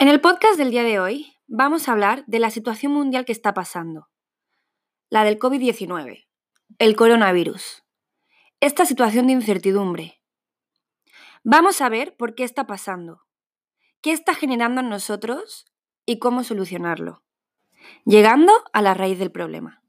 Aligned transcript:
En 0.00 0.06
el 0.06 0.20
podcast 0.20 0.56
del 0.56 0.70
día 0.70 0.84
de 0.84 1.00
hoy 1.00 1.34
vamos 1.48 1.88
a 1.88 1.92
hablar 1.92 2.22
de 2.28 2.38
la 2.38 2.50
situación 2.50 2.92
mundial 2.92 3.24
que 3.24 3.32
está 3.32 3.52
pasando, 3.52 4.06
la 5.10 5.24
del 5.24 5.40
COVID-19, 5.40 6.28
el 6.78 6.94
coronavirus, 6.94 7.82
esta 8.60 8.86
situación 8.86 9.26
de 9.26 9.32
incertidumbre. 9.32 10.22
Vamos 11.42 11.80
a 11.80 11.88
ver 11.88 12.16
por 12.16 12.36
qué 12.36 12.44
está 12.44 12.64
pasando, 12.64 13.22
qué 14.00 14.12
está 14.12 14.36
generando 14.36 14.82
en 14.82 14.88
nosotros 14.88 15.66
y 16.06 16.20
cómo 16.20 16.44
solucionarlo, 16.44 17.24
llegando 18.04 18.52
a 18.72 18.82
la 18.82 18.94
raíz 18.94 19.18
del 19.18 19.32
problema. 19.32 19.82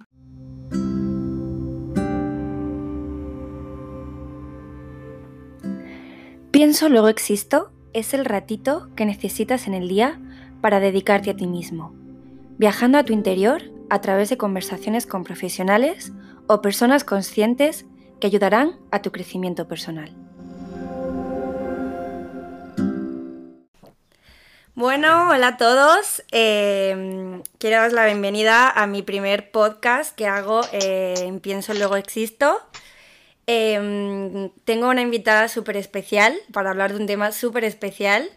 Pienso, 6.50 6.89
luego 6.89 7.10
existo 7.10 7.79
es 7.94 8.14
el 8.14 8.26
ratito 8.26 8.90
que 8.96 9.05
necesitas 9.05 9.68
en 9.68 9.74
el 9.74 9.88
día 9.88 10.20
para 10.62 10.80
dedicarte 10.80 11.32
a 11.32 11.36
ti 11.36 11.48
mismo, 11.48 11.94
viajando 12.58 12.98
a 12.98 13.04
tu 13.04 13.13
interior 13.13 13.63
a 13.90 14.02
través 14.02 14.30
de 14.30 14.38
conversaciones 14.38 15.05
con 15.05 15.23
profesionales 15.23 16.12
o 16.48 16.62
personas 16.62 17.04
conscientes 17.04 17.86
que 18.20 18.27
ayudarán 18.27 18.80
a 18.91 19.02
tu 19.02 19.12
crecimiento 19.12 19.68
personal. 19.68 20.16
Bueno, 24.76 25.32
hola 25.32 25.48
a 25.48 25.58
todos. 25.58 26.24
Em, 26.32 27.41
quiero 27.58 27.77
daros 27.77 27.94
la 27.94 28.05
bienvenida 28.05 28.70
a 28.70 28.88
mi 28.88 29.02
primer 29.02 29.52
podcast 29.52 30.16
que 30.16 30.26
hago 30.26 30.62
en 30.71 31.41
Pienso 31.41 31.74
Luego 31.74 31.98
Existo. 31.98 32.62
Em, 33.52 34.52
tengo 34.63 34.89
una 34.89 35.02
invitada 35.02 35.48
súper 35.48 35.76
especial 35.76 36.38
para 36.53 36.70
hablar 36.70 36.94
de 36.94 36.99
un 36.99 37.07
tema 37.07 37.31
súper 37.31 37.63
especial. 37.63 38.30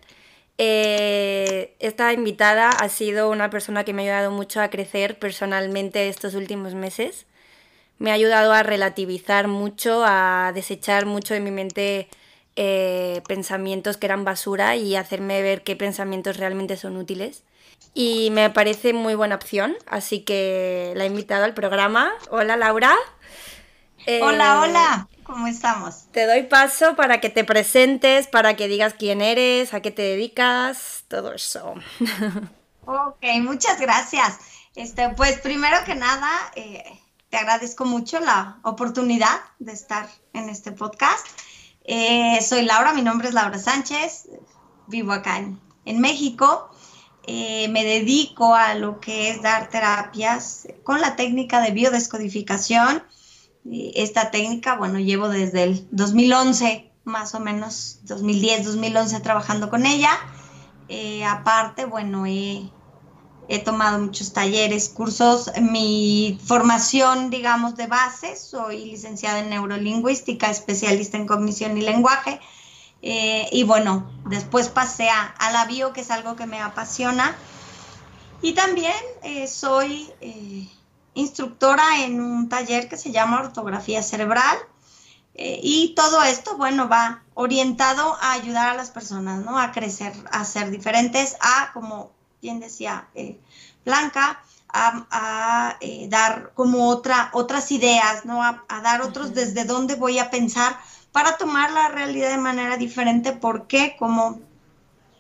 Eh, 0.57 1.77
esta 1.81 2.15
invitada 2.15 2.71
ha 2.71 2.89
sido 2.89 3.29
una 3.29 3.51
persona 3.51 3.85
que 3.85 3.93
me 3.93 4.01
ha 4.01 4.17
ayudado 4.17 4.31
mucho 4.31 4.63
a 4.63 4.71
crecer 4.71 5.19
personalmente 5.19 6.09
estos 6.09 6.35
últimos 6.35 6.75
meses. 6.75 7.27
Me 7.99 8.11
ha 8.11 8.15
ayudado 8.15 8.55
a 8.55 8.63
relativizar 8.63 9.49
mucho, 9.49 10.03
a 10.07 10.53
desechar 10.55 11.05
mucho 11.05 11.35
de 11.35 11.41
mi 11.41 11.51
mente 11.51 12.09
eh, 12.57 13.21
pensamientos 13.29 13.99
que 13.99 14.07
eran 14.07 14.25
basura 14.25 14.77
y 14.77 14.97
hacerme 14.97 15.43
ver 15.43 15.63
qué 15.63 15.77
pensamientos 15.77 16.39
realmente 16.39 16.79
son 16.79 16.97
útiles. 16.97 17.43
Y 17.93 18.31
me 18.31 18.49
parece 18.49 18.95
muy 18.95 19.15
buena 19.15 19.35
opción, 19.35 19.77
así 19.87 20.21
que 20.21 20.95
la 20.97 21.05
he 21.05 21.09
invitado 21.09 21.45
al 21.45 21.53
programa. 21.53 22.13
Hola 22.31 22.57
Laura 22.57 22.97
eh, 24.07 24.21
hola, 24.23 25.09
¿cómo 25.23 25.47
estamos? 25.47 26.07
Te 26.13 26.27
doy 26.27 26.45
paso 26.45 26.97
para 26.97 27.21
que 27.21 27.31
te 27.31 27.45
presentes, 27.45 28.27
para 28.27 28.57
que 28.57 28.69
digas 28.69 28.95
quién 28.99 29.21
eres, 29.21 29.75
a 29.75 29.81
qué 29.81 29.91
te 29.91 30.03
dedicas, 30.03 31.05
todo 31.09 31.33
eso. 31.33 31.75
ok, 32.87 33.25
muchas 33.41 33.81
gracias. 33.81 34.39
Este, 34.75 35.09
pues 35.11 35.39
primero 35.41 35.77
que 35.85 35.95
nada, 35.95 36.31
eh, 36.57 36.83
te 37.31 37.37
agradezco 37.37 37.85
mucho 37.85 38.19
la 38.21 38.59
oportunidad 38.63 39.41
de 39.59 39.73
estar 39.73 40.09
en 40.33 40.49
este 40.49 40.73
podcast. 40.73 41.27
Eh, 41.85 42.39
soy 42.43 42.63
Laura, 42.63 42.93
mi 42.93 43.03
nombre 43.03 43.29
es 43.29 43.35
Laura 43.35 43.59
Sánchez, 43.59 44.29
vivo 44.87 45.13
acá 45.13 45.39
en, 45.39 45.61
en 45.85 46.01
México. 46.01 46.71
me 47.27 47.85
dedico 47.85 48.55
a 48.55 48.75
lo 48.75 48.99
que 49.01 49.31
es 49.31 49.43
dar 49.43 49.69
terapias 49.69 50.67
con 50.83 51.01
la 51.01 51.15
técnica 51.15 51.61
de 51.61 51.71
biodescodificación 51.71 53.05
esta 53.65 54.31
técnica, 54.31 54.77
bueno, 54.77 54.99
llevo 54.99 55.29
desde 55.29 55.63
el 55.65 55.87
2011, 55.91 56.91
más 57.05 57.35
o 57.35 57.41
menos 57.41 58.01
2010, 58.05 58.65
2011 58.65 59.21
trabajando 59.21 59.71
con 59.71 59.87
ella. 59.87 60.11
Eh, 60.89 61.25
aparte, 61.25 61.85
bueno, 61.85 62.27
he, 62.27 62.71
tomado 63.65 63.99
muchos 63.99 64.33
talleres, 64.33 64.89
cursos. 64.89 65.51
Mi 65.61 66.39
formación, 66.45 67.31
digamos, 67.31 67.77
de 67.77 67.87
base, 67.87 68.37
soy 68.37 68.87
licenciada 68.87 69.41
en 69.41 69.51
neurolingüística, 69.51 70.51
especialista 70.51 71.17
en 71.17 71.27
cognición 71.27 71.77
y 71.77 71.83
lenguaje. 71.83 72.41
Eh, 73.03 73.49
y 73.53 73.65
bueno, 73.65 74.11
después 74.27 74.69
pasé 74.69 75.09
a, 75.11 75.53
la 75.53 75.67
bio, 75.67 75.93
que 75.93 76.01
es 76.01 76.11
algo 76.11 76.35
que 76.35 76.47
me 76.47 76.61
apasiona. 76.61 77.37
Y 78.41 78.55
también 78.55 78.95
eh, 79.23 79.47
soy 79.47 80.11
instructora 81.15 82.05
en 82.05 82.21
un 82.21 82.49
taller 82.49 82.89
que 82.89 82.97
se 82.97 83.13
llama 83.13 83.41
ortografía 83.41 84.03
cerebral. 84.03 84.59
Eh, 85.35 85.61
y 85.63 85.95
todo 85.95 86.23
esto, 86.23 86.57
bueno, 86.57 86.89
va 86.89 87.23
orientado 87.35 88.17
a 88.21 88.33
ayudar 88.33 88.69
a 88.69 88.75
las 88.75 88.91
personas, 88.91 89.45
¿no? 89.45 89.59
A 89.59 89.73
crecer, 89.73 90.13
a 90.31 90.45
ser 90.45 90.71
diferentes, 90.71 91.37
a, 91.41 91.73
como 91.73 92.11
bien 92.43 92.61
decía 92.61 93.09
eh, 93.15 93.41
Blanca, 93.85 94.43
a, 94.75 95.77
eh, 95.81 96.07
dar 96.09 96.53
como 96.55 96.89
otra, 96.89 97.31
otras 97.33 97.71
ideas, 97.73 98.25
¿no? 98.25 98.43
A, 98.43 98.65
dar 98.83 99.03
otros 99.03 99.35
desde 99.35 99.65
dónde 99.65 99.95
voy 99.97 100.19
a 100.19 100.31
pensar 100.31 100.79
para 101.13 101.37
tomar 101.37 101.71
la 101.73 101.89
realidad 101.89 102.31
de 102.31 102.39
manera 102.39 102.77
diferente, 102.77 103.33
porque 103.33 103.97
como 103.99 104.41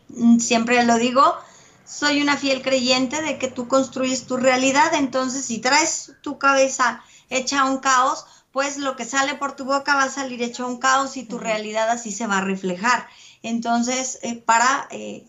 mm, 0.08 0.38
siempre 0.38 0.82
lo 0.84 0.97
digo, 0.97 1.36
soy 1.84 2.22
una 2.22 2.37
fiel 2.37 2.62
creyente 2.62 3.22
de 3.22 3.38
que 3.38 3.48
tú 3.48 3.69
construyes 3.69 4.26
tu 4.26 4.37
realidad, 4.37 4.94
entonces 4.94 5.44
si 5.44 5.59
traes 5.59 6.12
tu 6.22 6.38
cabeza 6.38 7.03
hecha 7.31 7.65
un 7.65 7.78
caos, 7.78 8.26
pues 8.53 8.76
lo 8.76 8.97
que 8.97 9.04
sale 9.04 9.34
por 9.34 9.56
tu 9.56 9.65
boca 9.65 9.94
va 9.94 10.04
a 10.04 10.10
salir 10.10 10.43
hecho 10.43 10.66
un 10.66 10.78
caos 10.78 11.16
y 11.16 11.25
tu 11.25 11.38
realidad 11.38 11.88
así 11.91 12.12
se 12.12 12.26
va 12.26 12.38
a 12.38 12.43
reflejar. 12.43 13.06
Entonces, 13.43 14.19
eh, 14.22 14.37
para 14.37 14.87
eh, 14.91 15.26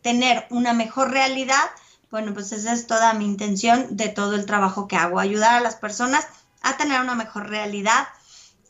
tener 0.00 0.46
una 0.50 0.72
mejor 0.72 1.10
realidad, 1.10 1.70
bueno, 2.10 2.34
pues 2.34 2.52
esa 2.52 2.72
es 2.72 2.86
toda 2.86 3.12
mi 3.14 3.24
intención 3.24 3.96
de 3.96 4.08
todo 4.08 4.34
el 4.34 4.46
trabajo 4.46 4.88
que 4.88 4.96
hago, 4.96 5.20
ayudar 5.20 5.54
a 5.54 5.60
las 5.60 5.76
personas 5.76 6.26
a 6.62 6.76
tener 6.76 7.00
una 7.00 7.14
mejor 7.14 7.48
realidad, 7.48 8.08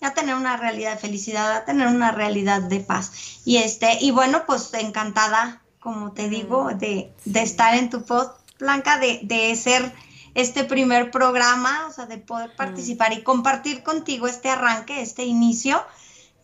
a 0.01 0.15
tener 0.15 0.35
una 0.35 0.57
realidad 0.57 0.93
de 0.93 0.99
felicidad, 0.99 1.53
a 1.53 1.65
tener 1.65 1.87
una 1.87 2.11
realidad 2.11 2.63
de 2.63 2.81
paz. 2.81 3.41
Y 3.45 3.59
este, 3.59 3.99
y 4.01 4.11
bueno, 4.11 4.45
pues 4.47 4.73
encantada 4.75 5.62
como 5.83 6.13
te 6.13 6.29
digo, 6.29 6.71
de, 6.75 7.13
estar 7.35 7.75
en 7.75 7.91
tu 7.91 8.05
post, 8.05 8.37
Blanca, 8.59 8.99
de, 8.99 9.57
ser 9.57 9.93
este 10.35 10.65
primer 10.65 11.11
programa, 11.11 11.87
o 11.89 11.93
sea, 11.93 12.07
de 12.07 12.19
poder 12.19 12.55
participar 12.55 13.13
y 13.13 13.23
compartir 13.23 13.83
contigo 13.83 14.29
este 14.29 14.49
arranque, 14.49 15.03
este 15.03 15.25
inicio, 15.25 15.83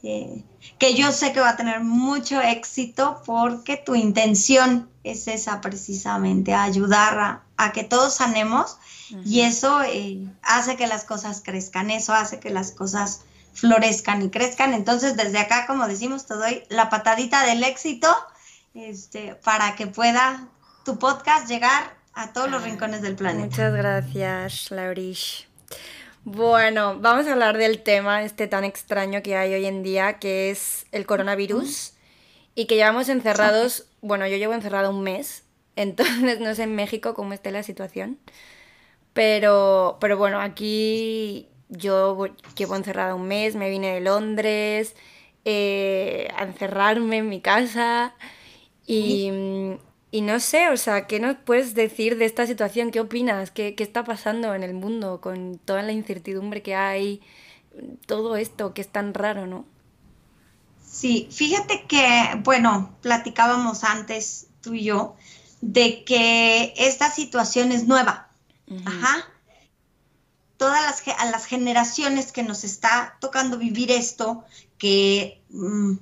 eh, 0.03 0.45
que 0.79 0.95
yo 0.95 1.13
sé 1.13 1.33
que 1.33 1.41
va 1.41 1.51
a 1.51 1.57
tener 1.57 1.81
mucho 1.81 2.41
éxito 2.41 3.23
porque 3.25 3.77
tu 3.77 3.95
intención 3.95 4.91
es 5.05 5.29
esa 5.29 5.61
precisamente, 5.61 6.55
ayudar 6.55 7.43
a, 7.57 7.73
que 7.73 7.83
todos 7.85 8.15
sanemos 8.15 8.77
y 9.25 9.41
eso 9.41 9.83
eh, 9.83 10.29
hace 10.43 10.77
que 10.77 10.87
las 10.87 11.05
cosas 11.05 11.43
crezcan, 11.45 11.91
eso 11.91 12.13
hace 12.13 12.41
que 12.41 12.51
las 12.51 12.73
cosas 12.73 13.23
florezcan 13.53 14.23
y 14.23 14.31
crezcan. 14.31 14.75
Entonces, 14.75 15.17
desde 15.17 15.39
acá, 15.39 15.67
como 15.67 15.89
decimos, 15.89 16.27
te 16.27 16.35
doy 16.35 16.63
la 16.69 16.89
patadita 16.89 17.45
del 17.45 17.65
éxito 17.65 18.09
este, 18.75 19.35
para 19.37 19.77
que 19.77 19.87
pueda 19.87 20.49
tu 20.85 20.99
podcast 20.99 21.49
llegar 21.49 21.97
a 22.15 22.33
todos 22.33 22.51
los 22.51 22.63
rincones 22.63 23.03
del 23.03 23.15
planeta. 23.15 23.47
Muchas 23.47 23.75
gracias, 23.75 24.71
Laurish. 24.71 25.49
Bueno, 26.25 26.99
vamos 26.99 27.27
a 27.27 27.33
hablar 27.33 27.57
del 27.57 27.83
tema 27.83 28.23
este 28.23 28.49
tan 28.49 28.65
extraño 28.65 29.23
que 29.23 29.37
hay 29.37 29.55
hoy 29.55 29.67
en 29.67 29.83
día, 29.83 30.19
que 30.19 30.51
es 30.51 30.87
el 30.93 31.07
coronavirus, 31.07 31.95
y 32.55 32.67
que 32.67 32.75
llevamos 32.75 33.09
encerrados, 33.09 33.87
bueno, 34.01 34.27
yo 34.27 34.37
llevo 34.37 34.53
encerrado 34.53 34.91
un 34.91 35.03
mes, 35.03 35.45
entonces 35.77 36.41
no 36.41 36.55
sé 36.55 36.65
en 36.65 36.75
México 36.75 37.15
cómo 37.15 37.33
esté 37.33 37.53
la 37.53 37.63
situación, 37.63 38.19
pero, 39.13 39.99
pero 40.01 40.19
bueno, 40.19 40.41
aquí 40.41 41.49
yo 41.69 42.27
llevo 42.57 42.77
encerrada 42.77 43.15
un 43.15 43.29
mes, 43.29 43.55
me 43.55 43.71
vine 43.71 43.95
de 43.95 44.01
Londres 44.01 44.97
eh, 45.45 46.29
a 46.37 46.43
encerrarme 46.43 47.19
en 47.19 47.29
mi 47.29 47.41
casa 47.41 48.15
y, 48.89 49.31
y, 50.11 50.21
no 50.23 50.41
sé, 50.41 50.71
o 50.71 50.77
sea, 50.77 51.07
¿qué 51.07 51.21
nos 51.21 51.37
puedes 51.37 51.75
decir 51.75 52.17
de 52.17 52.25
esta 52.25 52.47
situación? 52.47 52.91
¿Qué 52.91 53.01
opinas? 53.01 53.51
¿Qué, 53.51 53.75
¿Qué, 53.75 53.85
está 53.85 54.05
pasando 54.05 54.55
en 54.55 54.63
el 54.63 54.73
mundo 54.73 55.21
con 55.21 55.59
toda 55.59 55.83
la 55.83 55.93
incertidumbre 55.93 56.63
que 56.63 56.75
hay? 56.75 57.21
Todo 58.07 58.37
esto 58.37 58.73
que 58.73 58.81
es 58.81 58.89
tan 58.89 59.13
raro, 59.13 59.47
¿no? 59.47 59.67
Sí, 60.91 61.29
fíjate 61.31 61.85
que, 61.87 62.41
bueno, 62.43 62.97
platicábamos 63.03 63.85
antes 63.85 64.49
tú 64.63 64.75
y 64.75 64.85
yo 64.85 65.17
de 65.61 66.05
que 66.05 66.73
esta 66.77 67.11
situación 67.11 67.73
es 67.73 67.87
nueva. 67.87 68.29
Ajá. 68.85 69.29
Todas 70.57 70.83
las, 70.83 71.31
las 71.31 71.47
generaciones 71.47 72.33
que 72.33 72.43
nos 72.43 72.65
está 72.65 73.17
tocando 73.21 73.59
vivir 73.59 73.93
esto, 73.93 74.45
que 74.77 75.43
mm, 75.51 75.97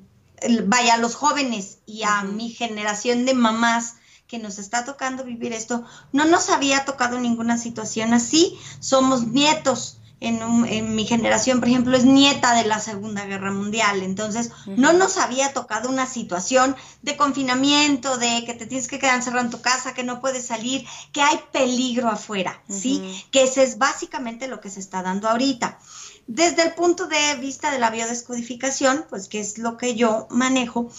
vaya, 0.64 0.94
a 0.94 0.98
los 0.98 1.14
jóvenes 1.14 1.78
y 1.86 2.02
a 2.02 2.22
mi 2.22 2.50
generación 2.50 3.24
de 3.24 3.34
mamás 3.34 3.94
que 4.26 4.38
nos 4.38 4.58
está 4.58 4.84
tocando 4.84 5.24
vivir 5.24 5.52
esto, 5.52 5.84
no 6.12 6.24
nos 6.24 6.50
había 6.50 6.84
tocado 6.84 7.18
ninguna 7.18 7.58
situación 7.58 8.12
así, 8.12 8.58
somos 8.80 9.28
nietos. 9.28 9.98
en, 10.18 10.94
mi 10.94 11.04
generación, 11.06 11.60
por 11.60 11.68
ejemplo, 11.68 11.94
es 11.94 12.04
nieta 12.04 12.54
de 12.54 12.64
la 12.64 12.80
Segunda 12.80 13.26
Guerra 13.26 13.52
Mundial, 13.52 14.02
entonces 14.02 14.50
no 14.66 14.94
nos 14.94 15.18
había 15.18 15.52
tocado 15.52 15.90
una 15.90 16.06
situación 16.06 16.74
de 17.02 17.18
confinamiento, 17.18 18.16
de 18.16 18.44
que 18.46 18.54
te 18.54 18.66
tienes 18.66 18.88
que 18.88 18.98
quedar 18.98 19.16
encerrado 19.16 19.44
en 19.44 19.50
tu 19.50 19.60
casa, 19.60 19.92
que 19.92 20.04
no 20.04 20.20
puedes 20.20 20.46
salir, 20.46 20.86
que 21.12 21.20
hay 21.20 21.38
peligro 21.52 22.08
afuera, 22.08 22.62
¿sí? 22.68 23.24
Que 23.30 23.44
ese 23.44 23.62
es 23.62 23.76
básicamente 23.76 24.48
lo 24.48 24.60
que 24.60 24.70
se 24.70 24.80
está 24.80 25.02
dando 25.02 25.28
ahorita. 25.28 25.78
Desde 26.28 26.62
el 26.62 26.74
punto 26.74 27.06
de 27.06 27.36
vista 27.36 27.70
de 27.70 27.78
la 27.78 27.90
biodescodificación, 27.90 29.06
pues 29.08 29.28
que 29.28 29.38
es 29.38 29.58
lo 29.58 29.76
que 29.76 29.94
yo 29.94 30.26
manejo, 30.28 30.90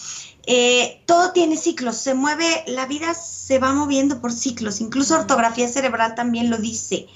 eh, 0.46 1.02
todo 1.04 1.32
tiene 1.32 1.58
ciclos, 1.58 1.98
se 1.98 2.14
mueve, 2.14 2.64
la 2.66 2.86
vida 2.86 3.12
se 3.12 3.58
va 3.58 3.74
moviendo 3.74 4.22
por 4.22 4.32
ciclos, 4.32 4.80
incluso 4.80 5.14
ortografía 5.14 5.68
cerebral 5.68 6.14
también 6.14 6.48
lo 6.48 6.56
dice. 6.56 7.08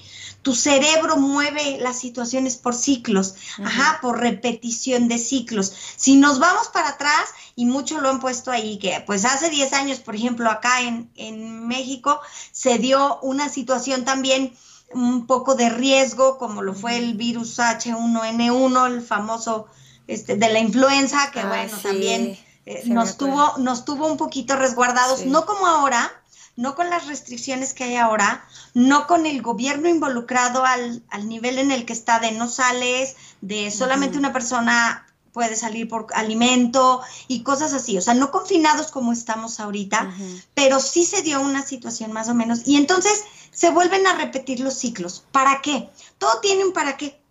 Tu 0.43 0.53
cerebro 0.53 1.17
mueve 1.17 1.77
las 1.79 1.97
situaciones 1.97 2.57
por 2.57 2.75
ciclos, 2.75 3.33
ajá, 3.63 3.99
por 4.01 4.19
repetición 4.19 5.07
de 5.07 5.17
ciclos. 5.17 5.73
Si 5.95 6.15
nos 6.17 6.37
vamos 6.37 6.67
para 6.67 6.89
atrás, 6.89 7.29
y 7.55 7.65
muchos 7.65 8.01
lo 8.01 8.09
han 8.09 8.19
puesto 8.19 8.51
ahí, 8.51 8.77
que 8.77 9.01
pues 9.07 9.25
hace 9.25 9.49
10 9.49 9.73
años, 9.73 9.99
por 9.99 10.15
ejemplo, 10.15 10.51
acá 10.51 10.81
en, 10.81 11.09
en 11.15 11.65
México, 11.67 12.19
se 12.51 12.77
dio 12.77 13.19
una 13.21 13.49
situación 13.49 14.05
también 14.05 14.53
un 14.91 15.25
poco 15.25 15.55
de 15.55 15.69
riesgo, 15.69 16.37
como 16.37 16.61
lo 16.61 16.73
fue 16.73 16.97
el 16.97 17.15
virus 17.15 17.59
H1N1, 17.59 18.87
el 18.87 19.01
famoso 19.01 19.67
este, 20.07 20.35
de 20.35 20.51
la 20.51 20.59
influenza, 20.59 21.31
que 21.31 21.39
ah, 21.39 21.47
bueno, 21.47 21.77
también 21.81 22.37
eh, 22.65 22.83
nos, 22.85 23.17
tuvo, 23.17 23.57
nos 23.57 23.85
tuvo 23.85 24.07
un 24.07 24.17
poquito 24.17 24.55
resguardados, 24.55 25.25
no 25.25 25.45
como 25.45 25.65
ahora, 25.65 26.11
no 26.55 26.75
con 26.75 26.89
las 26.89 27.07
restricciones 27.07 27.73
que 27.73 27.85
hay 27.85 27.95
ahora, 27.95 28.45
no 28.73 29.07
con 29.07 29.25
el 29.25 29.41
gobierno 29.41 29.89
involucrado 29.89 30.63
al, 30.65 31.01
nivel 31.25 31.57
en 31.57 31.71
el 31.71 31.85
que 31.85 31.93
está 31.93 32.19
de 32.19 32.31
no 32.31 32.47
sales, 32.47 33.15
de 33.41 33.71
solamente 33.71 34.17
una 34.17 34.33
persona 34.33 35.07
puede 35.31 35.55
salir 35.55 35.89
por 35.89 36.07
alimento 36.13 37.01
y 37.27 37.41
cosas 37.41 37.73
así, 37.73 37.97
o 37.97 38.01
sea, 38.01 38.13
no 38.13 38.29
confinados 38.29 38.91
como 38.91 39.11
estamos 39.11 39.59
ahorita, 39.59 40.13
pero 40.53 40.79
sí 40.79 41.05
se 41.05 41.23
dio 41.23 41.41
una 41.41 41.63
situación 41.63 42.13
más 42.13 42.29
o 42.29 42.35
menos. 42.35 42.61
Y 42.65 42.77
entonces 42.77 43.23
se 43.53 43.69
vuelven 43.69 44.05
a 44.07 44.15
repetir 44.15 44.59
los 44.59 44.73
ciclos. 44.73 45.23
¿Para 45.31 45.61
qué? 45.61 45.89
Todo 46.17 46.39
tiene 46.41 46.65
un 46.65 46.73
para 46.73 46.97
qué, 46.97 47.21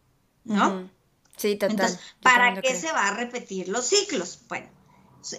¿no? 0.44 0.90
Sí, 1.36 1.56
total. 1.56 1.72
Entonces, 1.72 2.00
¿para 2.22 2.60
qué 2.60 2.74
se 2.74 2.92
va 2.92 3.08
a 3.08 3.14
repetir 3.14 3.68
los 3.68 3.86
ciclos? 3.86 4.40
Bueno, 4.48 4.68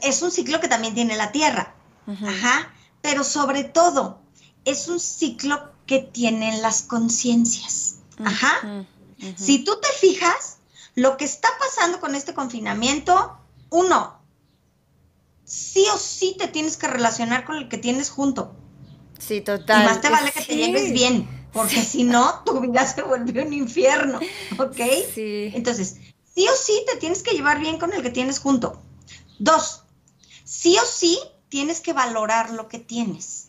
es 0.01 0.21
un 0.21 0.31
ciclo 0.31 0.59
que 0.59 0.67
también 0.67 0.93
tiene 0.93 1.15
la 1.15 1.31
Tierra. 1.31 1.73
Ajá 2.05 2.73
pero 3.03 3.25
sobre 3.25 3.65
todo 3.65 4.21
es 4.63 4.87
un 4.87 4.99
ciclo 4.99 5.71
que 5.85 5.99
tienen 5.99 6.61
las 6.61 6.83
conciencias. 6.83 7.97
Ajá. 8.23 8.85
Si 9.35 9.65
tú 9.65 9.77
te 9.81 9.89
fijas, 9.99 10.59
lo 10.95 11.17
que 11.17 11.25
está 11.25 11.49
pasando 11.59 11.99
con 11.99 12.15
este 12.15 12.33
confinamiento, 12.33 13.37
uno, 13.69 14.21
sí 15.43 15.85
o 15.93 15.97
sí 15.97 16.37
te 16.39 16.47
tienes 16.47 16.77
que 16.77 16.87
relacionar 16.87 17.43
con 17.43 17.57
el 17.57 17.67
que 17.67 17.77
tienes 17.77 18.09
junto. 18.09 18.55
Sí, 19.25 19.41
total. 19.41 19.81
Y 19.81 19.85
más 19.85 20.01
te 20.01 20.09
vale 20.09 20.31
que 20.31 20.41
te 20.41 20.55
lleves 20.55 20.91
bien, 20.91 21.47
porque 21.53 21.81
si 21.83 22.03
no, 22.03 22.41
tu 22.45 22.59
vida 22.59 22.85
se 22.85 23.03
vuelve 23.03 23.43
un 23.43 23.53
infierno, 23.53 24.19
¿ok? 24.59 24.81
Sí. 25.13 25.51
Entonces, 25.53 25.97
sí 26.35 26.47
o 26.47 26.55
sí 26.55 26.83
te 26.87 26.97
tienes 26.97 27.23
que 27.23 27.31
llevar 27.31 27.59
bien 27.59 27.79
con 27.79 27.93
el 27.93 28.01
que 28.01 28.09
tienes 28.09 28.39
junto. 28.39 28.81
Dos, 29.39 29.83
sí 30.43 30.77
o 30.77 30.85
sí 30.85 31.19
tienes 31.49 31.81
que 31.81 31.93
valorar 31.93 32.51
lo 32.51 32.67
que 32.67 32.79
tienes. 32.79 33.47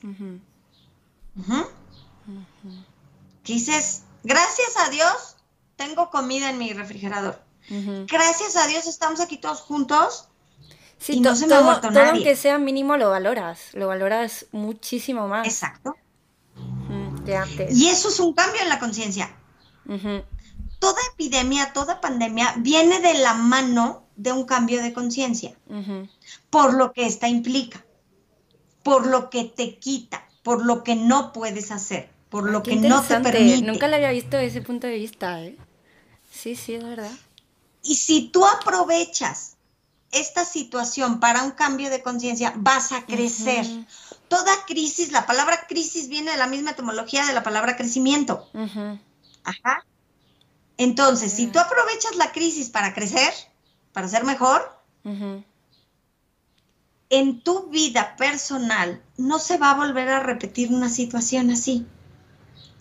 ¿Qué 3.42 3.52
dices, 3.52 4.02
gracias 4.22 4.76
a 4.86 4.90
Dios, 4.90 5.36
tengo 5.76 6.10
comida 6.10 6.50
en 6.50 6.58
mi 6.58 6.72
refrigerador. 6.72 7.42
Gracias 8.06 8.56
a 8.56 8.66
Dios 8.66 8.86
estamos 8.86 9.20
aquí 9.20 9.38
todos 9.38 9.60
juntos. 9.60 10.28
Sí, 10.98 11.14
y 11.14 11.20
no 11.20 11.36
se 11.36 11.46
me 11.46 11.54
ha 11.54 11.60
muerto 11.60 11.88
todo 11.88 12.02
aunque 12.02 12.36
sea 12.36 12.58
mínimo 12.58 12.96
lo 12.96 13.10
valoras, 13.10 13.74
lo 13.74 13.88
valoras 13.88 14.46
muchísimo 14.52 15.28
más. 15.28 15.46
Exacto. 15.46 15.96
Y 17.70 17.86
eso 17.86 18.08
es 18.08 18.20
un 18.20 18.34
cambio 18.34 18.60
en 18.62 18.68
la 18.68 18.78
conciencia. 18.78 19.34
Toda 20.78 21.00
epidemia, 21.12 21.72
toda 21.72 22.00
pandemia 22.00 22.54
viene 22.58 23.00
de 23.00 23.14
la 23.14 23.34
mano 23.34 24.04
de 24.16 24.32
un 24.32 24.44
cambio 24.44 24.82
de 24.82 24.92
conciencia, 24.92 25.56
por 26.50 26.74
lo 26.74 26.92
que 26.92 27.06
esta 27.06 27.28
implica 27.28 27.84
por 28.84 29.06
lo 29.06 29.30
que 29.30 29.44
te 29.44 29.78
quita, 29.78 30.28
por 30.44 30.64
lo 30.64 30.84
que 30.84 30.94
no 30.94 31.32
puedes 31.32 31.72
hacer, 31.72 32.10
por 32.28 32.48
lo 32.48 32.62
que 32.62 32.76
no 32.76 33.02
te 33.02 33.18
permite. 33.18 33.62
Nunca 33.62 33.88
le 33.88 33.96
había 33.96 34.10
visto 34.12 34.36
desde 34.36 34.58
ese 34.58 34.62
punto 34.62 34.86
de 34.86 34.94
vista, 34.94 35.42
¿eh? 35.42 35.56
Sí, 36.30 36.54
sí, 36.54 36.74
es 36.74 36.84
verdad. 36.84 37.10
Y 37.82 37.96
si 37.96 38.28
tú 38.28 38.46
aprovechas 38.46 39.53
esta 40.14 40.44
situación 40.44 41.20
para 41.20 41.42
un 41.42 41.50
cambio 41.52 41.90
de 41.90 42.02
conciencia, 42.02 42.52
vas 42.56 42.92
a 42.92 43.04
crecer. 43.06 43.66
Toda 44.28 44.52
crisis, 44.66 45.12
la 45.12 45.26
palabra 45.26 45.66
crisis 45.68 46.08
viene 46.08 46.30
de 46.30 46.36
la 46.36 46.46
misma 46.46 46.70
etimología 46.72 47.26
de 47.26 47.34
la 47.34 47.42
palabra 47.42 47.76
crecimiento. 47.76 48.48
Ajá. 49.44 49.84
Entonces, 50.76 51.32
si 51.32 51.46
tú 51.48 51.58
aprovechas 51.58 52.16
la 52.16 52.32
crisis 52.32 52.70
para 52.70 52.94
crecer, 52.94 53.32
para 53.92 54.08
ser 54.08 54.24
mejor, 54.24 54.80
en 57.10 57.40
tu 57.42 57.68
vida 57.68 58.16
personal 58.16 59.02
no 59.16 59.38
se 59.38 59.58
va 59.58 59.70
a 59.70 59.74
volver 59.74 60.08
a 60.08 60.20
repetir 60.20 60.72
una 60.72 60.88
situación 60.88 61.50
así. 61.50 61.86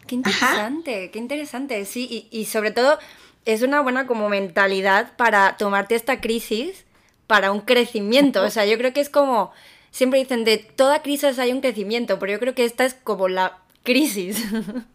Qué 0.08 0.16
interesante, 0.16 1.12
qué 1.12 1.20
interesante, 1.20 1.86
sí, 1.86 2.28
y, 2.32 2.46
sobre 2.46 2.72
todo 2.72 2.98
es 3.46 3.62
una 3.62 3.82
buena 3.82 4.08
como 4.08 4.30
mentalidad 4.30 5.16
para 5.18 5.58
tomarte 5.58 5.96
esta 5.96 6.22
crisis 6.22 6.86
para 7.34 7.52
un 7.52 7.62
crecimiento, 7.62 8.44
o 8.44 8.52
sea, 8.52 8.64
yo 8.64 8.78
creo 8.78 8.94
que 8.94 9.02
es 9.02 9.10
como, 9.10 9.52
siempre 9.90 10.20
dicen, 10.20 10.44
de 10.44 10.60
toda 10.60 11.02
crisis 11.02 11.40
hay 11.40 11.52
un 11.52 11.62
crecimiento, 11.62 12.20
pero 12.20 12.34
yo 12.34 12.40
creo 12.40 12.54
que 12.54 12.64
esta 12.64 12.86
es 12.86 12.94
como 12.94 13.28
la 13.28 13.60
crisis, 13.82 14.38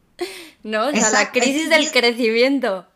¿no? 0.63 0.87
O 0.87 0.93
sea, 0.93 1.11
la 1.11 1.33
crisis 1.33 1.69
del 1.69 1.91
crecimiento. 1.91 2.87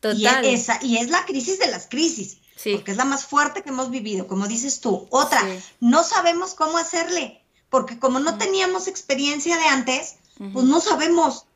Total. 0.00 0.44
Y, 0.44 0.62
y 0.82 0.98
es 0.98 1.08
la 1.08 1.24
crisis 1.24 1.58
de 1.58 1.68
las 1.68 1.86
crisis. 1.86 2.36
Porque 2.62 2.90
es 2.90 2.98
la 2.98 3.06
más 3.06 3.24
fuerte 3.24 3.62
que 3.62 3.70
hemos 3.70 3.90
vivido, 3.90 4.26
como 4.26 4.46
dices 4.46 4.80
tú. 4.80 5.08
Otra, 5.08 5.42
no 5.80 6.04
sabemos 6.04 6.52
cómo 6.52 6.76
hacerle, 6.76 7.40
porque 7.70 7.98
como 7.98 8.20
no 8.20 8.36
teníamos 8.36 8.88
experiencia 8.88 9.56
de 9.56 9.64
antes, 9.64 10.16
pues 10.52 10.66
no 10.66 10.82
sabemos. 10.82 11.46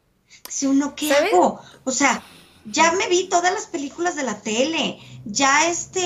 Si 0.49 0.65
uno, 0.65 0.95
¿qué 0.95 1.13
hago? 1.13 1.61
O 1.85 1.91
sea, 1.91 2.25
ya 2.65 2.93
me 2.93 3.09
vi 3.09 3.29
todas 3.29 3.53
las 3.53 3.67
películas 3.67 4.17
de 4.17 4.23
la 4.23 4.41
tele, 4.41 4.99
ya 5.27 5.69
este, 5.69 6.01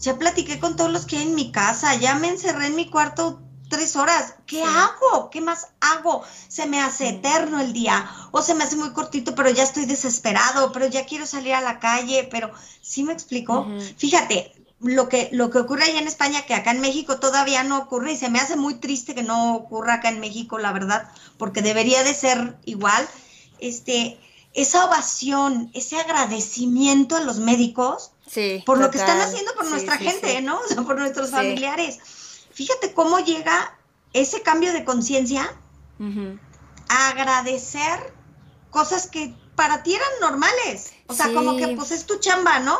ya 0.00 0.18
platiqué 0.18 0.58
con 0.58 0.76
todos 0.76 0.90
los 0.90 1.06
que 1.06 1.18
hay 1.18 1.28
en 1.28 1.34
mi 1.34 1.52
casa, 1.52 1.94
ya 1.94 2.14
me 2.14 2.28
encerré 2.28 2.66
en 2.66 2.74
mi 2.74 2.88
cuarto 2.88 3.42
tres 3.68 3.94
horas. 3.96 4.34
¿Qué 4.46 4.64
hago? 4.64 5.30
¿Qué 5.30 5.40
más 5.40 5.68
hago? 5.80 6.22
Se 6.48 6.66
me 6.66 6.80
hace 6.80 7.08
eterno 7.08 7.60
el 7.60 7.72
día 7.72 8.10
o 8.32 8.42
se 8.42 8.54
me 8.54 8.64
hace 8.64 8.76
muy 8.76 8.90
cortito, 8.90 9.34
pero 9.34 9.50
ya 9.50 9.62
estoy 9.62 9.84
desesperado, 9.84 10.72
pero 10.72 10.86
ya 10.86 11.06
quiero 11.06 11.26
salir 11.26 11.54
a 11.54 11.60
la 11.60 11.78
calle, 11.78 12.26
pero 12.30 12.50
¿sí 12.82 13.04
me 13.04 13.12
explico? 13.12 13.66
Fíjate, 13.96 14.52
lo 14.80 15.08
que, 15.08 15.28
lo 15.32 15.50
que 15.50 15.58
ocurre 15.58 15.84
allá 15.84 16.00
en 16.00 16.08
España, 16.08 16.46
que 16.46 16.54
acá 16.54 16.70
en 16.70 16.80
México 16.80 17.20
todavía 17.20 17.62
no 17.62 17.78
ocurre 17.78 18.12
y 18.12 18.16
se 18.16 18.30
me 18.30 18.40
hace 18.40 18.56
muy 18.56 18.74
triste 18.74 19.14
que 19.14 19.22
no 19.22 19.54
ocurra 19.54 19.94
acá 19.94 20.08
en 20.08 20.20
México, 20.20 20.58
la 20.58 20.72
verdad, 20.72 21.10
porque 21.38 21.62
debería 21.62 22.02
de 22.02 22.14
ser 22.14 22.56
igual. 22.64 23.06
Este, 23.58 24.18
esa 24.54 24.86
ovación, 24.86 25.70
ese 25.74 26.00
agradecimiento 26.00 27.16
a 27.16 27.20
los 27.20 27.38
médicos 27.38 28.12
por 28.66 28.78
lo 28.78 28.90
que 28.90 28.98
están 28.98 29.20
haciendo 29.20 29.52
por 29.54 29.66
nuestra 29.66 29.96
gente, 29.96 30.40
¿no? 30.42 30.60
O 30.60 30.66
sea, 30.68 30.82
por 30.82 30.98
nuestros 30.98 31.30
familiares 31.30 31.98
fíjate 32.60 32.92
cómo 32.92 33.18
llega 33.20 33.74
ese 34.12 34.42
cambio 34.42 34.74
de 34.74 34.84
conciencia 34.84 35.50
a 36.88 37.08
agradecer 37.08 38.12
cosas 38.68 39.08
que 39.08 39.34
para 39.54 39.82
ti 39.82 39.94
eran 39.94 40.08
normales. 40.20 40.92
O 41.06 41.14
sea, 41.14 41.32
como 41.32 41.56
que 41.56 41.68
pues 41.68 41.90
es 41.90 42.04
tu 42.04 42.18
chamba, 42.18 42.60
¿no? 42.60 42.78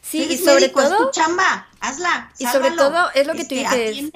Sí, 0.00 0.26
y 0.30 0.36
sobre 0.36 0.68
todo. 0.68 0.94
Es 0.94 0.98
tu 0.98 1.10
chamba, 1.12 1.68
hazla. 1.80 2.32
Y 2.38 2.46
sobre 2.46 2.72
todo 2.72 3.10
es 3.14 3.26
lo 3.26 3.34
que 3.34 3.44
tú 3.44 3.54
este, 3.54 3.90
dices. 3.90 4.12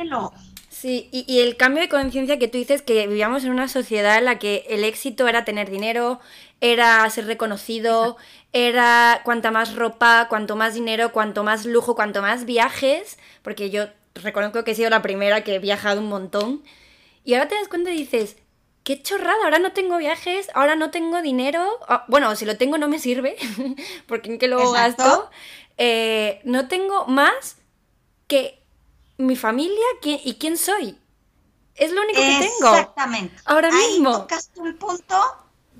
Sí, 0.68 1.08
y, 1.12 1.24
y, 1.32 1.40
el 1.42 1.56
cambio 1.56 1.80
de 1.80 1.88
conciencia 1.88 2.40
que 2.40 2.48
tú 2.48 2.58
dices 2.58 2.82
que 2.82 3.06
vivíamos 3.06 3.44
en 3.44 3.50
una 3.50 3.68
sociedad 3.68 4.18
en 4.18 4.24
la 4.24 4.40
que 4.40 4.66
el 4.68 4.82
éxito 4.82 5.28
era 5.28 5.44
tener 5.44 5.70
dinero, 5.70 6.18
era 6.60 7.08
ser 7.08 7.26
reconocido, 7.26 8.16
era 8.52 9.22
cuanta 9.24 9.50
más 9.50 9.74
ropa, 9.74 10.26
cuanto 10.28 10.56
más 10.56 10.74
dinero, 10.74 11.12
cuanto 11.12 11.42
más 11.44 11.64
lujo, 11.64 11.94
cuanto 11.94 12.20
más 12.22 12.44
viajes, 12.44 13.18
porque 13.42 13.70
yo 13.70 13.86
reconozco 14.14 14.62
que 14.64 14.72
he 14.72 14.74
sido 14.74 14.90
la 14.90 15.02
primera 15.02 15.42
que 15.42 15.54
he 15.54 15.58
viajado 15.58 16.00
un 16.00 16.08
montón. 16.08 16.62
Y 17.24 17.34
ahora 17.34 17.48
te 17.48 17.54
das 17.54 17.68
cuenta 17.68 17.90
y 17.90 17.96
dices, 17.96 18.36
qué 18.84 19.00
chorrada, 19.02 19.44
ahora 19.44 19.58
no 19.58 19.72
tengo 19.72 19.96
viajes, 19.96 20.50
ahora 20.54 20.76
no 20.76 20.90
tengo 20.90 21.22
dinero. 21.22 21.78
Ah, 21.88 22.04
bueno, 22.08 22.34
si 22.36 22.44
lo 22.44 22.56
tengo 22.58 22.78
no 22.78 22.88
me 22.88 22.98
sirve, 22.98 23.36
porque 24.06 24.30
en 24.32 24.38
qué 24.38 24.48
lo 24.48 24.70
gasto. 24.72 25.30
Eh, 25.78 26.40
no 26.44 26.68
tengo 26.68 27.06
más 27.06 27.56
que 28.26 28.62
mi 29.16 29.36
familia 29.36 29.84
y 30.02 30.34
quién 30.34 30.56
soy. 30.58 30.98
Es 31.74 31.92
lo 31.92 32.02
único 32.02 32.20
que 32.20 32.38
tengo. 32.38 32.74
Exactamente. 32.74 33.34
Ahora 33.46 33.68
Ahí 33.68 33.92
mismo. 33.92 34.12
tocas 34.18 34.50
el 34.62 34.74
punto 34.74 35.16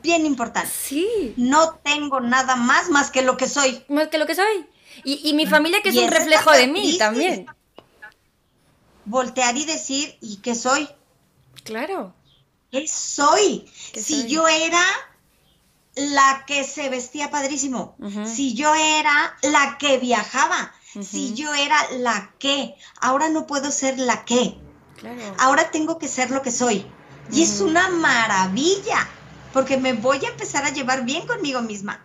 bien 0.03 0.27
importante. 0.27 0.71
Sí. 0.71 1.35
No 1.37 1.75
tengo 1.83 2.21
nada 2.21 2.57
más 2.57 2.91
más 2.91 3.11
que 3.11 3.23
lo 3.23 3.37
que 3.37 3.49
soy. 3.49 3.85
Más 3.89 4.09
que 4.09 4.19
lo 4.19 4.27
que 4.27 4.35
soy. 4.35 4.67
Y, 5.05 5.33
mi 5.35 5.47
familia 5.47 5.81
que 5.83 5.89
es 5.89 5.97
un 5.97 6.11
reflejo 6.11 6.51
de 6.53 6.67
mí 6.67 6.99
también. 6.99 7.47
Voltear 9.05 9.57
y 9.57 9.65
decir, 9.65 10.17
¿y 10.21 10.37
qué 10.37 10.55
soy? 10.55 10.89
Claro. 11.65 12.15
¿Qué 12.71 12.87
soy? 12.87 13.67
si 13.95 14.27
yo 14.29 14.47
era 14.49 14.83
la 15.95 16.45
que 16.47 16.65
se 16.65 16.89
vestía 16.89 17.31
padrísimo, 17.31 17.97
si 18.25 18.55
yo 18.55 18.75
era 18.75 19.37
la 19.43 19.77
que 19.79 19.99
viajaba, 19.99 20.73
si 21.01 21.35
yo 21.35 21.53
era 21.55 21.77
la 21.93 22.33
que, 22.39 22.77
ahora 23.01 23.29
no 23.29 23.47
puedo 23.47 23.71
ser 23.71 23.99
la 23.99 24.25
que. 24.25 24.59
Ahora 25.39 25.71
tengo 25.71 25.99
que 25.99 26.09
ser 26.09 26.31
lo 26.31 26.43
que 26.43 26.51
soy. 26.51 26.87
Y 27.31 27.43
es 27.43 27.61
una 27.61 27.89
maravilla, 27.89 29.09
porque 29.53 29.77
me 29.77 29.93
voy 29.93 30.25
a 30.25 30.29
empezar 30.29 30.65
a 30.65 30.71
llevar 30.71 31.05
bien 31.05 31.27
conmigo 31.27 31.63
misma. 31.63 32.05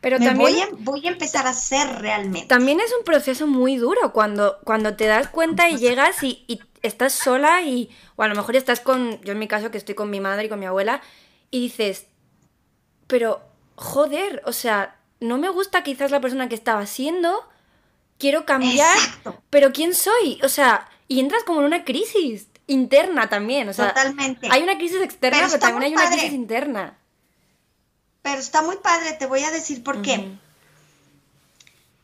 Pero 0.00 0.18
también 0.18 0.68
voy 0.80 1.06
a, 1.06 1.10
empezar 1.10 1.46
a 1.46 1.52
ser 1.52 2.00
realmente. 2.00 2.48
También 2.48 2.80
es 2.80 2.92
un 2.96 3.04
proceso 3.04 3.46
muy 3.46 3.76
duro 3.76 4.12
cuando, 4.12 4.58
cuando 4.64 4.94
te 4.94 5.06
das 5.06 5.28
cuenta 5.28 5.68
y 5.68 5.76
llegas 5.76 6.22
y, 6.22 6.44
y, 6.46 6.60
estás 6.82 7.12
sola 7.12 7.62
y, 7.62 7.90
o 8.14 8.22
a 8.22 8.28
lo 8.28 8.36
mejor 8.36 8.54
estás 8.54 8.80
con, 8.80 9.20
yo 9.22 9.32
en 9.32 9.38
mi 9.38 9.48
caso 9.48 9.70
que 9.70 9.78
estoy 9.78 9.96
con 9.96 10.10
mi 10.10 10.20
madre 10.20 10.44
y 10.44 10.48
con 10.48 10.60
mi 10.60 10.66
abuela, 10.66 11.02
y 11.50 11.60
dices, 11.60 12.06
pero 13.08 13.40
joder, 13.74 14.42
o 14.44 14.52
sea, 14.52 14.96
no 15.20 15.38
me 15.38 15.48
gusta 15.48 15.82
quizás 15.82 16.10
la 16.10 16.20
persona 16.20 16.48
que 16.48 16.54
estaba 16.54 16.86
siendo, 16.86 17.48
quiero 18.18 18.44
cambiar, 18.44 18.96
pero 19.50 19.72
¿quién 19.72 19.94
soy? 19.94 20.38
O 20.44 20.48
sea, 20.48 20.88
y 21.08 21.20
entras 21.20 21.42
como 21.42 21.60
en 21.60 21.66
una 21.66 21.84
crisis 21.84 22.48
interna 22.68 23.28
también, 23.28 23.68
o 23.68 23.72
sea, 23.72 23.88
Totalmente. 23.88 24.48
hay 24.50 24.62
una 24.62 24.78
crisis 24.78 25.00
externa, 25.00 25.46
pero, 25.46 25.58
también 25.58 25.84
hay 25.84 25.92
una 25.94 26.10
crisis 26.10 26.32
interna. 26.32 26.96
Pero 28.22 28.38
está 28.38 28.62
muy 28.62 28.76
padre, 28.76 29.14
te 29.14 29.26
voy 29.26 29.42
a 29.42 29.50
decir 29.50 29.82
por 29.82 30.02
qué. 30.02 30.38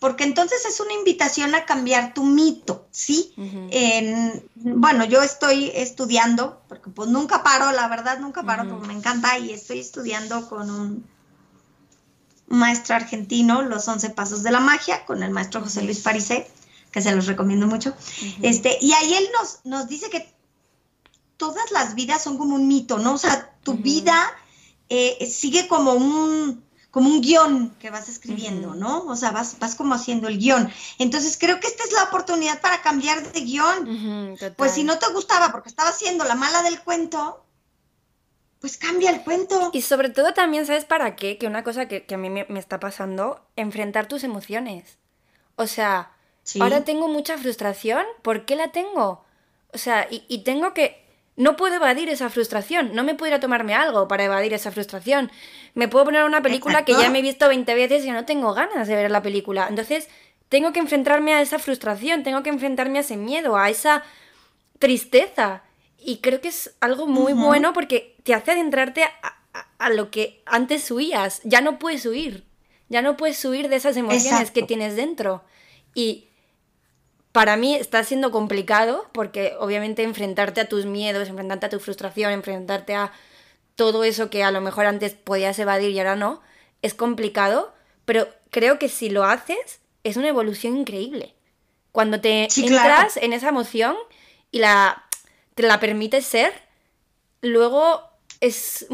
Porque 0.01 0.25
entonces 0.25 0.65
es 0.67 0.81
una 0.81 0.93
invitación 0.93 1.55
a 1.55 1.65
cambiar 1.65 2.13
tu 2.13 2.25
mito, 2.25 2.87
¿sí? 2.91 3.33
en, 3.37 4.45
bueno, 4.55 5.05
yo 5.05 5.23
estoy 5.23 5.71
estudiando, 5.75 6.61
porque 6.69 6.91
pues 6.91 7.09
nunca 7.09 7.43
paro, 7.43 7.73
la 7.73 7.89
verdad 7.89 8.19
nunca 8.19 8.43
paro, 8.43 8.69
porque 8.69 8.87
me 8.87 8.95
encanta 8.95 9.39
y 9.39 9.53
estoy 9.53 9.81
estudiando 9.81 10.49
con 10.49 10.71
un 10.71 11.07
maestro 12.49 12.97
argentino, 12.97 13.63
Los 13.63 13.89
Once 13.89 14.11
Pasos 14.11 14.43
de 14.43 14.51
la 14.51 14.61
Magia, 14.61 15.05
con 15.07 15.23
el 15.23 15.31
maestro 15.31 15.63
José 15.63 15.83
Luis 15.83 16.01
Parisé, 16.01 16.51
que 16.91 17.01
se 17.01 17.15
los 17.15 17.27
recomiendo 17.27 17.67
mucho. 17.67 17.95
este, 18.43 18.77
y 18.81 18.93
ahí 18.93 19.15
él 19.15 19.29
nos, 19.39 19.61
nos 19.65 19.89
dice 19.89 20.11
que 20.11 20.34
todas 21.37 21.71
las 21.71 21.95
vidas 21.95 22.23
son 22.23 22.39
como 22.39 22.55
un 22.55 22.69
mito, 22.69 22.99
¿no? 22.99 23.15
O 23.15 23.19
sea, 23.19 23.53
tu 23.63 23.75
vida 23.75 24.33
eh, 24.89 25.27
sigue 25.27 25.69
como 25.69 25.93
un, 25.93 26.65
como 26.91 27.11
un 27.11 27.21
guion 27.21 27.75
que 27.81 27.91
vas 27.91 28.09
escribiendo, 28.09 28.75
¿no? 28.75 29.05
O 29.07 29.17
sea, 29.17 29.31
vas, 29.31 29.59
vas 29.59 29.75
como 29.75 29.95
haciendo 29.95 30.29
el 30.29 30.39
guion. 30.39 30.71
Entonces 30.99 31.37
creo 31.39 31.61
que 31.61 31.67
esta 31.67 31.85
es 31.85 31.93
la 31.93 32.05
oportunidad 32.05 32.61
para 32.61 32.83
cambiar 32.83 33.33
de 33.33 33.41
guion. 33.41 34.37
pues 34.57 34.73
si 34.73 34.85
no 34.85 34.99
te 34.99 35.13
gustaba 35.13 35.51
porque 35.51 35.69
estaba 35.69 35.91
haciendo 35.91 36.25
la 36.25 36.35
mala 36.35 36.63
del 36.63 36.81
cuento, 36.83 37.45
pues 38.65 38.79
cambia 38.79 39.11
el 39.11 39.23
cuento. 39.23 39.69
Y 39.75 39.83
sobre 39.83 40.09
todo 40.09 40.33
también, 40.33 40.65
¿sabes 40.65 40.87
para 40.87 41.17
qué? 41.17 41.37
Que 41.37 41.47
una 41.47 41.63
cosa 41.63 41.87
que, 41.87 42.07
a 42.09 42.17
mí 42.17 42.31
me, 42.31 42.47
está 42.59 42.81
pasando, 42.81 43.47
enfrentar 43.57 44.09
tus 44.09 44.25
emociones. 44.25 44.97
O 45.57 45.67
sea, 45.67 46.13
ahora 46.61 46.83
tengo 46.83 47.09
mucha 47.09 47.37
frustración, 47.37 48.07
¿por 48.23 48.47
qué 48.47 48.57
la 48.57 48.73
tengo? 48.73 49.23
O 49.75 49.77
sea, 49.77 50.09
y, 50.11 50.39
tengo 50.45 50.73
que... 50.73 51.04
No 51.37 51.57
puedo 51.57 51.75
evadir 51.75 52.09
esa 52.09 52.31
frustración, 52.31 52.95
no 52.95 53.03
me 53.03 53.15
puedo 53.15 53.31
ir 53.31 53.35
a 53.35 53.41
tomarme 53.41 53.75
algo 53.75 54.07
para 54.07 54.25
evadir 54.25 54.53
esa 54.55 54.71
frustración. 54.71 55.33
Me 55.75 55.89
puedo 55.89 56.05
poner 56.05 56.23
una 56.25 56.43
película 56.43 56.85
que 56.85 56.93
ya 56.93 57.11
me 57.11 57.19
he 57.19 57.23
visto 57.23 57.49
20 57.49 57.75
veces 57.75 58.05
y 58.05 58.11
no 58.13 58.25
tengo 58.25 58.55
ganas 58.55 58.87
de 58.87 58.95
ver 58.95 59.11
la 59.11 59.23
película. 59.23 59.67
Entonces, 59.69 60.09
tengo 60.49 60.73
que 60.73 60.79
enfrentarme 60.79 61.35
a 61.35 61.43
esa 61.43 61.59
frustración, 61.59 62.23
tengo 62.23 62.45
que 62.45 62.51
enfrentarme 62.51 62.99
a 62.99 63.01
ese 63.01 63.17
miedo, 63.17 63.57
a 63.57 63.71
esa 63.71 64.05
tristeza. 64.79 65.65
Y 65.99 66.19
creo 66.19 66.41
que 66.41 66.49
es 66.49 66.77
algo 66.81 67.09
muy 67.09 67.33
bueno 67.33 67.73
porque 67.73 68.17
te 68.23 68.35
hace 68.35 68.53
adentrarte 68.53 69.05
a, 69.05 69.91
lo 69.91 70.13
que 70.13 70.43
antes 70.47 70.89
huías. 70.91 71.41
Ya 71.43 71.61
no 71.61 71.81
puedes 71.81 72.07
huir. 72.07 72.45
Ya 72.89 73.03
no 73.03 73.17
puedes 73.17 73.45
huir 73.45 73.69
de 73.69 73.77
esas 73.77 73.97
emociones 73.97 74.53
que 74.53 74.63
tienes 74.63 74.95
dentro. 74.95 75.43
Y 75.95 76.29
para 77.35 77.57
mí 77.57 77.75
está 77.75 78.05
siendo 78.05 78.31
complicado 78.31 79.11
porque 79.11 79.57
obviamente 79.59 80.05
enfrentarte 80.05 80.61
a 80.61 80.69
tus 80.69 80.87
miedos, 80.87 81.29
enfrentarte 81.29 81.67
a 81.67 81.69
tu 81.69 81.81
frustración, 81.81 82.31
enfrentarte 82.31 82.95
a 82.95 83.11
todo 83.75 84.05
eso 84.05 84.31
que 84.31 84.45
a 84.45 84.53
lo 84.53 84.61
mejor 84.61 84.87
antes 84.87 85.15
podías 85.15 85.59
evadir 85.59 85.91
y 85.91 85.99
ahora 85.99 86.15
no, 86.15 86.43
es 86.81 86.95
complicado, 86.95 87.75
pero 88.05 88.29
creo 88.51 88.79
que 88.79 88.89
si 88.89 89.11
lo 89.11 89.25
haces 89.25 89.81
es 90.05 90.17
una 90.17 90.29
evolución 90.29 90.77
increíble. 90.77 91.35
Cuando 91.91 92.21
te 92.21 92.47
entras 92.57 93.17
en 93.17 93.33
esa 93.33 93.49
emoción 93.49 93.97
y 94.53 94.61
la 94.61 95.03
te 95.57 95.65
la 95.65 95.81
permite 95.81 96.23
ser, 96.23 96.53
luego 97.41 98.01
es 98.41 98.87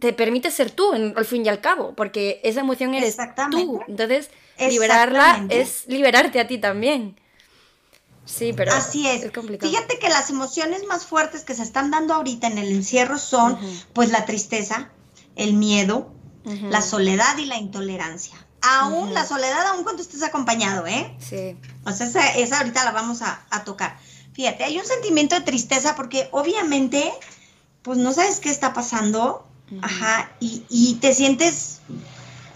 te 0.00 0.12
permite 0.12 0.50
ser 0.50 0.72
tú, 0.72 0.94
al 0.94 1.24
fin 1.24 1.46
y 1.46 1.48
al 1.48 1.60
cabo, 1.60 1.94
porque 1.94 2.40
esa 2.42 2.58
emoción 2.58 2.92
eres 2.94 3.16
tú. 3.52 3.80
Entonces, 3.86 4.30
liberarla 4.58 5.46
es 5.48 5.86
liberarte 5.86 6.40
a 6.40 6.48
ti 6.48 6.58
también. 6.58 7.20
Sí, 8.24 8.52
pero 8.54 8.72
así 8.72 9.06
es. 9.06 9.30
Fíjate 9.60 9.98
que 9.98 10.08
las 10.08 10.30
emociones 10.30 10.84
más 10.86 11.04
fuertes 11.04 11.42
que 11.42 11.54
se 11.54 11.62
están 11.62 11.90
dando 11.90 12.14
ahorita 12.14 12.46
en 12.46 12.58
el 12.58 12.72
encierro 12.72 13.18
son, 13.18 13.58
pues, 13.92 14.10
la 14.10 14.24
tristeza, 14.24 14.90
el 15.36 15.54
miedo, 15.54 16.12
la 16.44 16.82
soledad 16.82 17.36
y 17.38 17.46
la 17.46 17.56
intolerancia. 17.56 18.36
Aún 18.62 19.12
la 19.12 19.26
soledad, 19.26 19.66
aún 19.66 19.84
cuando 19.84 20.00
estés 20.00 20.22
acompañado, 20.22 20.86
¿eh? 20.86 21.14
Sí. 21.18 21.56
O 21.84 21.92
sea, 21.92 22.06
esa, 22.36 22.58
ahorita 22.58 22.84
la 22.84 22.92
vamos 22.92 23.20
a, 23.20 23.44
a 23.50 23.64
tocar. 23.64 23.98
Fíjate, 24.34 24.64
hay 24.64 24.78
un 24.78 24.84
sentimiento 24.84 25.36
de 25.36 25.42
tristeza 25.42 25.94
porque 25.94 26.28
obviamente, 26.32 27.12
pues 27.82 27.98
no 27.98 28.12
sabes 28.12 28.40
qué 28.40 28.50
está 28.50 28.72
pasando, 28.72 29.46
ajá, 29.80 30.30
y, 30.40 30.98
te 31.00 31.14
sientes 31.14 31.78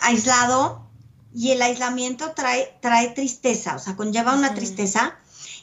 aislado 0.00 0.82
y 1.34 1.52
el 1.52 1.62
aislamiento 1.62 2.32
trae, 2.32 2.76
trae 2.80 3.10
tristeza, 3.10 3.76
o 3.76 3.78
sea, 3.78 3.96
conlleva 3.96 4.34
una 4.34 4.54
tristeza. 4.54 5.16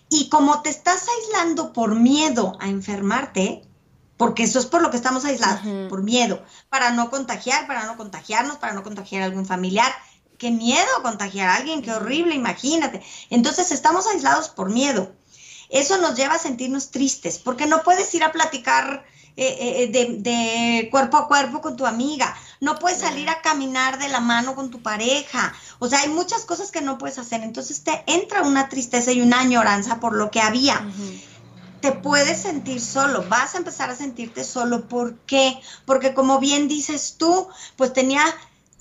Y 0.10 0.30
como 0.30 0.62
te 0.62 0.70
estás 0.70 1.08
aislando 1.08 1.74
por 1.74 1.96
miedo 1.96 2.58
a 2.60 2.68
enfermarte, 2.70 3.64
porque 4.18 4.44
eso 4.44 4.60
es 4.60 4.66
por 4.66 4.82
lo 4.82 4.92
que 4.92 4.98
estamos 4.98 5.26
aislados, 5.26 5.62
por 5.90 6.04
miedo, 6.04 6.44
para 6.70 6.92
no 6.92 7.10
contagiar, 7.10 7.68
para 7.68 7.86
no 7.86 7.98
contagiarnos, 7.98 8.58
para 8.58 8.74
no 8.74 8.84
contagiar 8.84 9.24
a 9.24 9.26
algún 9.26 9.46
familiar. 9.46 9.92
Qué 10.38 10.52
miedo 10.52 10.88
contagiar 11.02 11.50
a 11.50 11.56
alguien, 11.56 11.82
qué 11.82 11.92
horrible, 11.92 12.36
imagínate. 12.36 13.04
Entonces 13.30 13.72
estamos 13.72 14.06
aislados 14.08 14.50
por 14.50 14.70
miedo 14.70 15.12
eso 15.70 15.98
nos 15.98 16.16
lleva 16.16 16.36
a 16.36 16.40
sentirnos 16.40 16.92
tristes, 16.92 17.40
porque 17.40 17.66
no 17.66 17.84
puedes 17.84 18.14
ir 18.14 18.24
a 18.24 18.32
platicar 18.32 19.06
eh, 19.38 19.90
eh, 19.94 20.18
de, 20.20 20.88
cuerpo 20.90 21.18
a 21.18 21.28
cuerpo 21.28 21.62
con 21.62 21.76
tu 21.76 21.86
amiga, 21.86 22.36
no 22.62 22.80
puedes 22.80 23.00
salir 23.00 23.30
a 23.30 23.42
caminar 23.42 24.00
de 24.00 24.08
la 24.08 24.22
mano 24.22 24.56
con 24.56 24.72
tu 24.72 24.82
pareja, 24.82 25.54
o 25.80 25.88
sea, 25.88 26.00
hay 26.00 26.10
muchas 26.10 26.46
cosas 26.46 26.72
que 26.72 26.82
no 26.82 26.98
puedes 26.98 27.18
hacer, 27.18 27.42
entonces 27.44 27.84
te 27.84 28.04
entra 28.08 28.44
una 28.44 28.70
tristeza 28.70 29.12
y 29.12 29.22
una 29.22 29.42
añoranza 29.42 30.00
por 30.00 30.16
lo 30.16 30.32
que 30.32 30.42
había. 30.42 30.88
Te 31.82 31.92
puedes 31.92 32.42
sentir 32.42 32.82
solo, 32.82 33.26
vas 33.30 33.54
a 33.54 33.60
empezar 33.60 33.90
a 33.92 33.96
sentirte 33.96 34.44
solo. 34.44 34.88
¿Por 34.88 35.18
qué? 35.28 35.62
Porque 35.86 36.16
como 36.16 36.40
bien 36.40 36.68
dices 36.68 37.16
tú, 37.20 37.48
pues 37.76 37.94
tenía 37.94 38.24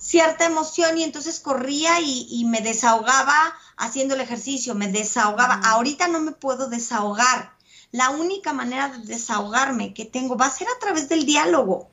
cierta 0.04 0.44
emoción 0.44 0.98
y 0.98 1.02
entonces 1.02 1.40
corría 1.40 2.00
y, 2.00 2.44
me 2.44 2.60
desahogaba 2.60 3.54
haciendo 3.76 4.14
el 4.14 4.20
ejercicio, 4.20 4.74
me 4.74 4.88
desahogaba. 4.88 5.54
Ahorita 5.64 6.08
no 6.08 6.20
me 6.20 6.32
puedo 6.32 6.68
desahogar. 6.68 7.53
La 7.94 8.10
única 8.10 8.52
manera 8.52 8.88
de 8.88 9.06
desahogarme 9.06 9.94
que 9.94 10.04
tengo 10.04 10.36
va 10.36 10.46
a 10.46 10.50
ser 10.50 10.66
a 10.66 10.80
través 10.80 11.08
del 11.08 11.24
diálogo, 11.24 11.90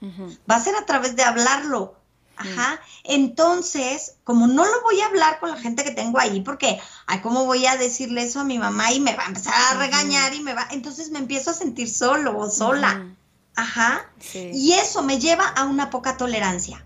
va 0.49 0.55
a 0.55 0.63
ser 0.63 0.75
a 0.75 0.83
través 0.83 1.15
de 1.15 1.21
hablarlo. 1.21 1.93
Ajá. 2.35 2.81
Entonces, 3.03 4.15
como 4.23 4.47
no 4.47 4.65
lo 4.65 4.81
voy 4.81 4.99
a 4.99 5.05
hablar 5.05 5.39
con 5.39 5.51
la 5.51 5.57
gente 5.57 5.83
que 5.83 5.91
tengo 5.91 6.17
ahí, 6.17 6.41
porque, 6.41 6.81
ay, 7.05 7.21
¿cómo 7.21 7.45
voy 7.45 7.67
a 7.67 7.77
decirle 7.77 8.23
eso 8.23 8.39
a 8.39 8.43
mi 8.43 8.57
mamá 8.57 8.91
y 8.91 8.99
me 8.99 9.15
va 9.15 9.25
a 9.25 9.27
empezar 9.27 9.53
a 9.53 9.77
regañar 9.77 10.33
y 10.33 10.41
me 10.41 10.55
va, 10.55 10.67
entonces 10.71 11.11
me 11.11 11.19
empiezo 11.19 11.51
a 11.51 11.53
sentir 11.53 11.87
solo 11.87 12.35
o 12.35 12.49
sola. 12.49 13.15
Ajá. 13.55 14.09
Y 14.33 14.73
eso 14.73 15.03
me 15.03 15.19
lleva 15.19 15.49
a 15.49 15.65
una 15.65 15.91
poca 15.91 16.17
tolerancia 16.17 16.83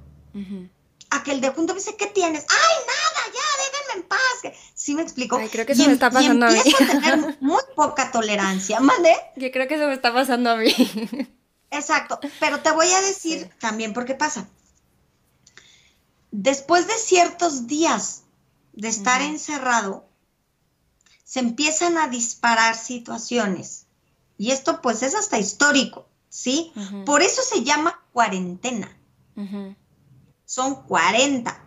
a 1.10 1.24
que 1.24 1.32
el 1.32 1.40
de 1.40 1.52
junto 1.52 1.74
dice, 1.74 1.96
¿qué 1.96 2.08
tienes? 2.08 2.46
¡Ay, 2.50 2.76
nada! 2.86 3.34
Ya, 3.34 3.55
en 3.96 4.04
paz. 4.04 4.20
¿Sí 4.74 4.96
me 4.96 5.02
explico? 5.02 5.38
Ay, 5.38 5.50
creo 5.50 5.66
que 5.66 5.74
eso 5.74 5.86
me 5.86 5.94
está 5.94 6.10
pasando 6.10 6.46
a 6.46 6.50
mí. 6.50 6.60
a 6.60 6.88
tener 7.02 7.38
muy 7.42 7.62
poca 7.76 8.12
tolerancia, 8.12 8.80
¿mande? 8.80 9.14
Yo 9.36 9.52
creo 9.52 9.68
que 9.68 9.76
eso 9.76 9.88
me 9.88 9.94
está 9.94 10.14
pasando 10.14 10.52
a 10.52 10.56
mí. 10.58 10.74
Exacto, 11.72 12.20
pero 12.40 12.60
te 12.62 12.72
voy 12.72 12.90
a 12.92 13.02
decir 13.02 13.50
también 13.60 13.94
por 13.94 14.06
qué 14.06 14.16
pasa. 14.16 14.48
Después 16.32 16.88
de 16.88 16.94
ciertos 16.94 17.68
días 17.68 18.24
de 18.74 18.90
estar 18.90 19.22
encerrado, 19.22 20.06
se 21.24 21.40
empiezan 21.40 21.98
a 21.98 22.08
disparar 22.08 22.76
situaciones. 22.76 23.88
Y 24.38 24.52
esto 24.52 24.82
pues 24.82 25.02
es 25.02 25.16
hasta 25.16 25.40
histórico, 25.40 26.08
¿sí? 26.30 26.74
Por 27.06 27.22
eso 27.22 27.42
se 27.42 27.64
llama 27.64 28.04
cuarentena. 28.12 28.96
son 30.46 30.84
40. 30.84 31.64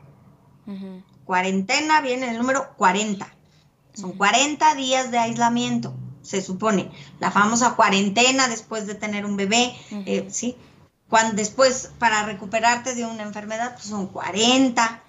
Cuarentena 1.28 2.00
viene 2.00 2.30
el 2.30 2.38
número 2.38 2.72
40. 2.78 3.28
Son 3.92 4.12
40 4.12 4.74
días 4.76 5.10
de 5.10 5.18
aislamiento, 5.18 5.92
se 6.22 6.40
supone. 6.40 6.90
La 7.20 7.30
famosa 7.30 7.74
cuarentena 7.74 8.48
después 8.48 8.86
de 8.86 8.94
tener 8.94 9.26
un 9.26 9.36
bebé, 9.36 9.76
eh, 9.90 10.26
¿sí? 10.30 10.56
Cuando 11.06 11.34
después, 11.34 11.90
para 11.98 12.22
recuperarte 12.22 12.94
de 12.94 13.04
una 13.04 13.24
enfermedad, 13.24 13.74
pues 13.74 13.88
son 13.88 14.06
40. 14.06 15.02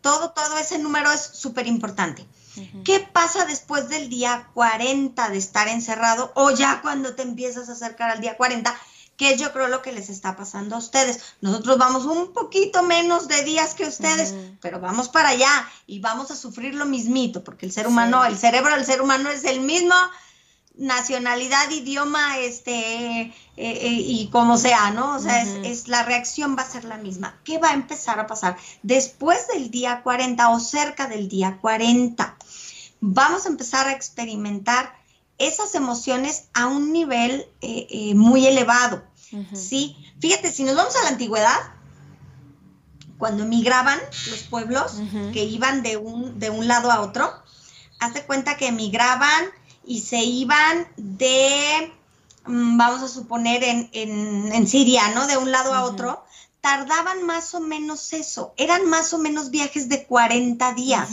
Todo, 0.00 0.30
todo 0.30 0.56
ese 0.56 0.78
número 0.78 1.10
es 1.10 1.22
súper 1.22 1.66
importante. 1.66 2.24
¿Qué 2.84 3.00
pasa 3.00 3.44
después 3.44 3.88
del 3.88 4.08
día 4.08 4.50
40 4.54 5.30
de 5.30 5.38
estar 5.38 5.66
encerrado 5.66 6.30
o 6.36 6.52
ya 6.52 6.80
cuando 6.80 7.16
te 7.16 7.22
empiezas 7.22 7.68
a 7.68 7.72
acercar 7.72 8.08
al 8.08 8.20
día 8.20 8.36
40? 8.36 8.72
Que 9.16 9.32
es 9.32 9.40
yo 9.40 9.52
creo 9.52 9.68
lo 9.68 9.82
que 9.82 9.92
les 9.92 10.08
está 10.08 10.36
pasando 10.36 10.76
a 10.76 10.78
ustedes. 10.78 11.20
Nosotros 11.40 11.78
vamos 11.78 12.04
un 12.04 12.32
poquito 12.32 12.82
menos 12.82 13.28
de 13.28 13.42
días 13.44 13.74
que 13.74 13.86
ustedes, 13.86 14.34
pero 14.60 14.80
vamos 14.80 15.08
para 15.08 15.30
allá 15.30 15.68
y 15.86 16.00
vamos 16.00 16.30
a 16.30 16.36
sufrir 16.36 16.74
lo 16.74 16.86
mismito, 16.86 17.44
porque 17.44 17.66
el 17.66 17.72
ser 17.72 17.86
humano, 17.86 18.24
el 18.24 18.36
cerebro 18.36 18.74
del 18.74 18.84
ser 18.84 19.00
humano 19.00 19.30
es 19.30 19.44
el 19.44 19.60
mismo 19.60 19.94
nacionalidad, 20.76 21.70
idioma, 21.70 22.38
este, 22.38 23.20
eh, 23.20 23.32
eh, 23.56 24.02
y 24.06 24.28
como 24.30 24.58
sea, 24.58 24.90
¿no? 24.90 25.14
O 25.14 25.20
sea, 25.20 25.42
es, 25.42 25.86
la 25.86 26.02
reacción 26.02 26.56
va 26.58 26.62
a 26.62 26.70
ser 26.70 26.84
la 26.84 26.96
misma. 26.96 27.38
¿Qué 27.44 27.58
va 27.58 27.70
a 27.70 27.74
empezar 27.74 28.18
a 28.18 28.26
pasar 28.26 28.56
después 28.82 29.46
del 29.48 29.70
día 29.70 30.02
40 30.02 30.50
o 30.50 30.58
cerca 30.58 31.06
del 31.06 31.28
día 31.28 31.58
40? 31.60 32.36
Vamos 33.00 33.46
a 33.46 33.48
empezar 33.50 33.86
a 33.86 33.92
experimentar 33.92 34.92
esas 35.38 35.74
emociones 35.74 36.48
a 36.54 36.66
un 36.66 36.92
nivel 36.92 37.46
eh, 37.60 37.86
eh, 37.90 38.14
muy 38.14 38.46
elevado, 38.46 39.02
¿sí? 39.52 39.96
Fíjate, 40.20 40.52
si 40.52 40.62
nos 40.62 40.76
vamos 40.76 40.94
a 40.96 41.02
la 41.02 41.08
antigüedad, 41.08 41.58
cuando 43.18 43.44
emigraban 43.44 43.98
los 44.30 44.42
pueblos 44.42 44.96
que 45.32 45.44
iban 45.44 45.82
de 45.82 45.96
un, 45.96 46.38
de 46.38 46.50
un 46.50 46.68
lado 46.68 46.90
a 46.90 47.00
otro, 47.00 47.32
hazte 48.00 48.24
cuenta 48.24 48.56
que 48.56 48.68
emigraban 48.68 49.46
y 49.84 50.00
se 50.00 50.22
iban 50.22 50.88
de, 50.96 51.92
mm, 52.46 52.76
vamos 52.76 53.02
a 53.02 53.08
suponer, 53.08 53.64
en, 53.64 53.88
en, 53.92 54.68
Siria, 54.68 55.08
¿no? 55.14 55.26
De 55.26 55.36
un 55.36 55.50
lado 55.50 55.74
a 55.74 55.84
otro, 55.84 56.24
tardaban 56.64 57.24
más 57.24 57.54
o 57.54 57.60
menos 57.60 58.14
eso, 58.14 58.54
eran 58.56 58.88
más 58.88 59.12
o 59.12 59.18
menos 59.18 59.50
viajes 59.50 59.86
de 59.90 60.06
40 60.06 60.72
días. 60.72 61.10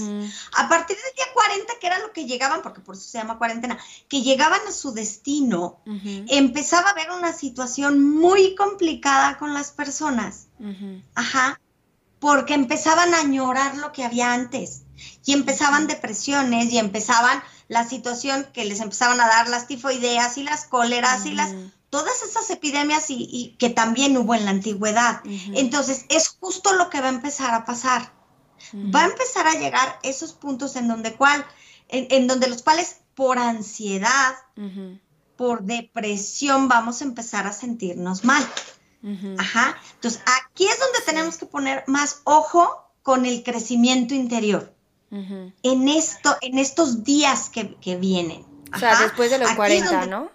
A 0.56 0.70
partir 0.70 0.96
del 0.96 1.14
día 1.14 1.26
40, 1.34 1.74
que 1.78 1.88
era 1.88 2.00
lo 2.00 2.14
que 2.14 2.26
llegaban, 2.26 2.62
porque 2.62 2.80
por 2.80 2.96
eso 2.96 3.04
se 3.04 3.18
llama 3.18 3.38
cuarentena, 3.38 3.78
que 4.08 4.22
llegaban 4.22 4.62
a 4.66 4.72
su 4.72 4.94
destino, 4.94 5.82
empezaba 6.30 6.88
a 6.88 6.92
haber 6.92 7.12
una 7.12 7.34
situación 7.34 8.02
muy 8.02 8.56
complicada 8.56 9.38
con 9.38 9.54
las 9.54 9.72
personas. 9.72 10.48
Ajá, 11.16 11.60
porque 12.20 12.54
empezaban 12.54 13.14
a 13.14 13.20
añorar 13.20 13.76
lo 13.76 13.92
que 13.92 14.06
había 14.06 14.32
antes 14.32 14.84
y 15.26 15.34
empezaban 15.34 15.88
depresiones 15.88 16.72
y 16.72 16.78
empezaban 16.78 17.42
la 17.68 17.88
situación 17.88 18.48
que 18.54 18.66
les 18.66 18.80
empezaban 18.80 19.20
a 19.22 19.28
dar 19.28 19.48
las 19.50 19.68
tifoideas 19.68 20.38
y 20.38 20.44
las 20.44 20.66
cóleras 20.66 21.26
y 21.26 21.32
las 21.34 21.54
todas 21.92 22.24
esas 22.24 22.50
epidemias 22.50 23.06
y, 23.10 23.56
que 23.60 23.70
también 23.70 24.18
hubo 24.18 24.34
en 24.34 24.46
la 24.46 24.52
antigüedad. 24.52 25.22
Entonces, 25.54 26.06
es 26.10 26.30
justo 26.30 26.74
lo 26.74 26.90
que 26.90 27.02
va 27.02 27.08
a 27.08 27.12
empezar 27.12 27.54
a 27.54 27.66
pasar. 27.66 28.14
Va 28.74 29.02
a 29.02 29.06
empezar 29.06 29.46
a 29.46 29.56
llegar 29.56 30.00
esos 30.02 30.34
puntos 30.34 30.76
en 30.78 30.88
donde 30.88 31.14
cual, 31.14 31.46
en, 31.90 32.28
donde 32.28 32.48
los 32.48 32.64
cuales 32.64 33.02
por 33.14 33.38
ansiedad, 33.38 34.36
por 35.36 35.64
depresión, 35.64 36.70
vamos 36.70 37.02
a 37.02 37.04
empezar 37.04 37.46
a 37.46 37.54
sentirnos 37.54 38.24
mal. 38.24 38.44
Ajá. 39.38 39.78
Entonces, 39.96 40.22
aquí 40.46 40.66
es 40.66 40.80
donde 40.80 41.00
tenemos 41.06 41.38
que 41.38 41.46
poner 41.46 41.84
más 41.88 42.22
ojo 42.24 42.90
con 43.04 43.26
el 43.26 43.44
crecimiento 43.44 44.16
interior. 44.16 44.74
En 45.12 45.90
esto, 45.90 46.38
en 46.42 46.58
estos 46.58 47.04
días 47.04 47.50
que, 47.50 47.96
vienen. 47.98 48.46
O 48.74 48.80
sea, 48.80 49.02
después 49.02 49.30
de 49.30 49.40
los 49.40 49.52
40, 49.52 50.06
¿no? 50.06 50.32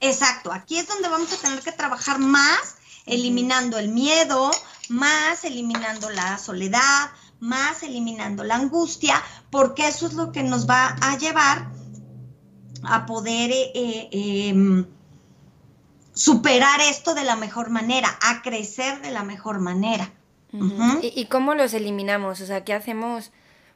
Exacto, 0.00 0.52
aquí 0.52 0.78
es 0.78 0.88
donde 0.88 1.08
vamos 1.08 1.32
a 1.32 1.36
tener 1.36 1.60
que 1.60 1.72
trabajar 1.72 2.18
más, 2.18 2.76
eliminando 3.06 3.78
el 3.78 3.88
miedo, 3.88 4.50
más 4.88 5.44
eliminando 5.44 6.08
la 6.10 6.38
soledad, 6.38 7.10
más 7.38 7.82
eliminando 7.82 8.44
la 8.44 8.56
angustia, 8.56 9.22
porque 9.50 9.88
eso 9.88 10.06
es 10.06 10.14
lo 10.14 10.32
que 10.32 10.42
nos 10.42 10.68
va 10.68 10.96
a 11.00 11.18
llevar 11.18 11.70
a 12.82 13.04
poder 13.04 13.50
eh, 13.50 13.72
eh, 13.74 14.48
em, 14.48 14.86
superar 16.14 16.80
esto 16.80 17.14
de 17.14 17.24
la 17.24 17.36
mejor 17.36 17.70
manera, 17.70 18.18
a 18.22 18.42
crecer 18.42 19.02
de 19.02 19.10
la 19.10 19.22
mejor 19.22 19.60
manera. 19.60 20.10
¿Y, 21.02 21.26
cómo 21.26 21.54
los 21.54 21.74
eliminamos? 21.74 22.40
O 22.40 22.46
sea, 22.46 22.64
¿qué 22.64 22.74
hacemos? 22.74 23.30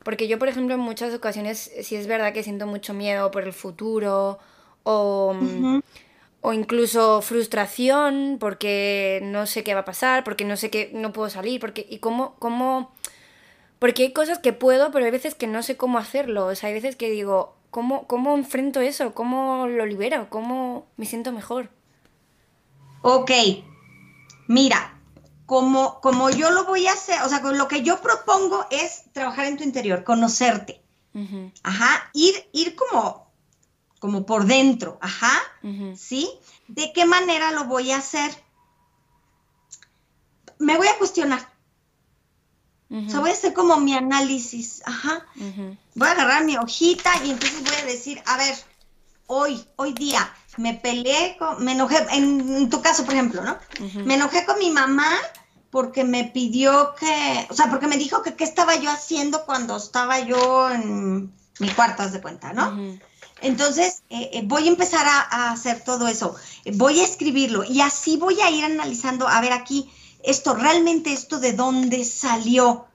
Porque 0.05 0.29
yo, 0.29 0.39
por 0.39 0.49
ejemplo, 0.49 0.75
en 0.75 0.81
muchas 0.81 1.13
ocasiones 1.15 1.73
sí 1.83 1.97
es 1.97 2.07
verdad 2.07 2.33
que 2.33 2.43
siento 2.43 2.67
mucho 2.67 2.95
miedo 2.95 3.31
por 3.31 3.43
el 3.43 3.53
futuro 3.53 4.39
o, 4.83 5.35
o 6.43 6.53
incluso 6.53 7.23
frustración 7.23 8.37
porque 8.39 9.21
no 9.25 9.47
sé 9.47 9.65
qué 9.65 9.73
va 9.73 9.81
a 9.81 9.85
pasar, 9.87 10.23
porque 10.23 10.45
no 10.45 10.57
sé 10.57 10.71
qué, 10.71 10.91
no 10.93 11.13
puedo 11.13 11.31
salir, 11.31 11.59
porque, 11.59 11.87
y 11.89 11.99
cómo, 11.99 12.37
cómo, 12.39 12.93
porque 13.79 14.03
hay 14.03 14.13
cosas 14.13 14.39
que 14.39 14.53
puedo, 14.53 14.93
pero 14.93 15.07
hay 15.07 15.11
veces 15.11 15.35
que 15.35 15.47
no 15.47 15.63
sé 15.63 15.79
cómo 15.79 15.97
hacerlo, 15.97 16.47
o 16.47 16.55
sea, 16.55 16.69
hay 16.69 16.75
veces 16.75 16.97
que 16.97 17.11
digo, 17.11 17.57
¿cómo, 17.71 18.07
cómo 18.07 18.37
enfrento 18.37 18.83
eso? 18.83 19.15
¿Cómo 19.15 19.67
lo 19.67 19.87
libero? 19.87 20.29
¿Cómo 20.29 20.87
me 20.99 21.07
siento 21.07 21.33
mejor? 21.33 21.71
Ok, 23.01 23.31
mira, 24.47 24.94
como, 25.47 26.01
como 26.01 26.31
yo 26.31 26.51
lo 26.51 26.65
voy 26.65 26.87
a 26.87 26.93
hacer, 26.93 27.21
o 27.23 27.29
sea, 27.29 27.41
lo 27.41 27.69
que 27.69 27.83
yo 27.83 28.01
propongo 28.01 28.67
es 28.71 29.05
trabajar 29.13 29.47
en 29.47 29.57
tu 29.57 29.65
interior, 29.65 30.05
conocerte. 30.05 30.83
Ajá, 31.63 32.11
ir, 32.13 32.35
ir 32.53 32.75
como 32.75 33.25
como 34.05 34.27
por 34.27 34.45
dentro, 34.45 34.99
ajá, 35.01 35.33
¿sí? 35.97 36.29
¿De 36.69 36.93
qué 36.93 37.07
manera 37.07 37.53
lo 37.53 37.65
voy 37.65 37.91
a 37.91 37.97
hacer? 37.97 38.31
Me 40.59 40.77
voy 40.77 40.89
a 40.89 40.99
cuestionar. 40.99 41.41
O 42.91 43.09
sea, 43.09 43.21
voy 43.21 43.31
a 43.31 43.33
hacer 43.33 43.55
como 43.55 43.79
mi 43.79 43.95
análisis, 43.95 44.83
ajá. 44.85 45.27
Voy 45.95 46.07
a 46.07 46.11
agarrar 46.11 46.45
mi 46.45 46.59
hojita 46.59 47.25
y 47.25 47.31
entonces 47.31 47.65
voy 47.65 47.77
a 47.77 47.87
decir, 47.87 48.23
a 48.27 48.37
ver, 48.37 48.55
hoy, 49.27 49.65
hoy 49.77 49.93
día, 49.93 50.33
me 50.57 50.75
peleé 50.75 51.37
con, 51.39 51.65
me 51.65 51.73
enojé, 51.73 51.97
en, 52.13 52.69
tu 52.71 52.81
caso, 52.83 53.05
por 53.05 53.15
ejemplo, 53.15 53.43
¿no? 53.43 53.59
Me 54.05 54.15
enojé 54.15 54.45
con 54.45 54.59
mi 54.59 54.71
mamá 54.71 55.11
porque 55.71 56.05
me 56.05 56.25
pidió 56.25 56.95
que, 56.95 57.47
o 57.51 57.55
sea, 57.55 57.69
porque 57.69 57.89
me 57.89 57.97
dijo 57.97 58.23
que 58.23 58.35
qué 58.35 58.45
estaba 58.45 58.77
yo 58.77 58.91
haciendo 58.91 59.45
cuando 59.45 59.77
estaba 59.77 60.21
yo 60.21 60.71
en 60.71 61.33
mi 61.59 61.69
cuarto, 61.71 62.03
haz 62.03 62.13
de 62.13 62.21
cuenta, 62.21 62.53
¿no? 62.53 62.99
Entonces, 63.41 64.05
eh, 64.09 64.31
eh, 64.33 64.43
voy 64.45 64.67
a 64.67 64.71
empezar 64.71 65.07
a, 65.07 65.51
hacer 65.51 65.83
todo 65.83 66.07
eso, 66.09 66.37
voy 66.75 67.01
a 67.01 67.05
escribirlo 67.05 67.65
y 67.65 67.81
así 67.81 68.17
voy 68.17 68.41
a 68.41 68.51
ir 68.51 68.65
analizando, 68.65 69.27
a 69.27 69.41
ver 69.41 69.53
aquí, 69.53 69.91
esto, 70.23 70.55
realmente 70.55 71.13
esto 71.13 71.41
de 71.41 71.53
dónde 71.53 72.05
salió. 72.05 72.87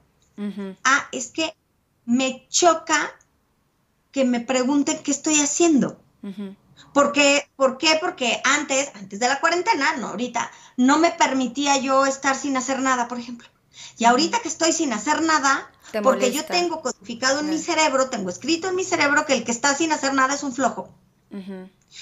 Ah, 0.85 1.09
es 1.11 1.31
que 1.31 1.53
me 2.05 2.47
choca 2.49 3.13
que 4.13 4.23
me 4.23 4.39
pregunten 4.39 5.03
qué 5.03 5.11
estoy 5.11 5.41
haciendo. 5.41 5.99
¿Por 6.93 7.12
qué? 7.12 7.47
Porque 7.55 8.41
antes, 8.43 8.91
antes 8.95 9.19
de 9.19 9.27
la 9.27 9.39
cuarentena, 9.39 9.97
no 9.97 10.08
ahorita, 10.08 10.49
no 10.77 10.97
me 10.97 11.12
permitía 11.12 11.77
yo 11.77 12.05
estar 12.05 12.36
sin 12.36 12.58
hacer 12.58 12.79
nada, 12.79 13.08
por 13.08 13.19
ejemplo. 13.19 13.47
Y 13.97 14.05
ahorita 14.05 14.39
que 14.39 14.47
estoy 14.47 14.71
sin 14.71 14.93
hacer 14.93 15.21
nada, 15.21 15.71
porque 16.03 16.32
yo 16.32 16.45
tengo 16.45 16.82
codificado 16.82 17.39
en 17.39 17.49
mi 17.49 17.58
cerebro, 17.58 18.10
tengo 18.10 18.29
escrito 18.29 18.69
en 18.69 18.75
mi 18.75 18.84
cerebro 18.84 19.25
que 19.25 19.34
el 19.34 19.43
que 19.43 19.51
está 19.51 19.75
sin 19.75 19.91
hacer 19.91 20.13
nada 20.13 20.36
es 20.36 20.43
un 20.43 20.53
flojo. 20.53 20.89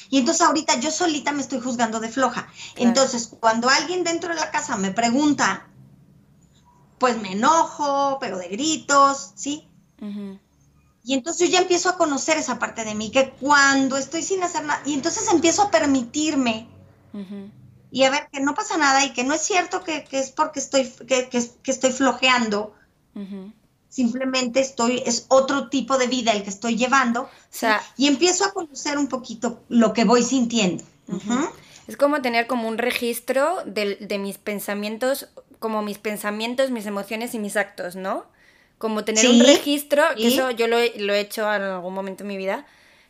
Y 0.10 0.20
entonces 0.20 0.46
ahorita 0.46 0.80
yo 0.80 0.92
solita 0.92 1.32
me 1.32 1.42
estoy 1.42 1.60
juzgando 1.60 2.00
de 2.00 2.10
floja. 2.10 2.48
Entonces, 2.76 3.32
cuando 3.40 3.70
alguien 3.70 4.04
dentro 4.04 4.34
de 4.34 4.40
la 4.40 4.52
casa 4.52 4.78
me 4.78 4.92
pregunta, 4.92 5.68
pues 6.98 7.22
me 7.22 7.34
enojo, 7.34 8.18
pero 8.20 8.38
de 8.38 8.48
gritos, 8.50 9.32
¿sí? 9.36 9.68
Y 11.08 11.14
entonces 11.14 11.48
yo 11.48 11.54
ya 11.54 11.62
empiezo 11.62 11.88
a 11.88 11.98
conocer 11.98 12.38
esa 12.38 12.60
parte 12.60 12.84
de 12.84 12.94
mí, 12.94 13.12
que 13.12 13.30
cuando 13.40 13.96
estoy 13.96 14.22
sin 14.22 14.44
hacer 14.44 14.66
nada, 14.66 14.82
y 14.86 14.94
entonces 14.94 15.32
empiezo 15.32 15.62
a 15.62 15.72
permitirme 15.72 16.68
y 17.90 18.04
a 18.04 18.10
ver 18.10 18.28
que 18.30 18.42
no 18.42 18.54
pasa 18.54 18.76
nada 18.76 19.06
y 19.06 19.14
que 19.14 19.24
no 19.24 19.34
es 19.34 19.42
cierto 19.42 19.86
que, 19.86 20.06
es 20.12 20.32
porque 20.32 20.60
estoy, 20.60 20.84
que, 21.08 21.30
estoy 21.64 21.92
flojeando. 21.94 22.76
Simplemente 23.88 24.60
estoy, 24.60 25.02
es 25.06 25.28
otro 25.30 25.70
tipo 25.70 25.98
de 25.98 26.08
vida 26.08 26.34
el 26.34 26.44
que 26.44 26.50
estoy 26.50 26.76
llevando. 26.76 27.30
y 27.96 28.08
empiezo 28.08 28.44
a 28.44 28.52
conocer 28.52 28.98
un 28.98 29.08
poquito 29.08 29.64
lo 29.70 29.94
que 29.94 30.04
voy 30.04 30.24
sintiendo. 30.24 30.84
Es 31.88 31.96
como 31.96 32.22
tener 32.22 32.48
como 32.48 32.68
un 32.68 32.78
registro 32.78 33.60
de, 33.66 34.20
mis 34.20 34.38
pensamientos, 34.38 35.30
como 35.60 35.82
mis 35.84 36.00
pensamientos, 36.00 36.70
mis 36.70 36.86
emociones 36.86 37.34
y 37.34 37.40
mis 37.40 37.56
actos, 37.56 37.96
¿no? 37.96 38.26
Como 38.78 39.04
tener 39.04 39.28
un 39.28 39.40
registro, 39.40 40.04
que 40.16 40.28
eso 40.28 40.52
yo 40.52 40.68
lo, 40.68 40.78
lo 40.98 41.14
he 41.14 41.20
hecho 41.20 41.52
en 41.52 41.64
algún 41.64 41.94
momento 41.94 42.24
en 42.24 42.28
mi 42.28 42.38
vida, 42.38 42.66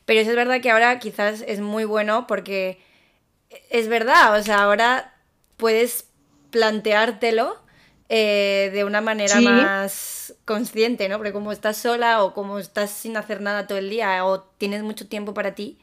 pero 0.05 0.21
eso 0.21 0.29
es 0.29 0.35
verdad 0.35 0.61
que 0.61 0.71
ahora 0.71 0.99
quizás 0.99 1.43
es 1.45 1.59
muy 1.59 1.83
bueno 1.83 2.27
porque 2.27 2.79
es 3.69 3.87
verdad, 3.87 4.39
o 4.39 4.43
sea, 4.43 4.63
ahora 4.63 5.13
puedes 5.57 6.05
planteártelo 6.51 7.57
eh, 8.09 8.71
de 8.73 8.85
una 8.85 9.01
manera 9.01 9.41
más 9.41 10.33
consciente, 10.45 11.09
¿no? 11.09 11.17
Porque 11.17 11.33
como 11.33 11.51
estás 11.51 11.75
sola 11.75 12.23
o 12.23 12.33
como 12.33 12.57
estás 12.57 12.91
sin 12.91 13.17
hacer 13.17 13.41
nada 13.41 13.67
todo 13.67 13.77
el 13.77 13.89
día 13.89 14.25
o 14.25 14.41
tienes 14.41 14.81
mucho 14.81 15.07
tiempo 15.07 15.33
para 15.33 15.55
ti, 15.55 15.77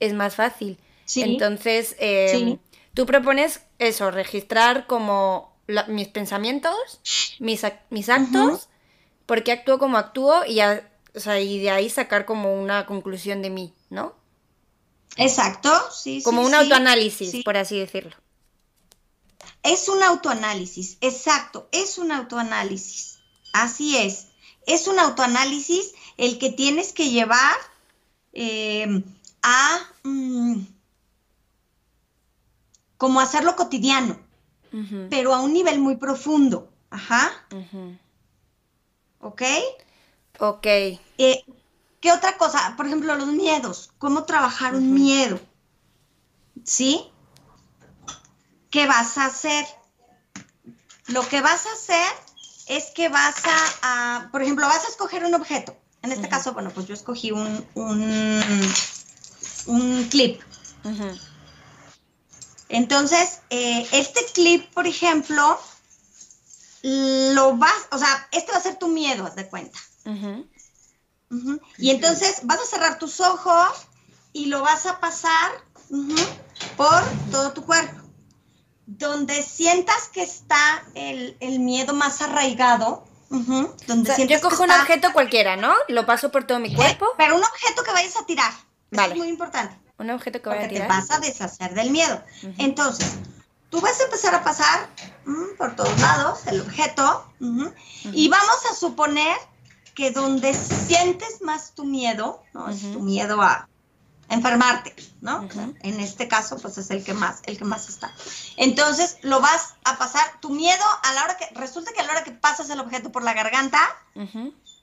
es 0.00 0.12
más 0.12 0.34
fácil. 0.34 0.78
Entonces, 1.14 1.94
em, 2.00 2.58
tú 2.94 3.06
propones 3.06 3.60
eso, 3.78 4.10
registrar 4.10 4.86
como 4.86 5.54
mis 5.86 6.08
pensamientos, 6.08 6.74
mis, 7.38 7.62
mis 7.90 8.08
actos, 8.08 8.68
por 9.26 9.42
qué 9.44 9.52
actúo 9.52 9.78
como 9.78 9.98
actúo 9.98 10.44
y, 10.46 10.60
y 10.60 11.58
de 11.60 11.70
ahí 11.70 11.90
sacar 11.90 12.24
como 12.24 12.54
una 12.60 12.86
conclusión 12.86 13.42
de 13.42 13.50
mí, 13.50 13.74
¿no? 13.90 14.14
Exacto, 15.16 15.70
sí. 15.90 16.22
Como 16.22 16.42
un 16.42 16.54
autoanálisis, 16.54 17.44
por 17.44 17.56
así 17.56 17.78
decirlo. 17.78 18.16
Es 19.62 19.88
un 19.88 20.02
autoanálisis, 20.02 20.98
exacto, 21.00 21.68
es 21.72 21.98
un 21.98 22.12
autoanálisis. 22.12 23.18
Así 23.52 23.96
es. 23.96 24.28
Es 24.66 24.86
un 24.86 24.98
autoanálisis 24.98 25.92
el 26.16 26.38
que 26.38 26.50
tienes 26.50 26.92
que 26.92 27.10
llevar 27.10 27.56
eh, 28.32 29.02
a 29.42 29.80
mm, 30.04 30.60
como 32.96 33.20
hacerlo 33.20 33.56
cotidiano, 33.56 34.18
pero 35.10 35.34
a 35.34 35.40
un 35.40 35.52
nivel 35.52 35.78
muy 35.80 35.96
profundo. 35.96 36.72
Ajá. 36.90 37.32
¿Ok? 39.22 39.42
Ok. 40.40 40.66
Eh, 40.66 41.44
¿Qué 42.00 42.12
otra 42.12 42.36
cosa? 42.36 42.74
Por 42.76 42.86
ejemplo, 42.86 43.14
los 43.14 43.28
miedos. 43.28 43.92
¿Cómo 43.98 44.24
trabajar 44.24 44.74
un 44.74 44.92
miedo? 44.92 45.38
¿Sí? 46.64 47.08
¿Qué 48.70 48.86
vas 48.86 49.16
a 49.18 49.26
hacer? 49.26 49.64
Lo 51.06 51.26
que 51.28 51.40
vas 51.40 51.66
a 51.66 51.72
hacer 51.72 52.12
es 52.66 52.86
que 52.90 53.08
vas 53.08 53.36
a, 53.82 54.28
por 54.32 54.42
ejemplo, 54.42 54.66
vas 54.66 54.84
a 54.84 54.88
escoger 54.88 55.24
un 55.24 55.34
objeto. 55.34 55.76
En 56.02 56.10
este 56.10 56.28
caso, 56.28 56.52
bueno, 56.52 56.70
pues 56.70 56.88
yo 56.88 56.94
escogí 56.94 57.30
un, 57.30 57.64
un, 59.66 60.08
clip. 60.10 60.42
Entonces, 62.68 63.42
eh, 63.50 63.86
este 63.92 64.24
clip, 64.34 64.68
por 64.74 64.88
ejemplo, 64.88 65.60
lo 66.82 67.56
vas, 67.56 67.88
o 67.90 67.98
sea, 67.98 68.28
este 68.32 68.52
va 68.52 68.58
a 68.58 68.62
ser 68.62 68.76
tu 68.76 68.88
miedo, 68.88 69.24
haz 69.24 69.36
de 69.36 69.48
cuenta. 69.48 69.78
Y 71.78 71.90
entonces 71.90 72.40
vas 72.44 72.60
a 72.60 72.66
cerrar 72.66 72.98
tus 72.98 73.20
ojos 73.20 73.86
y 74.32 74.46
lo 74.46 74.62
vas 74.62 74.86
a 74.86 75.00
pasar 75.00 75.52
por 76.76 77.02
todo 77.30 77.52
tu 77.52 77.64
cuerpo. 77.64 78.00
Donde 78.86 79.42
sientas 79.42 80.08
que 80.08 80.22
está 80.22 80.84
el, 80.94 81.36
miedo 81.60 81.94
más 81.94 82.20
arraigado, 82.20 83.06
donde 83.28 84.26
yo 84.26 84.40
cojo 84.40 84.64
un 84.64 84.70
objeto 84.70 85.12
cualquiera, 85.12 85.56
¿no? 85.56 85.72
Lo 85.88 86.04
paso 86.04 86.30
por 86.30 86.44
todo 86.44 86.58
mi 86.58 86.74
cuerpo. 86.74 87.06
pero 87.16 87.36
un 87.36 87.42
objeto 87.42 87.82
que 87.84 87.92
vayas 87.92 88.16
a 88.16 88.26
tirar. 88.26 88.52
Vale. 88.90 89.14
es 89.14 89.18
muy 89.18 89.28
importante. 89.28 89.78
Un 89.96 90.10
objeto 90.10 90.42
que 90.42 90.50
vayas 90.50 90.66
a 90.66 90.68
tirar. 90.68 90.88
te 90.88 90.94
vas 90.94 91.10
a 91.10 91.20
deshacer 91.20 91.72
del 91.72 91.90
miedo. 91.90 92.22
Entonces, 92.58 93.16
tú 93.72 93.80
vas 93.80 93.98
a 94.00 94.04
empezar 94.04 94.34
a 94.34 94.44
pasar 94.44 94.88
mm, 95.24 95.56
por 95.56 95.74
todos 95.74 95.98
lados 95.98 96.46
el 96.46 96.60
objeto 96.60 97.26
y 98.12 98.28
vamos 98.28 98.66
a 98.70 98.74
suponer 98.74 99.34
que 99.94 100.10
donde 100.10 100.52
sientes 100.54 101.40
más 101.40 101.74
tu 101.74 101.84
miedo, 101.84 102.42
¿no? 102.52 102.68
Es 102.68 102.82
tu 102.92 103.00
miedo 103.00 103.40
a 103.40 103.68
enfermarte, 104.28 104.94
¿no? 105.22 105.48
En 105.80 106.00
este 106.00 106.28
caso, 106.28 106.58
pues 106.58 106.76
es 106.78 106.90
el 106.90 107.02
que 107.02 107.14
más, 107.14 107.40
el 107.44 107.56
que 107.56 107.64
más 107.64 107.88
está. 107.88 108.12
Entonces, 108.56 109.16
lo 109.22 109.40
vas 109.40 109.74
a 109.84 109.96
pasar, 109.96 110.22
tu 110.40 110.50
miedo 110.50 110.84
a 111.02 111.14
la 111.14 111.24
hora 111.24 111.36
que, 111.38 111.46
resulta 111.54 111.92
que 111.92 112.00
a 112.00 112.04
la 112.04 112.12
hora 112.12 112.24
que 112.24 112.32
pasas 112.32 112.68
el 112.68 112.80
objeto 112.80 113.10
por 113.10 113.22
la 113.24 113.32
garganta, 113.32 113.80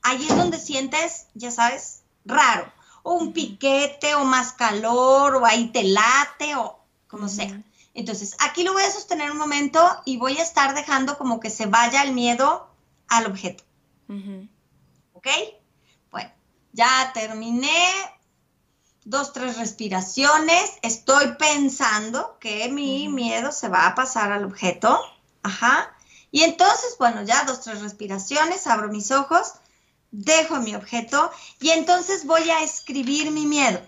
ahí 0.01 0.27
es 0.27 0.35
donde 0.35 0.59
sientes, 0.59 1.27
ya 1.35 1.51
sabes, 1.51 2.01
raro, 2.25 2.71
o 3.03 3.13
un 3.13 3.33
piquete, 3.33 4.15
o 4.15 4.25
más 4.25 4.53
calor, 4.53 5.35
o 5.35 5.45
ahí 5.45 5.71
te 5.71 5.83
late, 5.83 6.55
o 6.55 6.79
como 7.07 7.27
sea. 7.29 7.61
Entonces, 7.93 8.35
aquí 8.39 8.63
lo 8.63 8.73
voy 8.73 8.83
a 8.83 8.91
sostener 8.91 9.31
un 9.31 9.37
momento 9.37 9.79
y 10.05 10.17
voy 10.17 10.37
a 10.37 10.43
estar 10.43 10.73
dejando 10.73 11.17
como 11.17 11.39
que 11.39 11.49
se 11.49 11.65
vaya 11.65 12.03
el 12.03 12.13
miedo 12.13 12.69
al 13.07 13.25
objeto. 13.25 13.63
¿Ok? 15.13 15.27
Bueno, 16.11 16.31
ya 16.73 17.11
terminé. 17.13 17.91
Dos, 19.05 19.33
tres 19.33 19.57
respiraciones. 19.57 20.73
Estoy 20.81 21.33
pensando 21.39 22.37
que 22.39 22.69
mi 22.69 23.07
miedo 23.07 23.51
se 23.51 23.67
va 23.67 23.87
a 23.87 23.95
pasar 23.95 24.31
al 24.31 24.45
objeto. 24.45 24.99
Ajá. 25.41 25.95
Y 26.31 26.43
entonces, 26.43 26.95
bueno, 26.99 27.23
ya 27.23 27.43
dos, 27.45 27.61
tres 27.61 27.81
respiraciones, 27.81 28.67
abro 28.67 28.89
mis 28.89 29.11
ojos, 29.11 29.53
dejo 30.11 30.57
mi 30.57 30.75
objeto 30.75 31.31
y 31.59 31.69
entonces 31.69 32.25
voy 32.25 32.49
a 32.49 32.63
escribir 32.63 33.31
mi 33.31 33.45
miedo. 33.45 33.81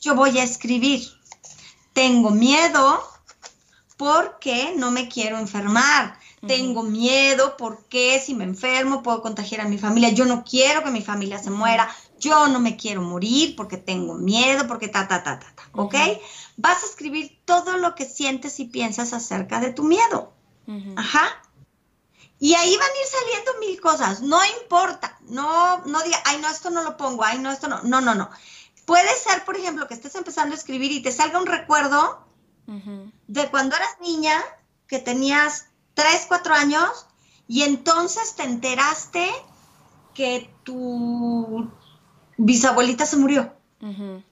Yo 0.00 0.14
voy 0.14 0.38
a 0.38 0.42
escribir 0.44 1.06
tengo 1.98 2.30
miedo 2.30 3.02
porque 3.96 4.72
no 4.76 4.92
me 4.92 5.08
quiero 5.08 5.36
enfermar. 5.36 6.16
Tengo 6.46 6.84
miedo 6.84 7.56
porque 7.56 8.22
si 8.24 8.36
me 8.36 8.44
enfermo 8.44 9.02
puedo 9.02 9.20
contagiar 9.20 9.62
a 9.62 9.68
mi 9.68 9.78
familia. 9.78 10.10
Yo 10.10 10.24
no 10.24 10.44
quiero 10.44 10.84
que 10.84 10.92
mi 10.92 11.02
familia 11.02 11.40
se 11.40 11.50
muera. 11.50 11.92
Yo 12.20 12.46
no 12.46 12.60
me 12.60 12.76
quiero 12.76 13.02
morir 13.02 13.56
porque 13.56 13.76
tengo 13.76 14.14
miedo, 14.14 14.68
porque 14.68 14.86
ta, 14.86 15.08
ta, 15.08 15.24
ta, 15.24 15.40
ta, 15.40 15.52
ta. 15.56 15.62
¿Ok? 15.72 15.96
Vas 16.56 16.84
a 16.84 16.86
escribir 16.86 17.40
todo 17.44 17.76
lo 17.78 17.96
que 17.96 18.04
sientes 18.04 18.60
y 18.60 18.66
piensas 18.66 19.12
acerca 19.12 19.58
de 19.58 19.72
tu 19.72 19.82
miedo. 19.82 20.32
Ajá. 20.94 21.42
Y 22.38 22.54
ahí 22.54 22.76
van 22.76 22.88
a 22.88 23.00
ir 23.00 23.06
saliendo 23.06 23.52
mil 23.58 23.80
cosas. 23.80 24.20
No 24.20 24.38
importa. 24.62 25.18
No, 25.22 25.78
no 25.78 26.00
diga, 26.04 26.22
ay, 26.26 26.38
no, 26.40 26.48
esto 26.48 26.70
no 26.70 26.84
lo 26.84 26.96
pongo. 26.96 27.24
Ay, 27.24 27.40
no, 27.40 27.50
esto 27.50 27.66
no. 27.66 27.82
No, 27.82 28.00
no, 28.00 28.14
no. 28.14 28.30
Puede 28.88 29.14
ser, 29.18 29.44
por 29.44 29.54
ejemplo, 29.54 29.86
que 29.86 29.92
estés 29.92 30.14
empezando 30.14 30.54
a 30.54 30.58
escribir 30.58 30.90
y 30.92 31.02
te 31.02 31.12
salga 31.12 31.38
un 31.38 31.46
recuerdo 31.46 32.26
de 33.26 33.50
cuando 33.50 33.76
eras 33.76 34.00
niña, 34.00 34.42
que 34.86 34.98
tenías 34.98 35.66
3, 35.92 36.24
4 36.26 36.54
años, 36.54 37.06
y 37.46 37.64
entonces 37.64 38.34
te 38.34 38.44
enteraste 38.44 39.28
que 40.14 40.50
tu 40.62 41.70
bisabuelita 42.38 43.04
se 43.04 43.18
murió. 43.18 43.54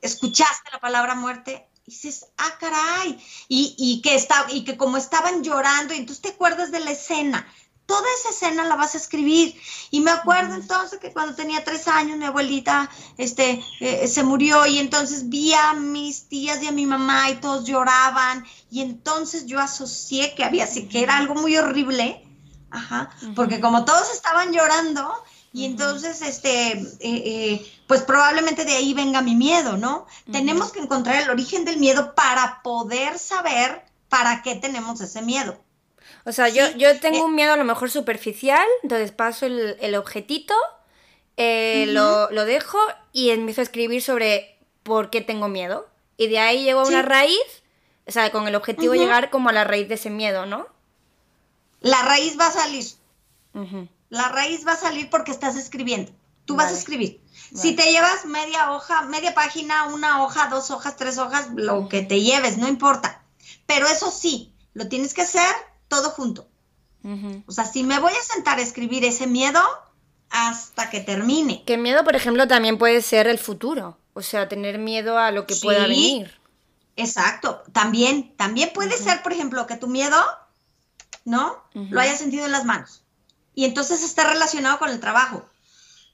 Escuchaste 0.01 0.71
la 0.73 0.81
palabra 0.81 1.15
muerte 1.15 1.69
y 1.85 1.91
dices, 1.91 2.29
ah, 2.39 2.57
caray, 2.59 3.23
y, 3.49 3.75
y, 3.77 4.01
que 4.01 4.15
está, 4.15 4.47
y 4.49 4.65
que 4.65 4.79
como 4.79 4.97
estaban 4.97 5.45
llorando, 5.45 5.93
y 5.93 5.99
entonces 5.99 6.23
te 6.23 6.31
acuerdas 6.31 6.73
de 6.73 6.81
la 6.81 6.93
escena, 6.93 7.47
toda 7.87 8.07
esa 8.19 8.31
escena 8.31 8.65
la 8.65 8.77
vas 8.77 8.95
a 8.95 8.99
escribir. 8.99 9.59
Y 9.91 10.01
me 10.01 10.11
acuerdo 10.11 10.55
entonces 10.55 10.99
que 10.99 11.13
cuando 11.13 11.35
tenía 11.35 11.65
tres 11.65 11.89
años 11.89 12.19
mi 12.19 12.25
abuelita 12.25 12.91
este, 13.17 13.65
eh, 13.81 14.07
se 14.09 14.25
murió 14.25 14.67
y 14.67 14.79
entonces 14.79 15.29
vi 15.29 15.55
a 15.55 15.75
mis 15.75 16.29
tías 16.29 16.63
y 16.63 16.67
a 16.67 16.73
mi 16.73 16.87
mamá 16.87 17.31
y 17.31 17.37
todos 17.37 17.65
lloraban 17.65 18.45
y 18.71 18.83
entonces 18.83 19.47
yo 19.47 19.61
asocié 19.61 20.35
que 20.35 20.45
había 20.45 20.65
así 20.65 20.89
que 20.89 21.03
era 21.03 21.17
algo 21.17 21.35
muy 21.35 21.57
horrible, 21.57 22.23
ajá, 22.71 23.11
porque 23.35 23.61
como 23.61 23.85
todos 23.85 24.13
estaban 24.13 24.53
llorando 24.53 25.13
y 25.53 25.65
entonces 25.65 26.21
este, 26.21 26.73
eh, 26.73 26.99
eh, 27.01 27.73
pues 27.87 28.03
probablemente 28.03 28.65
de 28.65 28.77
ahí 28.77 28.93
venga 28.93 29.23
mi 29.23 29.35
miedo, 29.35 29.79
¿no? 29.79 30.07
Tenemos 30.31 30.71
que 30.73 30.81
encontrar 30.81 31.23
el 31.23 31.31
origen 31.31 31.65
del 31.65 31.79
miedo 31.79 32.15
para 32.15 32.61
poder 32.63 33.19
saber 33.19 33.87
para 34.11 34.43
qué 34.43 34.57
tenemos 34.57 35.01
ese 35.01 35.23
miedo. 35.23 35.57
O 36.27 36.33
sea, 36.33 36.49
yo, 36.49 36.69
yo 36.77 36.99
tengo 36.99 37.19
eh. 37.19 37.23
un 37.23 37.37
miedo 37.37 37.53
a 37.53 37.57
lo 37.57 37.65
mejor 37.65 37.89
superficial, 37.89 38.67
entonces 38.83 39.13
paso 39.13 39.47
el, 39.47 39.95
objetito, 39.95 40.55
eh, 41.37 41.87
lo, 41.89 42.27
dejo 42.45 42.79
y 43.13 43.31
empiezo 43.31 43.61
a 43.61 43.65
escribir 43.65 44.03
sobre 44.03 44.59
por 44.83 45.09
qué 45.09 45.21
tengo 45.21 45.47
miedo. 45.47 45.89
Y 46.17 46.27
de 46.27 46.41
ahí 46.41 46.65
llego 46.65 46.81
a 46.81 46.89
una 46.89 47.03
raíz, 47.03 47.63
o 48.09 48.11
sea, 48.11 48.33
con 48.33 48.49
el 48.49 48.57
objetivo 48.57 48.93
de 48.95 48.99
llegar 48.99 49.31
como 49.31 49.51
a 49.51 49.53
la 49.53 49.63
raíz 49.63 49.89
de 49.89 49.95
ese 49.95 50.11
miedo, 50.11 50.47
¿no? 50.47 50.67
La 51.81 52.03
raíz 52.03 52.37
va 52.39 52.49
a 52.49 52.53
salir. 52.53 52.85
La 54.09 54.29
raíz 54.29 54.67
va 54.67 54.73
a 54.73 54.77
salir 54.77 55.09
porque 55.09 55.31
estás 55.31 55.57
escribiendo. 55.57 56.11
Tú 56.45 56.57
vas 56.57 56.73
a 56.73 56.77
escribir. 56.77 57.21
Si 57.55 57.77
te 57.77 57.93
llevas 57.93 58.25
media 58.25 58.73
hoja, 58.73 59.03
media 59.03 59.33
página, 59.33 59.87
una 59.87 60.25
hoja, 60.25 60.49
dos 60.49 60.73
hojas, 60.73 60.97
tres 60.97 61.19
hojas, 61.19 61.51
lo 61.55 61.89
que 61.89 62.03
te 62.03 62.21
lleves, 62.21 62.59
no 62.59 62.67
importa. 62.67 63.23
Pero 63.67 63.87
eso 63.87 64.11
sí, 64.11 64.53
lo 64.75 64.89
tienes 64.89 65.15
que 65.15 65.23
hacer 65.23 65.55
todo 65.89 66.11
junto. 66.11 66.49
O 67.47 67.53
sea, 67.53 67.65
si 67.65 67.85
me 67.85 68.01
voy 68.01 68.13
a 68.13 68.35
sentar 68.35 68.59
a 68.59 68.63
escribir 68.63 69.05
ese 69.05 69.29
miedo 69.29 69.61
hasta 70.29 70.91
que 70.91 71.01
termine. 71.01 71.63
Que 71.65 71.77
miedo, 71.77 72.03
por 72.03 72.17
ejemplo, 72.17 72.49
también 72.49 72.79
puede 72.79 73.01
ser 73.01 73.29
el 73.29 73.39
futuro. 73.39 73.97
O 74.13 74.23
sea, 74.23 74.49
tener 74.49 74.79
miedo 74.79 75.17
a 75.19 75.31
lo 75.31 75.47
que 75.47 75.55
pueda 75.55 75.83
venir. 75.83 76.41
Exacto. 76.97 77.63
También, 77.73 78.35
también 78.37 78.71
puede 78.75 78.97
ser, 78.97 79.23
por 79.23 79.33
ejemplo, 79.33 79.67
que 79.69 79.77
tu 79.77 79.87
miedo, 79.87 80.17
¿no? 81.25 81.63
Lo 81.75 82.01
hayas 82.01 82.19
sentido 82.19 82.45
en 82.45 82.53
las 82.53 82.65
manos. 82.65 83.05
Y 83.55 83.67
entonces 83.67 84.03
está 84.03 84.29
relacionado 84.29 84.79
con 84.79 84.91
el 84.91 84.99
trabajo. 84.99 85.49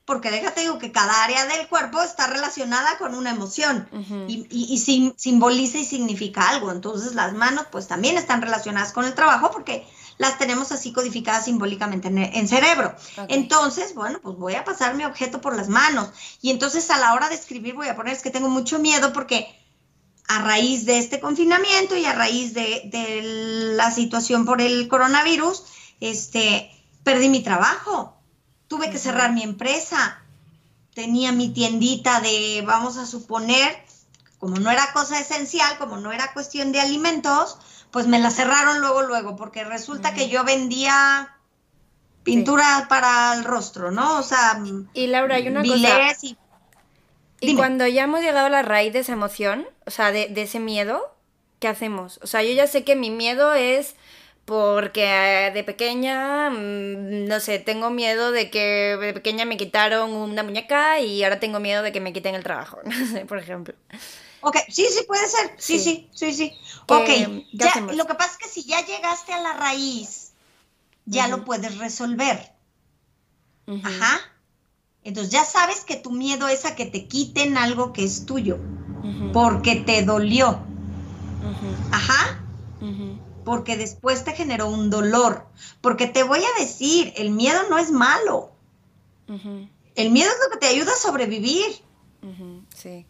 Porque 0.04 0.30
déjate 0.30 0.62
digo 0.62 0.78
que 0.78 0.90
cada 0.90 1.22
área 1.22 1.46
del 1.46 1.68
cuerpo 1.68 2.02
está 2.02 2.26
relacionada 2.26 2.98
con 2.98 3.14
una 3.14 3.30
emoción 3.30 3.88
y, 4.28 5.14
simboliza 5.16 5.78
y 5.78 5.84
significa 5.84 6.48
algo. 6.48 6.72
Entonces 6.72 7.14
las 7.14 7.32
manos 7.34 7.66
pues 7.70 7.86
también 7.86 8.18
están 8.18 8.42
relacionadas 8.42 8.92
con 8.92 9.04
el 9.04 9.14
trabajo 9.14 9.50
porque 9.52 9.86
las 10.18 10.38
tenemos 10.38 10.72
así 10.72 10.92
codificadas 10.92 11.44
simbólicamente 11.44 12.08
en, 12.08 12.48
cerebro. 12.48 12.94
Entonces, 13.28 13.94
bueno, 13.94 14.20
pues 14.20 14.36
voy 14.36 14.54
a 14.54 14.64
pasar 14.64 14.94
mi 14.94 15.04
objeto 15.04 15.40
por 15.40 15.56
las 15.56 15.68
manos 15.68 16.10
y 16.40 16.50
entonces 16.50 16.90
a 16.90 16.98
la 16.98 17.14
hora 17.14 17.28
de 17.28 17.36
escribir 17.36 17.74
voy 17.74 17.88
a 17.88 17.96
poner 17.96 18.14
es 18.14 18.22
que 18.22 18.30
tengo 18.30 18.48
mucho 18.48 18.78
miedo 18.78 19.12
porque 19.12 19.56
a 20.28 20.40
raíz 20.42 20.84
de 20.84 20.98
este 20.98 21.20
confinamiento 21.20 21.96
y 21.96 22.06
a 22.06 22.12
raíz 22.12 22.54
de, 22.54 22.82
de 22.86 23.20
la 23.76 23.90
situación 23.90 24.44
por 24.44 24.60
el 24.60 24.88
coronavirus, 24.88 25.64
este, 26.00 26.70
perdí 27.04 27.28
mi 27.28 27.42
trabajo 27.42 28.21
tuve 28.72 28.88
que 28.88 28.96
cerrar 28.96 29.34
mi 29.34 29.42
empresa, 29.42 30.22
tenía 30.94 31.30
mi 31.30 31.50
tiendita 31.50 32.22
de, 32.22 32.64
vamos 32.66 32.96
a 32.96 33.04
suponer, 33.04 33.68
como 34.38 34.56
no 34.56 34.70
era 34.70 34.94
cosa 34.94 35.20
esencial, 35.20 35.76
como 35.76 35.98
no 35.98 36.10
era 36.10 36.32
cuestión 36.32 36.72
de 36.72 36.80
alimentos, 36.80 37.58
pues 37.90 38.06
me 38.06 38.18
la 38.18 38.30
cerraron 38.30 38.80
luego, 38.80 39.02
luego, 39.02 39.36
porque 39.36 39.62
resulta 39.62 40.14
que 40.14 40.30
yo 40.30 40.42
vendía 40.44 41.36
pintura 42.22 42.86
para 42.88 43.34
el 43.34 43.44
rostro, 43.44 43.90
¿no? 43.90 44.18
O 44.18 44.22
sea, 44.22 44.58
y 44.94 45.06
Laura, 45.08 45.36
hay 45.36 45.48
una 45.48 45.62
cosa. 45.62 46.16
Y, 46.22 46.38
y 47.40 47.54
cuando 47.54 47.86
ya 47.86 48.04
hemos 48.04 48.22
llegado 48.22 48.46
a 48.46 48.48
la 48.48 48.62
raíz 48.62 48.94
de 48.94 49.00
esa 49.00 49.12
emoción, 49.12 49.66
o 49.84 49.90
sea, 49.90 50.12
de, 50.12 50.28
de 50.28 50.42
ese 50.42 50.60
miedo, 50.60 51.14
¿qué 51.58 51.68
hacemos? 51.68 52.20
O 52.22 52.26
sea, 52.26 52.42
yo 52.42 52.54
ya 52.54 52.66
sé 52.66 52.84
que 52.84 52.96
mi 52.96 53.10
miedo 53.10 53.52
es 53.52 53.96
porque 54.44 55.04
eh, 55.04 55.50
de 55.52 55.64
pequeña, 55.64 56.50
mm, 56.50 57.26
no 57.26 57.40
sé, 57.40 57.58
tengo 57.58 57.90
miedo 57.90 58.32
de 58.32 58.50
que 58.50 58.96
de 59.00 59.12
pequeña 59.14 59.44
me 59.44 59.56
quitaron 59.56 60.12
una 60.12 60.42
muñeca 60.42 61.00
y 61.00 61.22
ahora 61.22 61.38
tengo 61.40 61.60
miedo 61.60 61.82
de 61.82 61.92
que 61.92 62.00
me 62.00 62.12
quiten 62.12 62.34
el 62.34 62.42
trabajo, 62.42 62.78
no 62.84 63.06
sé, 63.06 63.24
por 63.24 63.38
ejemplo. 63.38 63.74
Ok, 64.40 64.56
sí, 64.68 64.86
sí, 64.90 65.04
puede 65.06 65.28
ser, 65.28 65.52
sí, 65.56 65.78
sí, 65.78 66.08
sí, 66.12 66.34
sí. 66.34 66.52
Ok, 66.88 67.08
ya, 67.52 67.72
lo 67.94 68.06
que 68.06 68.14
pasa 68.14 68.32
es 68.32 68.38
que 68.38 68.48
si 68.48 68.64
ya 68.64 68.84
llegaste 68.84 69.32
a 69.32 69.40
la 69.40 69.52
raíz, 69.52 70.32
ya 71.06 71.28
lo 71.28 71.44
puedes 71.44 71.78
resolver. 71.78 72.50
Ajá. 73.84 74.20
Entonces 75.04 75.32
ya 75.32 75.44
sabes 75.44 75.84
que 75.84 75.96
tu 75.96 76.10
miedo 76.10 76.48
es 76.48 76.64
a 76.64 76.74
que 76.74 76.86
te 76.86 77.06
quiten 77.06 77.56
algo 77.56 77.92
que 77.92 78.04
es 78.04 78.26
tuyo, 78.26 78.58
porque 79.32 79.76
te 79.76 80.02
dolió. 80.02 80.60
Ajá 81.92 82.41
porque 83.44 83.76
después 83.76 84.24
te 84.24 84.32
generó 84.32 84.68
un 84.68 84.90
dolor. 84.90 85.46
Porque 85.80 86.06
te 86.06 86.22
voy 86.22 86.40
a 86.40 86.60
decir, 86.60 87.12
el 87.16 87.30
miedo 87.30 87.60
no 87.68 87.78
es 87.78 87.90
malo. 87.90 88.52
El 89.94 90.10
miedo 90.10 90.30
es 90.30 90.38
lo 90.44 90.50
que 90.50 90.58
te 90.58 90.66
ayuda 90.66 90.92
a 90.92 90.96
sobrevivir. 90.96 91.82
Sí. 92.74 93.06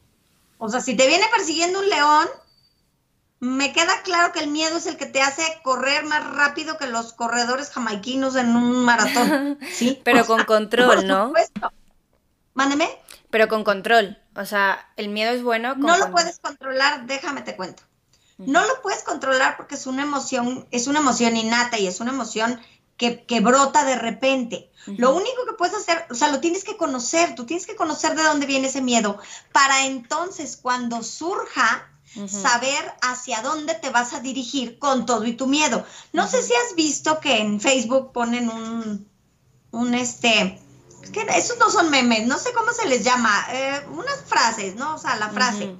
O 0.58 0.68
sea, 0.68 0.80
si 0.80 0.96
te 0.96 1.06
viene 1.06 1.24
persiguiendo 1.34 1.80
un 1.80 1.88
león, 1.88 2.28
me 3.40 3.72
queda 3.72 4.02
claro 4.04 4.32
que 4.32 4.38
el 4.38 4.48
miedo 4.48 4.76
es 4.76 4.86
el 4.86 4.96
que 4.96 5.06
te 5.06 5.20
hace 5.20 5.42
correr 5.64 6.04
más 6.04 6.24
rápido 6.36 6.78
que 6.78 6.86
los 6.86 7.12
corredores 7.12 7.70
jamaiquinos 7.70 8.36
en 8.36 8.54
un 8.54 8.84
maratón. 8.84 9.58
¿sí? 9.72 10.00
Pero 10.04 10.24
con 10.24 10.44
control, 10.44 11.06
¿no? 11.06 11.32
Mándeme. 12.54 12.88
Pero 13.30 13.48
con 13.48 13.64
control. 13.64 14.18
O 14.36 14.44
sea, 14.44 14.88
el 14.96 15.08
miedo 15.08 15.32
es 15.32 15.42
bueno. 15.42 15.74
no 15.74 15.96
lo 15.96 16.12
puedes 16.12 16.38
controlar, 16.38 17.06
déjame 17.06 17.42
te 17.42 17.56
cuento. 17.56 17.82
No 18.46 18.66
lo 18.66 18.82
puedes 18.82 19.02
controlar 19.02 19.56
porque 19.56 19.74
es 19.74 19.86
una 19.86 20.02
emoción, 20.02 20.66
es 20.70 20.86
una 20.86 21.00
emoción 21.00 21.36
innata 21.36 21.78
y 21.78 21.86
es 21.86 22.00
una 22.00 22.12
emoción 22.12 22.60
que, 23.26 23.40
brota 23.40 23.84
de 23.84 23.96
repente. 23.96 24.70
Lo 24.86 25.14
único 25.14 25.44
que 25.46 25.54
puedes 25.54 25.74
hacer, 25.74 26.06
o 26.10 26.14
sea, 26.14 26.28
lo 26.28 26.40
tienes 26.40 26.64
que 26.64 26.76
conocer, 26.76 27.34
tú 27.34 27.46
tienes 27.46 27.66
que 27.66 27.76
conocer 27.76 28.16
de 28.16 28.22
dónde 28.22 28.46
viene 28.46 28.68
ese 28.68 28.82
miedo 28.82 29.18
para 29.52 29.86
entonces 29.86 30.58
cuando 30.60 31.02
surja, 31.02 31.88
saber 32.28 32.92
hacia 33.00 33.40
dónde 33.40 33.74
te 33.74 33.88
vas 33.88 34.12
a 34.12 34.20
dirigir 34.20 34.78
con 34.78 35.06
todo 35.06 35.24
y 35.24 35.32
tu 35.32 35.46
miedo. 35.46 35.86
No 36.12 36.28
sé 36.28 36.42
si 36.42 36.52
has 36.52 36.74
visto 36.74 37.20
que 37.20 37.38
en 37.38 37.58
Facebook 37.58 38.12
ponen 38.12 38.50
un, 38.50 39.08
un 39.70 39.94
este, 39.94 40.60
es 41.02 41.10
que 41.10 41.26
esos 41.34 41.58
no 41.58 41.70
son 41.70 41.90
memes, 41.90 42.26
no 42.26 42.38
sé 42.38 42.52
cómo 42.52 42.72
se 42.72 42.86
les 42.86 43.02
llama, 43.02 43.46
eh, 43.50 43.86
unas 43.92 44.22
frases, 44.26 44.74
¿no? 44.76 44.96
O 44.96 44.98
sea, 44.98 45.16
la 45.16 45.30
frase 45.30 45.74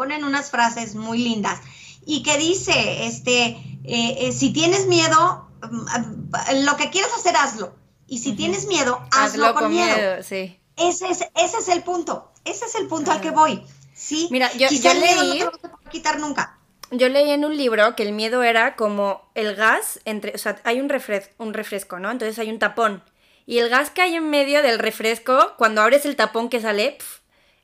ponen 0.00 0.24
unas 0.24 0.50
frases 0.50 0.94
muy 0.94 1.18
lindas 1.18 1.60
y 2.06 2.22
que 2.22 2.38
dice, 2.38 3.04
este, 3.04 3.48
eh, 3.84 4.16
eh, 4.18 4.32
si 4.32 4.50
tienes 4.50 4.86
miedo, 4.86 5.46
mm, 5.60 6.64
lo 6.64 6.78
que 6.78 6.88
quieras 6.88 7.12
hacer, 7.18 7.36
hazlo. 7.36 7.74
Y 8.06 8.20
si 8.20 8.32
tienes 8.32 8.66
miedo, 8.66 8.98
hazlo, 9.10 9.52
con, 9.52 9.70
miedo. 9.70 10.22
sí. 10.22 10.58
ese, 10.78 11.06
es, 11.10 11.20
ese 11.34 11.58
es 11.58 11.68
el 11.68 11.82
punto, 11.82 12.32
ese 12.46 12.64
es 12.64 12.76
el 12.76 12.88
punto 12.88 13.12
al 13.12 13.20
que 13.20 13.30
voy. 13.30 13.62
Sí, 13.92 14.28
Mira, 14.30 14.50
yo, 14.54 14.68
leí, 14.70 15.40
no 15.40 15.50
te 15.50 15.68
lo 15.68 15.78
quitar 15.90 16.18
nunca. 16.18 16.58
Yo 16.90 17.10
leí 17.10 17.30
en 17.30 17.44
un 17.44 17.54
libro 17.54 17.94
que 17.94 18.02
el 18.02 18.12
miedo 18.12 18.42
era 18.42 18.76
como 18.76 19.30
el 19.34 19.54
gas 19.54 20.00
entre, 20.06 20.32
o 20.34 20.38
sea, 20.38 20.62
hay 20.64 20.80
un, 20.80 20.90
un 21.36 21.52
refresco, 21.52 21.98
¿no? 21.98 22.10
Entonces 22.10 22.38
hay 22.38 22.48
un 22.50 22.58
tapón. 22.58 23.04
Y 23.44 23.58
el 23.58 23.68
gas 23.68 23.90
que 23.90 24.00
hay 24.00 24.14
en 24.14 24.30
medio 24.30 24.62
del 24.62 24.78
refresco, 24.78 25.52
cuando 25.58 25.82
abres 25.82 26.06
el 26.06 26.16
tapón 26.16 26.48
que 26.48 26.62
sale, 26.62 26.96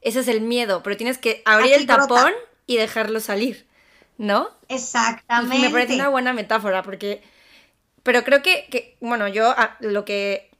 ese 0.00 0.20
es 0.20 0.28
el 0.28 0.40
miedo, 0.40 0.82
pero 0.82 0.96
tienes 0.96 1.18
que 1.18 1.42
abrir 1.44 1.72
el 1.72 1.87
tapón 1.87 2.32
y 2.66 2.76
dejarlo 2.76 3.20
salir, 3.20 3.66
¿no? 4.18 4.48
Exactamente. 4.68 5.59
me 5.59 5.70
parece 5.70 5.94
una 5.94 6.09
buena 6.09 6.32
metáfora 6.32 6.82
porque... 6.82 7.22
Pero 8.02 8.22
creo 8.22 8.40
que, 8.40 8.96
bueno, 9.00 9.26
yo 9.26 9.50
ah, 9.50 9.76
lo 9.80 10.04
que 10.04 10.50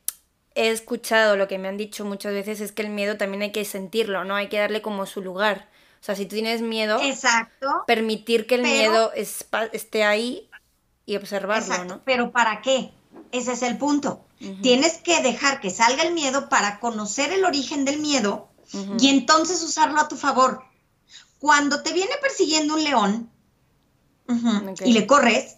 he 0.57 0.71
escuchado, 0.71 1.37
lo 1.37 1.47
que 1.47 1.59
me 1.59 1.69
han 1.69 1.77
dicho 1.77 2.05
muchas 2.05 2.33
veces 2.33 2.61
es 2.61 2.73
que 2.73 2.83
el 2.83 2.89
miedo 2.89 3.17
también 3.17 3.43
hay 3.43 3.53
que 3.53 3.65
sentirlo, 3.65 4.25
¿no? 4.25 4.35
Hay 4.35 4.49
que 4.49 4.59
darle 4.59 4.83
como 4.83 5.07
su 5.07 5.23
lugar. 5.23 5.69
O 6.01 6.05
sea, 6.05 6.17
si 6.17 6.27
tú 6.27 6.35
tienes 6.35 6.61
miedo, 6.61 6.99
Exacto, 7.01 7.85
permitir 7.87 8.47
que 8.47 8.57
el 8.57 8.63
miedo 8.63 9.13
esté 9.15 10.03
ahí 10.03 10.49
y 11.05 11.17
observarlo, 11.17 11.85
¿no? 11.85 12.01
Pero 12.05 12.33
¿para 12.33 12.63
qué? 12.63 12.91
Ese 13.31 13.53
es 13.53 13.63
el 13.63 13.79
punto. 13.79 14.25
Tienes 14.63 14.99
que 14.99 15.23
dejar 15.23 15.61
que 15.61 15.71
salga 15.71 16.03
el 16.03 16.13
miedo 16.13 16.49
para 16.49 16.79
conocer 16.79 17.33
el 17.33 17.45
origen 17.45 17.85
del 17.85 18.01
miedo 18.01 18.49
y 18.99 19.09
entonces 19.09 19.63
usarlo 19.63 20.01
a 20.01 20.09
tu 20.09 20.17
favor. 20.17 20.63
Cuando 21.39 21.83
te 21.83 21.93
viene 21.93 22.13
persiguiendo 22.21 22.75
un 22.75 22.85
león 22.85 23.31
y 24.85 24.93
le 24.93 25.07
corres, 25.07 25.57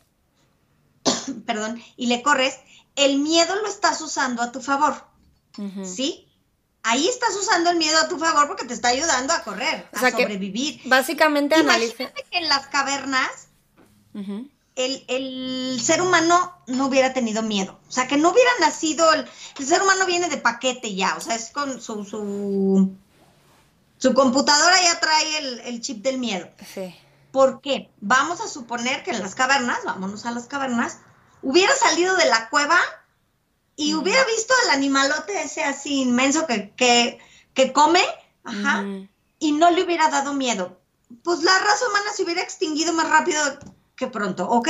perdón, 1.46 1.82
y 1.96 2.06
le 2.06 2.22
corres, 2.22 2.56
el 2.96 3.18
miedo 3.18 3.54
lo 3.56 3.68
estás 3.68 4.00
usando 4.00 4.42
a 4.42 4.52
tu 4.52 4.60
favor. 4.60 5.06
¿Sí? 5.84 6.28
Ahí 6.84 7.08
estás 7.08 7.34
usando 7.34 7.70
el 7.70 7.78
miedo 7.78 7.98
a 7.98 8.08
tu 8.08 8.18
favor 8.18 8.46
porque 8.46 8.64
te 8.64 8.74
está 8.74 8.88
ayudando 8.88 9.32
a 9.32 9.42
correr, 9.42 9.88
a 9.92 10.10
sobrevivir. 10.10 10.80
básicamente 10.84 11.58
Imagínate 11.58 12.24
que 12.30 12.38
en 12.38 12.48
las 12.48 12.68
cavernas 12.68 13.48
el, 14.78 15.80
ser 15.80 16.00
humano 16.00 16.54
no 16.66 16.86
hubiera 16.86 17.12
tenido 17.12 17.42
miedo. 17.42 17.78
O 17.88 17.92
sea, 17.92 18.06
que 18.06 18.16
no 18.16 18.30
hubiera 18.30 18.50
nacido, 18.60 19.12
el, 19.12 19.28
ser 19.64 19.82
humano 19.82 20.06
viene 20.06 20.28
de 20.28 20.36
paquete 20.36 20.94
ya, 20.94 21.16
o 21.16 21.20
sea, 21.20 21.34
es 21.34 21.50
con 21.50 21.80
su, 21.80 22.04
su, 22.04 22.96
su 23.98 24.14
computadora 24.14 24.76
ya 24.82 25.00
trae 25.00 25.68
el, 25.68 25.80
chip 25.80 26.02
del 26.02 26.18
miedo. 26.18 26.48
Sí. 26.72 26.94
¿Por 27.32 27.60
qué? 27.60 27.90
Vamos 28.00 28.40
a 28.40 28.48
suponer 28.48 29.02
que 29.02 29.10
en 29.10 29.20
las 29.20 29.34
cavernas, 29.34 29.80
vámonos 29.84 30.24
a 30.26 30.30
las 30.30 30.46
cavernas, 30.46 30.98
hubiera 31.42 31.74
salido 31.74 32.16
de 32.16 32.26
la 32.26 32.48
cueva 32.48 32.78
y 33.76 33.94
hubiera 33.94 34.24
visto 34.24 34.54
al 34.64 34.70
animalote 34.70 35.42
ese 35.42 35.62
así 35.64 36.02
inmenso 36.02 36.46
que, 36.46 36.72
que, 37.54 37.72
come, 37.72 38.02
ajá, 38.44 38.84
y 39.38 39.52
no 39.52 39.70
le 39.70 39.82
hubiera 39.84 40.08
dado 40.08 40.34
miedo. 40.34 40.78
Pues 41.22 41.42
la 41.42 41.58
raza 41.58 41.88
humana 41.88 42.12
se 42.14 42.22
hubiera 42.22 42.42
extinguido 42.42 42.92
más 42.92 43.08
rápido 43.08 43.40
que 43.98 44.06
pronto, 44.06 44.48
¿ok? 44.48 44.68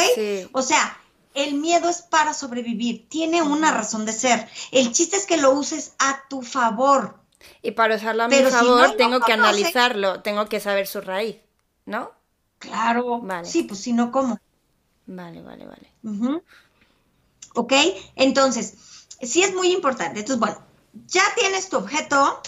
O 0.53 0.63
sea, 0.63 0.99
el 1.35 1.55
miedo 1.55 1.89
es 1.89 2.03
para 2.03 2.35
sobrevivir, 2.35 3.09
tiene 3.09 3.43
una 3.43 3.71
razón 3.71 4.07
de 4.07 4.13
ser. 4.13 4.49
El 4.73 4.91
chiste 4.93 5.17
es 5.17 5.27
que 5.27 5.37
lo 5.37 5.53
uses 5.53 5.93
a 5.99 6.23
tu 6.29 6.43
favor. 6.43 7.19
Y 7.63 7.73
para 7.73 7.97
usarlo 7.97 8.25
a 8.25 8.29
mi 8.29 8.37
favor, 8.37 8.97
tengo 8.97 9.21
que 9.21 9.33
analizarlo, 9.33 10.23
tengo 10.23 10.47
que 10.47 10.59
saber 10.59 10.87
su 10.87 11.01
raíz, 11.01 11.37
¿no? 11.85 12.11
Claro. 12.59 13.21
Vale. 13.21 13.47
Sí, 13.47 13.63
pues 13.63 13.81
si 13.81 13.93
no, 13.93 14.11
¿cómo? 14.11 14.41
Vale, 15.07 15.43
vale, 15.43 15.67
vale. 15.67 15.93
¿Ok? 17.55 17.73
Entonces, 18.17 18.75
sí 19.23 19.43
es 19.43 19.55
muy 19.55 19.73
importante. 19.73 20.21
Entonces, 20.21 20.41
bueno, 20.41 20.61
ya 21.07 21.23
tienes 21.37 21.69
tu 21.69 21.77
objeto, 21.77 22.43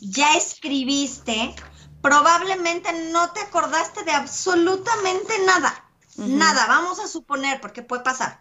ya 0.00 0.34
escribiste, 0.34 1.54
probablemente 2.00 2.92
no 3.10 3.32
te 3.32 3.40
acordaste 3.40 4.04
de 4.04 4.12
absolutamente 4.12 5.34
nada. 5.44 5.85
Nada, 6.18 6.66
vamos 6.66 6.98
a 7.00 7.08
suponer, 7.08 7.60
porque 7.60 7.82
puede 7.82 8.02
pasar. 8.02 8.40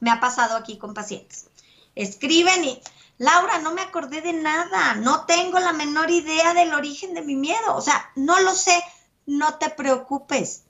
Me 0.00 0.10
ha 0.10 0.20
pasado 0.20 0.56
aquí 0.56 0.78
con 0.78 0.94
pacientes. 0.94 1.46
Escriben 1.94 2.64
y, 2.64 2.80
Laura, 3.18 3.58
no 3.58 3.74
me 3.74 3.82
acordé 3.82 4.22
de 4.22 4.32
nada, 4.32 4.94
no 4.94 5.26
tengo 5.26 5.58
la 5.60 5.72
menor 5.72 6.10
idea 6.10 6.54
del 6.54 6.72
origen 6.72 7.14
de 7.14 7.22
mi 7.22 7.36
miedo, 7.36 7.76
o 7.76 7.80
sea, 7.80 8.10
no 8.16 8.40
lo 8.40 8.54
sé, 8.54 8.82
no 9.26 9.54
te 9.54 9.70
preocupes. 9.70 10.64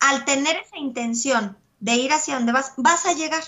Al 0.00 0.24
tener 0.24 0.56
esa 0.56 0.76
intención 0.76 1.56
de 1.80 1.96
ir 1.96 2.12
hacia 2.12 2.36
donde 2.36 2.52
vas, 2.52 2.74
vas 2.76 3.06
a 3.06 3.12
llegar. 3.12 3.42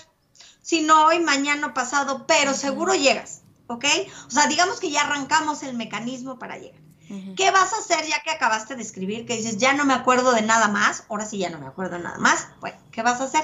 Si 0.61 0.81
no 0.81 1.05
hoy, 1.05 1.19
mañana, 1.19 1.73
pasado, 1.73 2.25
pero 2.27 2.53
seguro 2.53 2.93
llegas, 2.93 3.41
¿ok? 3.67 3.85
O 4.27 4.31
sea, 4.31 4.47
digamos 4.47 4.79
que 4.79 4.91
ya 4.91 5.01
arrancamos 5.01 5.63
el 5.63 5.75
mecanismo 5.75 6.37
para 6.37 6.57
llegar. 6.57 6.81
¿Qué 7.35 7.51
vas 7.51 7.73
a 7.73 7.77
hacer 7.77 8.05
ya 8.07 8.21
que 8.23 8.31
acabaste 8.31 8.75
de 8.75 8.81
escribir? 8.81 9.25
Que 9.25 9.35
dices, 9.35 9.57
ya 9.57 9.73
no 9.73 9.85
me 9.85 9.93
acuerdo 9.93 10.31
de 10.31 10.43
nada 10.43 10.69
más, 10.69 11.03
ahora 11.09 11.25
sí 11.25 11.39
ya 11.39 11.49
no 11.49 11.59
me 11.59 11.67
acuerdo 11.67 11.97
de 11.97 12.03
nada 12.03 12.17
más. 12.19 12.47
Bueno, 12.61 12.77
¿qué 12.91 13.01
vas 13.01 13.19
a 13.19 13.25
hacer? 13.25 13.43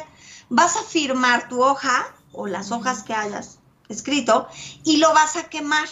Vas 0.50 0.78
a 0.78 0.84
firmar 0.84 1.50
tu 1.50 1.62
hoja 1.62 2.16
o 2.32 2.48
las 2.48 2.72
hojas 2.72 3.04
que 3.04 3.14
hayas 3.14 3.60
escrito 3.90 4.48
y 4.86 4.98
lo 4.98 5.14
vas 5.14 5.36
a 5.36 5.50
quemar. 5.50 5.88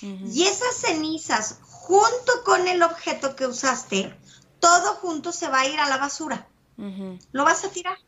Y 0.00 0.44
esas 0.44 0.76
cenizas, 0.76 1.58
junto 1.62 2.44
con 2.44 2.66
el 2.68 2.82
objeto 2.82 3.34
que 3.34 3.46
usaste, 3.46 4.16
todo 4.60 4.94
junto 4.94 5.32
se 5.32 5.48
va 5.48 5.60
a 5.60 5.66
ir 5.66 5.78
a 5.78 5.88
la 5.88 5.98
basura. 5.98 6.48
Lo 7.32 7.44
vas 7.44 7.64
a 7.64 7.70
tirar. 7.70 7.98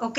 ¿Ok? 0.00 0.18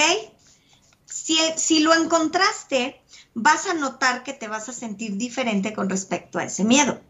Si, 1.06 1.38
si, 1.58 1.80
lo 1.82 1.93
encontraste, 1.93 3.02
vas 3.34 3.67
a 3.67 3.74
notar 3.74 4.24
que 4.24 4.34
te 4.34 4.47
vas 4.47 4.69
a 4.69 4.74
sentir 4.74 5.17
diferente 5.17 5.74
con 5.74 5.89
respecto 5.89 6.39
a 6.39 6.43
ese 6.45 6.63
miedo 6.63 7.02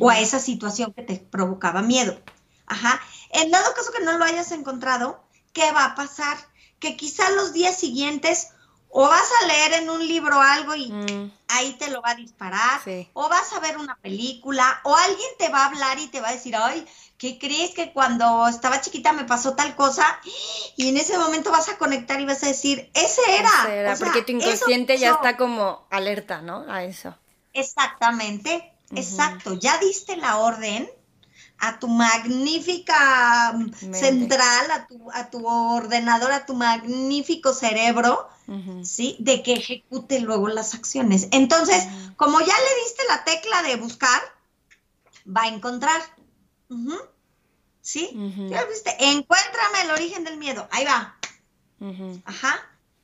o 0.00 0.10
a 0.10 0.20
esa 0.20 0.38
situación 0.38 0.92
que 0.92 1.02
te 1.02 1.16
provocaba 1.16 1.82
miedo. 1.82 2.18
Ajá. 2.66 3.00
En 3.30 3.50
dado 3.50 3.74
caso 3.74 3.92
que 3.92 4.04
no 4.04 4.16
lo 4.18 4.24
hayas 4.24 4.52
encontrado, 4.52 5.20
¿qué 5.52 5.72
va 5.72 5.84
a 5.84 5.94
pasar? 5.94 6.36
Que 6.78 6.96
quizá 6.96 7.30
los 7.30 7.52
días 7.52 7.76
siguientes 7.76 8.48
o 8.90 9.02
vas 9.02 9.28
a 9.42 9.46
leer 9.46 9.82
en 9.82 9.90
un 9.90 10.06
libro 10.06 10.40
algo 10.40 10.74
y 10.74 10.90
mm. 10.90 11.32
ahí 11.48 11.72
te 11.74 11.90
lo 11.90 12.00
va 12.00 12.10
a 12.10 12.14
disparar, 12.14 12.80
o 13.12 13.28
vas 13.28 13.52
a 13.52 13.60
ver 13.60 13.76
una 13.76 13.96
película, 13.96 14.80
o 14.84 14.94
alguien 14.94 15.28
te 15.38 15.48
va 15.50 15.62
a 15.62 15.66
hablar 15.66 15.98
y 15.98 16.08
te 16.08 16.20
va 16.20 16.28
a 16.28 16.32
decir, 16.32 16.56
ay, 16.56 16.86
¿qué 17.18 17.38
crees 17.38 17.74
que 17.74 17.92
cuando 17.92 18.48
estaba 18.48 18.80
chiquita 18.80 19.12
me 19.12 19.24
pasó 19.24 19.54
tal 19.54 19.76
cosa? 19.76 20.04
Y 20.76 20.88
en 20.88 20.96
ese 20.96 21.18
momento 21.18 21.50
vas 21.50 21.68
a 21.68 21.76
conectar 21.76 22.20
y 22.20 22.24
vas 22.24 22.42
a 22.42 22.48
decir, 22.48 22.90
ese 22.94 23.20
era. 23.38 23.94
porque 23.98 24.22
tu 24.22 24.32
inconsciente 24.32 24.96
ya 24.96 25.10
está 25.10 25.36
como 25.36 25.86
alerta, 25.90 26.40
¿no? 26.40 26.64
A 26.68 26.84
eso. 26.84 27.14
Exactamente, 27.52 28.72
exacto. 28.94 29.54
Ya 29.54 29.78
diste 29.78 30.16
la 30.16 30.38
orden 30.38 30.88
a 31.58 31.78
tu 31.78 31.88
magnífica 31.88 33.58
central, 33.92 34.70
a 34.70 34.86
tu, 34.86 35.10
a 35.12 35.30
tu 35.30 35.46
ordenador, 35.46 36.30
a 36.32 36.46
tu 36.46 36.54
magnífico 36.54 37.52
cerebro, 37.52 38.28
¿sí? 38.82 39.16
De 39.18 39.42
que 39.42 39.54
ejecute 39.54 40.20
luego 40.20 40.48
las 40.48 40.74
acciones. 40.74 41.28
Entonces, 41.32 41.84
como 42.16 42.40
ya 42.40 42.46
le 42.46 42.82
diste 42.84 43.02
la 43.08 43.24
tecla 43.24 43.62
de 43.62 43.76
buscar, 43.76 44.20
va 45.26 45.42
a 45.42 45.48
encontrar. 45.48 46.00
¿Sí? 47.80 48.10
¿Ya 48.50 48.64
viste? 48.66 48.94
Encuéntrame 48.98 49.82
el 49.84 49.90
origen 49.90 50.24
del 50.24 50.36
miedo. 50.36 50.68
Ahí 50.70 50.84
va. 50.84 51.16
Ajá. 52.24 52.60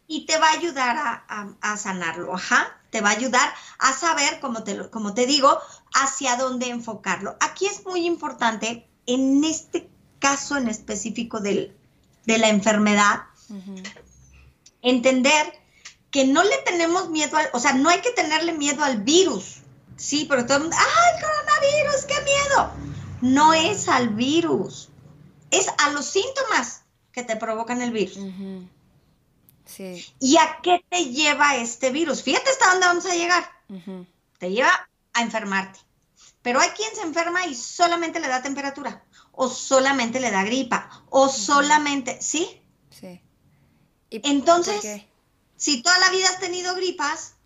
Y 0.07 0.27
te 0.27 0.39
va 0.39 0.49
a 0.49 0.53
ayudar 0.53 1.25
a, 1.61 1.77
sanarlo. 1.77 2.35
Ajá. 2.35 2.81
Te 2.91 3.01
va 3.01 3.11
a 3.11 3.13
ayudar 3.13 3.53
a 3.79 3.93
saber, 3.93 4.39
como 4.41 4.63
te, 4.63 4.91
como 4.91 5.15
te 5.15 5.27
digo, 5.27 5.59
hacia 5.95 6.37
dónde 6.37 6.69
enfocarlo. 6.69 7.37
Aquí 7.41 7.67
es 7.67 7.85
muy 7.85 8.07
importante, 8.07 8.89
en 9.07 9.43
este 9.45 9.89
caso 10.19 10.57
en 10.57 10.69
específico 10.69 11.41
de 11.41 11.75
la 12.27 12.49
enfermedad, 12.49 13.25
entender 14.83 15.65
que 16.15 16.25
no 16.25 16.45
le 16.45 16.57
tenemos 16.59 17.11
miedo 17.11 17.37
al, 17.37 17.49
o 17.53 17.59
sea, 17.59 17.73
no 17.73 17.89
hay 17.89 18.01
que 18.01 18.13
tenerle 18.13 18.53
miedo 18.53 18.85
al 18.85 19.03
virus, 19.03 19.63
sí, 19.97 20.27
pero 20.29 20.47
todo 20.47 20.59
el 20.59 20.63
mundo, 20.63 20.77
¡ay, 20.79 21.21
coronavirus, 21.21 22.05
qué 22.07 22.15
miedo! 22.23 22.71
No 23.21 23.53
es 23.53 23.89
al 23.89 24.11
virus, 24.11 24.91
es 25.51 25.67
a 25.79 25.91
los 25.91 26.07
síntomas 26.07 26.83
que 27.11 27.25
te 27.25 27.35
provocan 27.35 27.83
el 27.83 27.91
virus. 27.91 28.19
Sí. 29.65 30.07
¿Y 30.21 30.37
a 30.37 30.59
qué 30.63 30.85
te 30.89 31.07
lleva 31.07 31.57
este 31.57 31.91
virus? 31.91 32.23
Fíjate 32.23 32.51
hasta 32.51 32.71
dónde 32.71 32.87
vamos 32.87 33.07
a 33.07 33.15
llegar. 33.15 33.51
Te 34.39 34.51
lleva 34.51 34.89
a 35.13 35.23
enfermarte. 35.23 35.81
Pero 36.43 36.61
hay 36.61 36.69
quien 36.71 36.95
se 36.95 37.01
enferma 37.01 37.47
y 37.47 37.55
solamente 37.55 38.21
le 38.21 38.29
da 38.29 38.43
temperatura, 38.43 39.03
o 39.33 39.49
solamente 39.49 40.21
le 40.21 40.31
da 40.31 40.45
gripa, 40.45 40.91
o 41.09 41.31
solamente, 41.31 42.21
¿sí? 42.21 42.61
Sí. 42.91 43.23
Entonces, 44.11 45.07
si 45.57 45.83
toda 45.83 45.99
la 46.01 46.11
vida 46.11 46.29
has 46.29 46.41
tenido 46.41 46.75
gripas, 46.75 47.37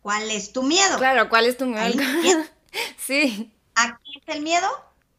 ¿cuál 0.00 0.30
es 0.30 0.52
tu 0.52 0.62
miedo? 0.62 0.96
Claro, 0.98 1.28
¿cuál 1.28 1.46
es 1.46 1.56
tu 1.56 1.66
miedo? 1.66 1.90
sí. 2.96 3.52
¿A 3.74 3.98
qué 3.98 4.10
es 4.20 4.36
el 4.36 4.42
miedo? 4.42 4.68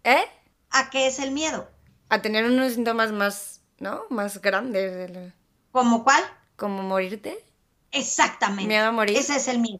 ¿Eh? 0.05 0.23
¿A 0.69 0.89
qué 0.89 1.07
es 1.07 1.19
el 1.19 1.31
miedo? 1.31 1.69
A 2.07 2.21
tener 2.21 2.45
unos 2.45 2.75
síntomas 2.75 3.11
más, 3.11 3.59
¿no? 3.79 4.03
Más 4.09 4.41
grandes. 4.41 5.33
¿Como 5.73 6.05
cuál? 6.05 6.23
¿Como 6.57 6.83
morirte? 6.83 7.37
Exactamente. 7.91 8.67
Miedo 8.67 8.87
a 8.87 8.91
morir. 8.91 9.15
Ese 9.15 9.37
es 9.37 9.47
el 9.47 9.59
miedo. 9.59 9.79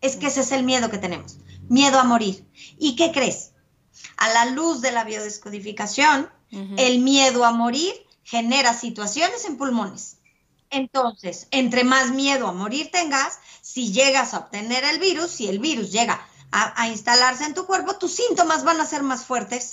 Es 0.00 0.16
que 0.16 0.26
ese 0.26 0.40
es 0.40 0.52
el 0.52 0.64
miedo 0.64 0.90
que 0.90 0.98
tenemos. 0.98 1.36
Miedo 1.68 2.00
a 2.00 2.04
morir. 2.04 2.44
¿Y 2.78 2.96
qué 2.96 3.12
crees? 3.12 3.52
A 4.16 4.28
la 4.30 4.46
luz 4.46 4.80
de 4.80 4.90
la 4.90 5.04
biodescodificación, 5.04 6.30
el 6.78 7.00
miedo 7.00 7.44
a 7.44 7.52
morir 7.52 7.92
genera 8.24 8.72
situaciones 8.72 9.44
en 9.44 9.58
pulmones. 9.58 10.16
Entonces, 10.70 11.46
entre 11.50 11.84
más 11.84 12.10
miedo 12.10 12.46
a 12.46 12.52
morir 12.52 12.90
tengas, 12.90 13.38
si 13.60 13.92
llegas 13.92 14.32
a 14.32 14.38
obtener 14.38 14.84
el 14.84 14.98
virus, 14.98 15.30
si 15.30 15.48
el 15.48 15.58
virus 15.58 15.92
llega 15.92 16.26
a, 16.50 16.88
instalarse 16.88 17.44
en 17.44 17.54
tu 17.54 17.66
cuerpo, 17.66 17.96
tus 17.96 18.14
síntomas 18.14 18.64
van 18.64 18.80
a 18.80 18.86
ser 18.86 19.02
más 19.02 19.26
fuertes. 19.26 19.72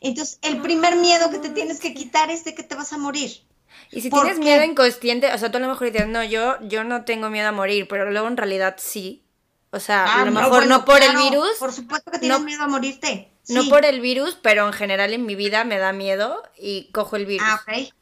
Entonces, 0.00 0.38
el 0.42 0.60
primer 0.62 0.96
miedo 0.96 1.30
que 1.30 1.38
te 1.38 1.50
tienes 1.50 1.80
que 1.80 1.94
quitar 1.94 2.30
es 2.30 2.44
de 2.44 2.54
que 2.54 2.62
te 2.62 2.74
vas 2.74 2.92
a 2.92 2.98
morir. 2.98 3.44
Y 3.92 4.00
si 4.00 4.10
tienes 4.10 4.38
miedo 4.38 4.64
inconsciente, 4.64 5.32
o 5.32 5.38
sea, 5.38 5.50
tú 5.50 5.58
a 5.58 5.60
lo 5.60 5.68
mejor 5.68 5.92
dices, 5.92 6.08
no, 6.08 6.24
yo, 6.24 6.56
yo 6.62 6.82
no 6.82 7.04
tengo 7.04 7.28
miedo 7.28 7.48
a 7.48 7.52
morir, 7.52 7.86
pero 7.88 8.10
luego 8.10 8.26
en 8.26 8.38
realidad 8.38 8.76
sí. 8.78 9.22
O 9.70 9.80
sea, 9.80 10.04
a 10.04 10.22
ah, 10.22 10.24
lo 10.24 10.32
mejor 10.32 10.66
no 10.66 10.84
por 10.84 11.02
el 11.02 11.14
virus. 11.16 11.56
Por 11.58 11.72
supuesto 11.72 12.10
que 12.10 12.18
tienes 12.18 12.40
miedo 12.40 12.62
a 12.62 12.68
morirte. 12.68 13.30
No 13.48 13.68
por 13.68 13.84
el 13.84 14.00
virus, 14.00 14.38
pero 14.40 14.66
en 14.66 14.72
general 14.72 15.12
en 15.12 15.26
mi 15.26 15.34
vida 15.34 15.64
me 15.64 15.78
da 15.78 15.92
miedo 15.92 16.42
y 16.56 16.90
cojo 16.92 17.16
el 17.16 17.26
virus. 17.26 17.46
Ah, 17.50 17.60
ok. 17.62 17.92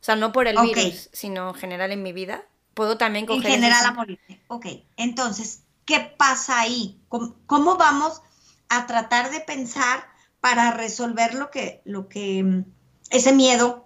O 0.00 0.04
sea, 0.04 0.16
no 0.16 0.32
por 0.32 0.46
el 0.46 0.56
virus, 0.58 1.08
sino 1.12 1.48
en 1.48 1.54
general 1.54 1.90
en 1.90 2.02
mi 2.02 2.12
vida. 2.12 2.44
Puedo 2.74 2.98
también 2.98 3.26
coger. 3.26 3.46
En 3.46 3.52
general 3.52 3.86
a 3.86 3.92
morirte. 3.92 4.40
Ok. 4.48 4.66
Entonces, 4.96 5.62
¿qué 5.84 6.00
pasa 6.00 6.60
ahí? 6.60 7.00
¿Cómo, 7.08 7.76
vamos 7.76 8.20
a 8.68 8.86
tratar 8.86 9.30
de 9.30 9.40
pensar 9.40 10.06
para 10.40 10.72
resolver 10.72 11.34
lo 11.34 11.50
que, 11.50 11.80
lo 11.84 12.08
que, 12.08 12.42
mm, 12.42 12.64
ese 13.10 13.32
miedo 13.32 13.83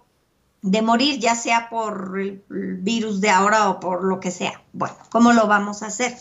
de 0.61 0.81
morir, 0.81 1.19
ya 1.19 1.35
sea 1.35 1.69
por 1.69 2.19
el 2.19 2.43
virus 2.81 3.21
de 3.21 3.29
ahora 3.29 3.69
o 3.69 3.79
por 3.79 4.03
lo 4.03 4.19
que 4.19 4.31
sea? 4.31 4.61
Bueno, 4.73 4.97
¿cómo 5.09 5.33
lo 5.33 5.47
vamos 5.47 5.83
a 5.83 5.87
hacer? 5.87 6.17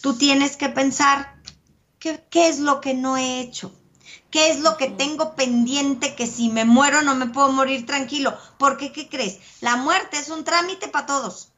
Tú 0.00 0.16
tienes 0.16 0.56
que 0.56 0.68
pensar 0.68 1.36
qué, 1.98 2.24
qué 2.30 2.48
es 2.48 2.58
lo 2.58 2.80
que 2.80 2.94
no 2.94 3.16
he 3.16 3.40
hecho 3.40 3.72
¿Qué 4.32 4.50
es 4.50 4.60
lo 4.60 4.78
que 4.78 4.88
tengo 4.88 5.34
pendiente 5.34 6.14
que 6.16 6.26
si 6.26 6.48
me 6.48 6.64
muero 6.64 7.02
no 7.02 7.14
me 7.14 7.26
puedo 7.26 7.52
morir 7.52 7.84
tranquilo? 7.84 8.34
Porque, 8.56 8.90
¿qué 8.90 9.06
crees? 9.08 9.38
La 9.60 9.76
muerte 9.76 10.16
es 10.16 10.30
un 10.30 10.42
trámite 10.42 10.88
para 10.88 11.04
todos. 11.04 11.52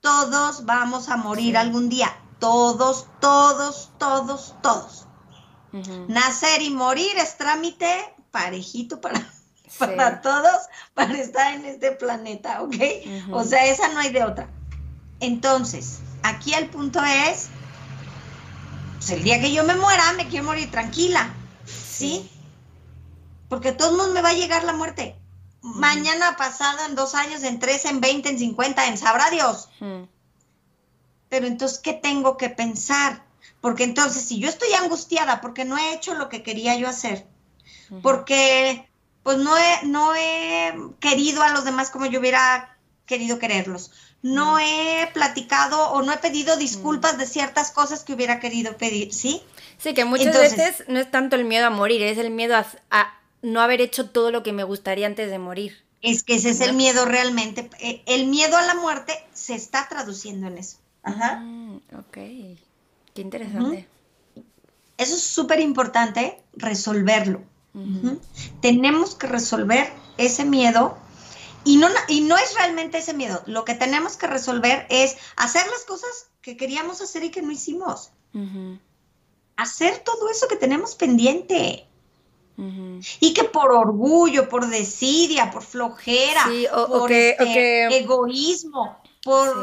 Todos 0.00 0.64
vamos 0.64 1.08
a 1.08 1.16
morir 1.16 1.56
algún 1.56 1.88
día. 1.88 2.12
Todos, 2.40 3.06
todos, 3.20 3.92
todos, 3.98 4.56
todos. 4.62 5.06
Nacer 6.08 6.62
y 6.62 6.70
morir 6.70 7.16
es 7.18 7.36
trámite 7.38 8.14
parejito 8.32 9.00
para, 9.00 9.24
para 9.78 10.20
todos, 10.20 10.62
para 10.94 11.18
estar 11.18 11.54
en 11.54 11.64
este 11.64 11.92
planeta, 11.92 12.62
¿ok? 12.62 12.76
O 13.32 13.44
sea, 13.44 13.66
esa 13.66 13.88
no 13.88 14.00
hay 14.00 14.10
de 14.10 14.24
otra. 14.24 14.48
Entonces, 15.20 16.00
aquí 16.22 16.54
el 16.54 16.68
punto 16.68 17.00
es 17.02 17.48
pues 18.96 19.10
el 19.10 19.22
día 19.22 19.40
que 19.40 19.52
yo 19.52 19.62
me 19.64 19.76
muera, 19.76 20.12
me 20.14 20.26
quiero 20.26 20.46
morir 20.46 20.70
tranquila, 20.70 21.32
¿sí? 21.64 22.28
Porque 23.48 23.72
todo 23.72 23.90
el 23.90 23.96
mundo 23.96 24.12
me 24.14 24.22
va 24.22 24.30
a 24.30 24.34
llegar 24.34 24.64
la 24.64 24.72
muerte. 24.72 25.16
Mañana, 25.62 26.36
pasado, 26.36 26.84
en 26.86 26.94
dos 26.94 27.14
años, 27.14 27.42
en 27.42 27.58
tres, 27.58 27.84
en 27.84 28.00
veinte, 28.00 28.30
en 28.30 28.38
cincuenta, 28.38 28.86
en 28.86 28.98
sabrá 28.98 29.30
Dios. 29.30 29.68
Pero 31.28 31.46
entonces, 31.46 31.78
¿qué 31.78 31.92
tengo 31.92 32.36
que 32.36 32.50
pensar? 32.50 33.24
Porque 33.60 33.84
entonces, 33.84 34.24
si 34.24 34.38
yo 34.40 34.48
estoy 34.48 34.72
angustiada 34.72 35.40
porque 35.40 35.64
no 35.64 35.76
he 35.76 35.94
hecho 35.94 36.14
lo 36.14 36.28
que 36.28 36.42
quería 36.42 36.76
yo 36.76 36.88
hacer, 36.88 37.26
porque 38.02 38.88
pues 39.26 39.38
no 39.38 39.58
he, 39.58 39.86
no 39.86 40.14
he 40.14 40.72
querido 41.00 41.42
a 41.42 41.48
los 41.48 41.64
demás 41.64 41.90
como 41.90 42.06
yo 42.06 42.20
hubiera 42.20 42.78
querido 43.06 43.40
quererlos, 43.40 43.90
no 44.22 44.60
he 44.60 45.10
platicado 45.14 45.90
o 45.90 46.02
no 46.02 46.12
he 46.12 46.18
pedido 46.18 46.56
disculpas 46.56 47.18
de 47.18 47.26
ciertas 47.26 47.72
cosas 47.72 48.04
que 48.04 48.12
hubiera 48.12 48.38
querido 48.38 48.76
pedir, 48.76 49.12
¿sí? 49.12 49.42
Sí, 49.78 49.94
que 49.94 50.04
muchas 50.04 50.32
veces 50.32 50.84
no 50.86 51.00
es 51.00 51.10
tanto 51.10 51.34
el 51.34 51.44
miedo 51.44 51.66
a 51.66 51.70
morir, 51.70 52.04
es 52.04 52.18
el 52.18 52.30
miedo 52.30 52.54
a, 52.54 53.18
no 53.42 53.60
haber 53.60 53.80
hecho 53.80 54.10
todo 54.10 54.30
lo 54.30 54.44
que 54.44 54.52
me 54.52 54.62
gustaría 54.62 55.08
antes 55.08 55.28
de 55.28 55.40
morir. 55.40 55.82
Es 56.02 56.22
que 56.22 56.36
ese 56.36 56.50
es 56.50 56.60
el 56.60 56.74
miedo 56.74 57.04
realmente. 57.04 57.68
Eh, 57.80 58.02
el 58.06 58.28
miedo 58.28 58.56
a 58.56 58.62
la 58.62 58.76
muerte 58.76 59.12
se 59.34 59.56
está 59.56 59.88
traduciendo 59.88 60.46
en 60.46 60.58
eso. 60.58 60.76
Ajá. 61.02 61.40
Mm, 61.40 61.78
ok, 61.98 62.12
qué 62.12 63.22
interesante. 63.22 63.88
Eso 64.96 65.16
es 65.16 65.22
súper 65.22 65.58
importante, 65.58 66.38
resolverlo. 66.52 67.42
Tenemos 68.60 69.14
que 69.14 69.26
resolver 69.26 69.92
ese 70.16 70.44
miedo 70.44 70.96
Y 71.64 71.78
no, 71.78 71.88
y 72.08 72.20
no 72.20 72.36
es 72.36 72.54
realmente 72.54 72.98
ese 72.98 73.12
miedo. 73.12 73.42
Lo 73.46 73.64
que 73.64 73.74
tenemos 73.74 74.16
que 74.16 74.28
resolver 74.28 74.86
es 74.88 75.16
hacer 75.36 75.66
las 75.68 75.84
cosas 75.84 76.28
que 76.40 76.56
queríamos 76.56 77.00
hacer 77.00 77.24
y 77.24 77.30
que 77.30 77.42
no 77.42 77.50
hicimos. 77.50 78.12
Hacer 79.56 79.98
todo 79.98 80.30
eso 80.30 80.46
que 80.46 80.56
tenemos 80.56 80.94
pendiente. 80.94 81.88
Y 83.20 83.34
que 83.34 83.44
por 83.44 83.72
orgullo, 83.72 84.48
por 84.48 84.68
desidia, 84.68 85.50
por 85.50 85.62
flojera, 85.62 86.44
por 86.88 87.12
este, 87.12 87.98
egoísmo, 87.98 88.96
por 89.22 89.56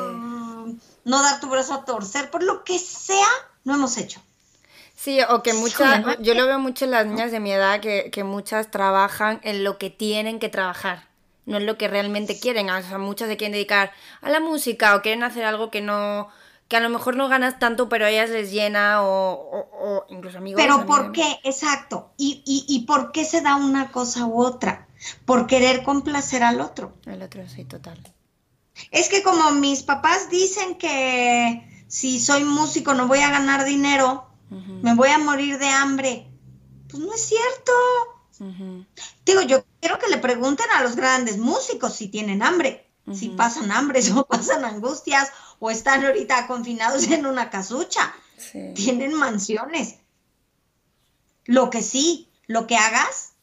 no 1.05 1.21
dar 1.21 1.39
tu 1.39 1.47
brazo 1.47 1.73
a 1.73 1.85
torcer, 1.85 2.29
por 2.29 2.43
lo 2.43 2.63
que 2.63 2.77
sea, 2.77 3.27
no 3.63 3.73
hemos 3.73 3.97
hecho. 3.97 4.21
Sí, 5.03 5.19
o 5.21 5.43
que 5.43 5.51
muchas, 5.53 6.17
yo 6.21 6.33
lo 6.33 6.47
veo 6.47 6.59
mucho 6.59 6.85
en 6.85 6.91
las 6.91 7.05
niñas 7.05 7.29
de 7.29 7.41
mi 7.41 7.51
edad, 7.51 7.81
que, 7.81 8.09
que, 8.09 8.23
muchas 8.23 8.71
trabajan 8.71 9.41
en 9.43 9.65
lo 9.65 9.77
que 9.77 9.89
tienen 9.89 10.39
que 10.39 10.47
trabajar, 10.47 11.09
no 11.45 11.57
en 11.57 11.65
lo 11.65 11.77
que 11.77 11.89
realmente 11.89 12.39
quieren. 12.39 12.69
O 12.69 12.81
sea, 12.81 12.97
muchas 12.99 13.27
se 13.27 13.35
quieren 13.35 13.51
dedicar 13.51 13.91
a 14.21 14.29
la 14.29 14.39
música 14.39 14.95
o 14.95 15.01
quieren 15.01 15.23
hacer 15.23 15.43
algo 15.43 15.69
que 15.71 15.81
no, 15.81 16.29
que 16.69 16.77
a 16.77 16.79
lo 16.79 16.89
mejor 16.89 17.17
no 17.17 17.27
ganas 17.27 17.59
tanto, 17.59 17.89
pero 17.89 18.05
a 18.05 18.11
ellas 18.11 18.29
les 18.29 18.53
llena 18.53 18.99
o, 19.01 20.05
incluso 20.07 20.37
amigos. 20.37 20.61
Pero 20.61 20.85
¿por 20.85 21.11
qué? 21.11 21.37
Exacto. 21.43 22.13
¿Y, 22.15 22.41
y, 22.45 22.63
y 22.73 22.85
por 22.85 23.11
qué 23.11 23.25
se 23.25 23.41
da 23.41 23.57
una 23.57 23.91
cosa 23.91 24.25
u 24.25 24.41
otra? 24.41 24.87
Por 25.25 25.47
querer 25.47 25.83
complacer 25.83 26.43
al 26.43 26.61
otro. 26.61 26.93
El 27.05 27.21
otro, 27.23 27.49
sí, 27.49 27.65
total. 27.65 27.99
Es 28.89 29.09
que 29.09 29.21
como 29.21 29.51
mis 29.51 29.83
papás 29.83 30.29
dicen 30.29 30.75
que 30.75 31.85
si 31.89 32.21
soy 32.21 32.45
músico 32.45 32.93
no 32.93 33.07
voy 33.07 33.19
a 33.19 33.31
ganar 33.31 33.65
dinero, 33.65 34.29
me 34.81 34.95
voy 34.95 35.09
a 35.09 35.17
morir 35.17 35.57
de 35.57 35.67
hambre. 35.67 36.27
Pues 36.89 37.01
no 37.01 37.13
es 37.13 37.21
cierto. 37.21 37.71
Digo, 39.25 39.41
yo 39.41 39.63
quiero 39.79 39.99
que 39.99 40.07
le 40.07 40.17
pregunten 40.17 40.65
a 40.75 40.83
los 40.83 40.95
grandes 40.95 41.37
músicos 41.37 41.93
si 41.93 42.07
tienen 42.07 42.43
hambre, 42.43 42.89
si 43.13 43.29
pasan 43.29 43.71
hambre 43.71 44.01
o 44.15 44.25
pasan 44.25 44.65
angustias 44.65 45.31
o 45.59 45.71
están 45.71 46.05
ahorita 46.05 46.47
confinados 46.47 47.07
en 47.07 47.25
una 47.25 47.49
casucha. 47.49 48.13
Tienen 48.75 49.13
mansiones. 49.13 49.95
Lo 51.45 51.69
que 51.69 51.81
sí, 51.81 52.29
lo 52.47 52.67
que 52.67 52.77
hagas, 52.77 53.33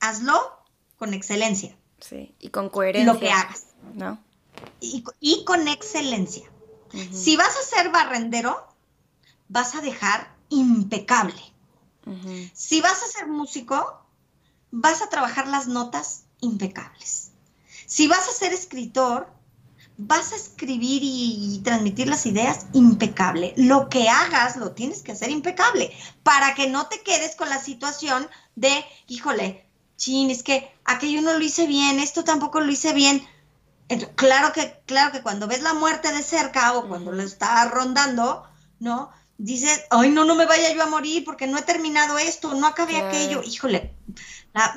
hazlo 0.00 0.64
con 0.98 1.14
excelencia. 1.14 1.76
Sí, 2.00 2.34
y 2.38 2.50
con 2.50 2.68
coherencia. 2.68 3.12
Lo 3.12 3.18
que 3.18 3.30
hagas. 3.30 3.66
¿No? 3.94 4.22
Y, 4.80 5.44
con 5.44 5.68
excelencia. 5.68 6.50
Si 7.12 7.36
vas 7.36 7.56
a 7.56 7.62
ser 7.62 7.90
barrendero, 7.90 8.66
vas 9.48 9.74
a 9.74 9.80
dejar 9.80 10.35
impecable. 10.48 11.42
Si 12.54 12.80
vas 12.80 13.02
a 13.02 13.06
ser 13.06 13.26
músico, 13.26 14.06
vas 14.70 15.02
a 15.02 15.08
trabajar 15.08 15.48
las 15.48 15.66
notas 15.66 16.24
impecables. 16.40 17.32
Si 17.86 18.06
vas 18.06 18.28
a 18.28 18.32
ser 18.32 18.52
escritor, 18.52 19.28
vas 19.98 20.32
a 20.32 20.36
escribir 20.36 21.00
y, 21.02 21.60
transmitir 21.64 22.08
las 22.08 22.26
ideas 22.26 22.66
impecable. 22.72 23.54
Lo 23.56 23.88
que 23.88 24.08
hagas 24.08 24.56
lo 24.56 24.72
tienes 24.72 25.02
que 25.02 25.12
hacer 25.12 25.30
impecable 25.30 25.90
para 26.22 26.54
que 26.54 26.68
no 26.68 26.86
te 26.86 27.00
quedes 27.02 27.34
con 27.34 27.48
la 27.48 27.58
situación 27.58 28.28
de, 28.54 28.84
híjole, 29.08 29.66
chin, 29.96 30.30
es 30.30 30.42
que 30.42 30.70
aquello 30.84 31.22
no 31.22 31.32
lo 31.32 31.44
hice 31.44 31.66
bien, 31.66 31.98
esto 31.98 32.24
tampoco 32.24 32.60
lo 32.60 32.70
hice 32.70 32.92
bien. 32.92 33.26
claro 34.16 34.52
que, 34.52 34.80
claro 34.86 35.12
que 35.12 35.22
cuando 35.22 35.46
ves 35.46 35.62
la 35.62 35.74
muerte 35.74 36.12
de 36.12 36.22
cerca 36.22 36.74
o 36.74 36.88
cuando 36.88 37.12
lo 37.12 37.22
está 37.22 37.64
rondando, 37.66 38.44
¿no? 38.78 39.10
Dices, 39.38 39.84
ay, 39.90 40.10
no, 40.10 40.24
no 40.24 40.34
me 40.34 40.46
vaya 40.46 40.72
yo 40.72 40.82
a 40.82 40.86
morir 40.86 41.24
porque 41.24 41.46
no 41.46 41.58
he 41.58 41.62
terminado 41.62 42.18
esto, 42.18 42.54
no 42.54 42.66
acabé 42.66 42.96
aquello. 42.96 43.42
Híjole, 43.42 43.94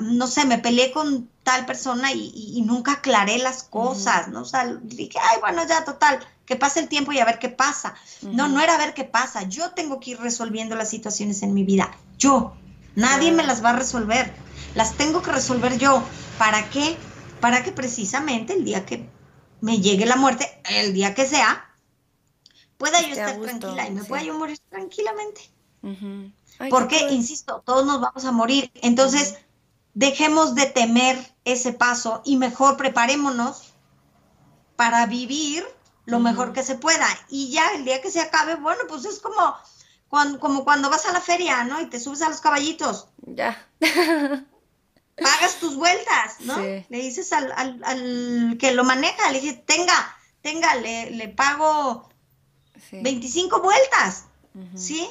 no 0.00 0.26
sé, 0.26 0.44
me 0.44 0.58
peleé 0.58 0.92
con 0.92 1.30
tal 1.42 1.64
persona 1.64 2.12
y, 2.12 2.62
nunca 2.66 2.92
aclaré 2.92 3.38
las 3.38 3.62
cosas, 3.62 4.28
¿no? 4.28 4.42
O 4.42 4.44
sea, 4.44 4.66
dije, 4.82 5.18
ay, 5.18 5.38
bueno, 5.40 5.66
ya, 5.66 5.84
total, 5.84 6.20
que 6.44 6.56
pase 6.56 6.80
el 6.80 6.88
tiempo 6.88 7.12
y 7.12 7.18
a 7.18 7.24
ver 7.24 7.38
qué 7.38 7.48
pasa. 7.48 7.94
No, 8.22 8.48
no 8.48 8.60
era 8.60 8.74
a 8.74 8.78
ver 8.78 8.92
qué 8.92 9.04
pasa, 9.04 9.42
yo 9.42 9.70
tengo 9.70 9.98
que 9.98 10.10
ir 10.10 10.20
resolviendo 10.20 10.76
las 10.76 10.90
situaciones 10.90 11.42
en 11.42 11.54
mi 11.54 11.64
vida, 11.64 11.90
yo, 12.18 12.54
nadie 12.94 13.32
me 13.32 13.44
las 13.44 13.64
va 13.64 13.70
a 13.70 13.76
resolver, 13.76 14.34
las 14.74 14.94
tengo 14.96 15.22
que 15.22 15.32
resolver 15.32 15.78
yo. 15.78 16.02
¿Para 16.38 16.68
qué? 16.68 16.96
Para 17.40 17.62
que 17.62 17.72
precisamente 17.72 18.52
el 18.52 18.64
día 18.64 18.84
que 18.84 19.08
me 19.60 19.80
llegue 19.80 20.06
la 20.06 20.16
muerte, 20.16 20.46
el 20.64 20.92
día 20.92 21.14
que 21.14 21.26
sea, 21.26 21.69
pueda 22.80 23.00
yo 23.02 23.08
estar 23.08 23.38
tranquila 23.38 23.86
y 23.86 23.90
me 23.90 24.04
pueda 24.04 24.22
yo 24.22 24.34
morir 24.34 24.58
tranquilamente. 24.70 25.42
Porque, 26.70 26.98
insisto, 27.10 27.62
todos 27.64 27.86
nos 27.86 28.00
vamos 28.00 28.24
a 28.24 28.32
morir. 28.32 28.70
Entonces, 28.82 29.36
dejemos 29.94 30.54
de 30.54 30.66
temer 30.66 31.16
ese 31.44 31.72
paso 31.72 32.22
y 32.24 32.38
mejor 32.38 32.76
preparémonos 32.76 33.74
para 34.76 35.04
vivir 35.06 35.64
lo 36.06 36.20
mejor 36.20 36.52
que 36.54 36.62
se 36.62 36.74
pueda. 36.74 37.06
Y 37.28 37.50
ya 37.50 37.74
el 37.74 37.84
día 37.84 38.00
que 38.00 38.10
se 38.10 38.20
acabe, 38.20 38.56
bueno, 38.56 38.80
pues 38.88 39.04
es 39.04 39.20
como 39.20 39.54
cuando, 40.08 40.40
como 40.40 40.64
cuando 40.64 40.90
vas 40.90 41.04
a 41.06 41.12
la 41.12 41.20
feria, 41.20 41.64
¿no? 41.64 41.80
Y 41.80 41.86
te 41.86 42.00
subes 42.00 42.22
a 42.22 42.30
los 42.30 42.40
caballitos. 42.40 43.08
Ya. 43.18 43.68
Pagas 45.16 45.56
tus 45.60 45.76
vueltas, 45.76 46.40
¿no? 46.40 46.56
Le 46.56 46.84
dices 46.88 47.30
al, 47.32 48.56
que 48.58 48.72
lo 48.72 48.84
maneja, 48.84 49.30
le 49.30 49.40
dices, 49.40 49.64
tenga, 49.66 50.16
tenga, 50.40 50.74
le, 50.76 51.28
pago 51.28 52.09
25 52.92 53.60
vueltas, 53.60 54.24
¿sí? 54.74 55.08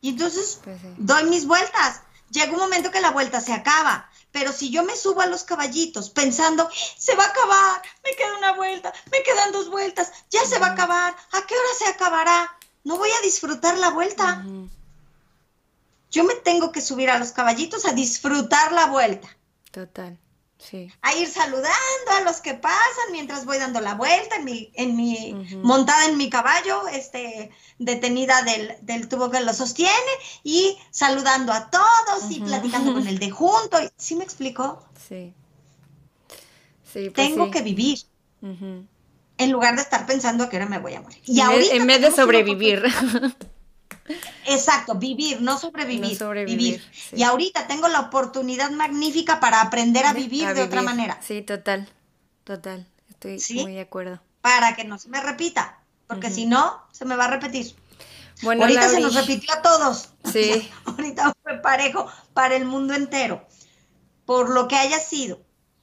Y 0.00 0.10
entonces 0.10 0.60
pues 0.62 0.78
doy 0.98 1.24
mis 1.24 1.46
vueltas 1.46 2.02
llega 2.30 2.52
un 2.52 2.58
momento 2.58 2.90
que 2.90 3.00
la 3.00 3.10
vuelta 3.10 3.40
se 3.40 3.52
acaba. 3.52 4.08
Pero 4.32 4.52
si 4.52 4.70
yo 4.70 4.84
me 4.84 4.96
subo 4.96 5.20
a 5.20 5.26
los 5.26 5.42
caballitos 5.42 6.10
pensando, 6.10 6.70
se 6.96 7.16
va 7.16 7.24
a 7.24 7.28
acabar, 7.28 7.82
me 8.04 8.14
queda 8.14 8.38
una 8.38 8.52
vuelta, 8.52 8.92
me 9.10 9.22
quedan 9.24 9.50
dos 9.50 9.68
vueltas, 9.70 10.12
ya 10.30 10.44
se 10.44 10.60
va 10.60 10.68
a 10.68 10.72
acabar, 10.72 11.16
¿a 11.32 11.46
qué 11.46 11.54
hora 11.54 11.68
se 11.76 11.86
acabará? 11.88 12.56
No 12.84 12.96
voy 12.96 13.10
a 13.10 13.24
disfrutar 13.24 13.76
la 13.78 13.90
vuelta. 13.90 14.44
Yo 16.12 16.24
me 16.24 16.34
tengo 16.34 16.70
que 16.70 16.80
subir 16.80 17.10
a 17.10 17.18
los 17.18 17.32
caballitos 17.32 17.84
a 17.86 17.92
disfrutar 17.92 18.72
la 18.72 18.86
vuelta. 18.86 19.28
Total. 19.72 20.16
A 21.02 21.14
ir 21.14 21.28
saludando 21.28 22.10
a 22.16 22.20
los 22.22 22.40
que 22.40 22.54
pasan 22.54 23.12
mientras 23.12 23.44
voy 23.44 23.58
dando 23.58 23.80
la 23.80 23.94
vuelta 23.94 24.36
en 24.36 24.44
mi, 24.44 24.70
en 24.74 24.96
mi 24.96 25.34
montada 25.62 26.06
en 26.06 26.16
mi 26.16 26.30
caballo, 26.30 26.86
este, 26.88 27.50
detenida 27.78 28.42
del, 28.82 29.08
tubo 29.08 29.30
que 29.30 29.40
lo 29.40 29.52
sostiene, 29.52 30.12
y 30.42 30.78
saludando 30.90 31.52
a 31.52 31.70
todos 31.70 32.30
y 32.30 32.40
platicando 32.40 32.92
con 32.92 33.06
el 33.06 33.18
de 33.18 33.30
junto. 33.30 33.78
¿Sí 33.96 34.16
me 34.16 34.24
explicó? 34.24 34.84
Sí. 35.08 35.34
Pues 36.92 37.12
tengo 37.14 37.50
que 37.50 37.62
vivir. 37.62 37.98
En 38.42 39.50
lugar 39.52 39.76
de 39.76 39.82
estar 39.82 40.06
pensando 40.06 40.44
a 40.44 40.50
qué 40.50 40.56
hora 40.56 40.66
me 40.66 40.78
voy 40.78 40.94
a 40.94 41.00
morir. 41.00 41.20
Y 41.24 41.40
en 41.40 41.86
vez 41.86 42.00
de 42.00 42.10
sobrevivir. 42.10 42.84
Exacto, 44.46 44.94
vivir, 44.94 45.40
no 45.40 45.58
sobrevivir. 45.58 46.18
Vivir. 46.46 46.82
Y 47.12 47.22
ahorita 47.22 47.66
tengo 47.66 47.88
la 47.88 48.00
oportunidad 48.00 48.70
magnífica 48.70 49.40
para 49.40 49.60
aprender 49.60 50.06
a 50.06 50.12
vivir 50.12 50.52
de, 50.54 50.62
otra 50.62 50.82
manera. 50.82 51.18
Sí, 51.22 51.42
total, 51.42 51.88
total. 52.44 52.86
Estoy 53.08 53.62
muy 53.62 53.74
de 53.74 53.80
acuerdo. 53.80 54.20
Para 54.40 54.74
que 54.74 54.84
no 54.84 54.98
se 54.98 55.08
me 55.08 55.20
repita, 55.20 55.78
porque 56.06 56.30
si 56.30 56.46
no, 56.46 56.82
se 56.92 57.04
me 57.04 57.16
va 57.16 57.26
a 57.26 57.28
repetir. 57.28 57.74
Bueno, 58.42 58.62
ahorita 58.62 58.88
se 58.88 59.00
nos 59.00 59.14
repitió 59.14 59.52
a 59.52 59.62
todos. 59.62 60.10
Sí. 60.32 60.70
ahorita 60.86 61.32
fue 61.42 61.58
parejo 61.58 62.06
para 62.32 62.56
el 62.56 62.64
mundo 62.64 62.94
entero. 62.94 63.46
Por 64.24 64.50
lo 64.50 64.68
que 64.68 64.76
haya 64.76 64.98
sido, 64.98 65.40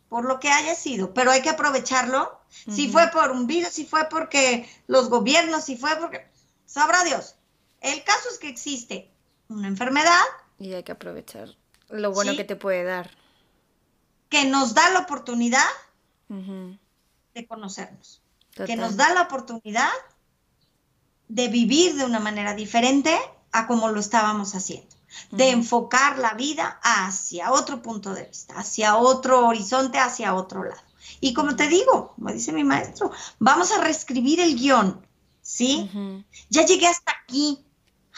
por 0.09 0.25
lo 0.25 0.39
que 0.39 0.49
haya 0.49 0.73
sido, 0.73 1.13
pero 1.13 1.32
hay 1.32 1.41
que 1.41 1.49
aprovecharlo. 1.49 2.39
Si 2.49 2.89
fue 2.89 3.07
por 3.09 3.32
un 3.32 3.45
virus, 3.45 3.73
si 3.73 3.86
fue 3.86 4.07
porque 4.09 4.67
los 4.88 5.09
gobiernos, 5.09 5.65
si 5.65 5.75
fue 5.78 5.95
porque 5.97 6.28
sabrá 6.65 7.03
Dios. 7.03 7.36
El 7.93 8.03
caso 8.03 8.29
es 8.31 8.38
que 8.38 8.49
existe 8.49 9.11
una 9.49 9.67
enfermedad. 9.67 10.23
Y 10.59 10.73
hay 10.73 10.83
que 10.83 10.91
aprovechar 10.91 11.55
lo 11.89 12.11
bueno 12.11 12.35
que 12.35 12.43
te 12.43 12.55
puede 12.55 12.83
dar. 12.83 13.09
Que 14.29 14.45
nos 14.45 14.73
da 14.73 14.89
la 14.89 14.99
oportunidad 14.99 15.63
de 16.27 17.47
conocernos. 17.47 18.21
Que 18.53 18.75
nos 18.75 18.97
da 18.97 19.13
la 19.13 19.21
oportunidad 19.23 19.89
de 21.27 21.47
vivir 21.47 21.95
de 21.95 22.05
una 22.05 22.19
manera 22.19 22.53
diferente 22.55 23.17
a 23.51 23.67
como 23.67 23.89
lo 23.89 23.99
estábamos 23.99 24.55
haciendo. 24.55 24.95
De 25.31 25.51
enfocar 25.51 26.19
la 26.19 26.33
vida 26.33 26.79
hacia 26.83 27.51
otro 27.51 27.81
punto 27.81 28.13
de 28.13 28.25
vista, 28.25 28.55
hacia 28.55 28.97
otro 28.97 29.47
horizonte, 29.47 29.99
hacia 29.99 30.35
otro 30.35 30.63
lado. 30.63 30.81
Y 31.21 31.33
como 31.33 31.55
te 31.55 31.67
digo, 31.67 32.13
como 32.15 32.31
dice 32.31 32.51
mi 32.51 32.63
maestro, 32.63 33.11
vamos 33.39 33.71
a 33.71 33.81
reescribir 33.81 34.41
el 34.41 34.55
guion, 34.57 35.07
¿sí? 35.41 35.89
Ya 36.49 36.65
llegué 36.65 36.88
hasta 36.88 37.13
aquí, 37.23 37.65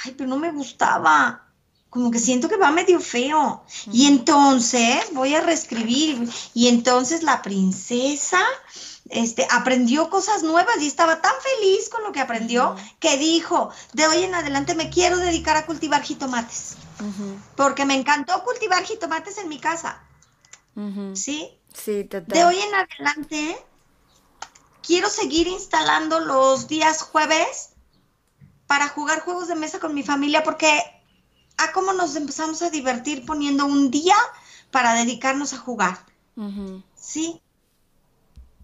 ay, 0.03 0.13
pero 0.17 0.29
no 0.29 0.37
me 0.37 0.51
gustaba. 0.51 1.45
Como 1.89 2.11
que 2.11 2.19
siento 2.19 2.47
que 2.47 2.57
va 2.57 2.71
medio 2.71 2.99
feo. 2.99 3.63
Y 3.91 4.05
entonces 4.05 5.05
voy 5.13 5.33
a 5.35 5.41
reescribir. 5.41 6.29
Y 6.53 6.67
entonces 6.67 7.23
la 7.23 7.41
princesa 7.41 8.39
este, 9.09 9.47
aprendió 9.49 10.09
cosas 10.09 10.43
nuevas 10.43 10.77
y 10.81 10.87
estaba 10.87 11.19
tan 11.19 11.33
feliz 11.41 11.89
con 11.89 12.03
lo 12.03 12.11
que 12.11 12.19
aprendió 12.19 12.75
que 12.99 13.17
dijo, 13.17 13.71
de 13.93 14.07
hoy 14.07 14.23
en 14.23 14.35
adelante 14.35 14.75
me 14.75 14.91
quiero 14.91 15.17
dedicar 15.17 15.57
a 15.57 15.65
cultivar 15.65 16.03
jitomates. 16.03 16.75
Porque 17.55 17.85
me 17.85 17.95
encantó 17.95 18.43
cultivar 18.43 18.83
jitomates 18.83 19.37
en 19.39 19.49
mi 19.49 19.59
casa. 19.59 20.03
¿Sí? 21.13 21.49
Sí, 21.73 22.03
total. 22.03 22.27
De 22.27 22.45
hoy 22.45 22.59
en 22.59 22.75
adelante, 22.75 23.65
quiero 24.81 25.09
seguir 25.09 25.47
instalando 25.47 26.19
los 26.19 26.67
días 26.67 27.01
jueves 27.01 27.71
para 28.69 28.87
jugar 28.87 29.21
juegos 29.21 29.47
de 29.47 29.55
mesa 29.55 29.79
con 29.79 29.95
mi 29.95 30.03
familia 30.03 30.43
porque 30.43 30.69
a 31.57 31.71
cómo 31.71 31.91
nos 31.91 32.15
empezamos 32.15 32.61
a 32.61 32.69
divertir 32.69 33.25
poniendo 33.25 33.65
un 33.65 33.89
día 33.89 34.13
para 34.69 34.93
dedicarnos 34.93 35.53
a 35.53 35.57
jugar. 35.57 36.05
Sí. 36.95 37.41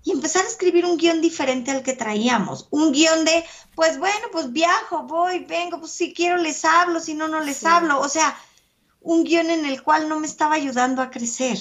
Y 0.03 0.11
empezar 0.11 0.45
a 0.45 0.47
escribir 0.47 0.85
un 0.85 0.97
guion 0.97 1.21
diferente 1.21 1.71
al 1.71 1.81
que 1.81 1.93
traíamos. 1.93 2.67
Un 2.69 2.91
guion 2.91 3.25
de, 3.25 3.43
pues 3.73 3.97
bueno, 3.97 4.27
pues 4.31 4.53
viajo, 4.53 5.07
voy, 5.07 5.39
vengo, 5.45 5.79
pues 5.79 5.93
si 5.93 6.13
quiero 6.13 6.37
les 6.37 6.63
hablo, 6.65 6.99
si 6.99 7.15
no, 7.15 7.27
no 7.27 7.39
les 7.39 7.65
hablo. 7.65 7.99
O 7.99 8.07
sea, 8.07 8.37
un 9.01 9.23
guion 9.23 9.49
en 9.49 9.65
el 9.65 9.81
cual 9.81 10.07
no 10.07 10.19
me 10.19 10.27
estaba 10.27 10.53
ayudando 10.53 11.01
a 11.01 11.09
crecer. 11.09 11.57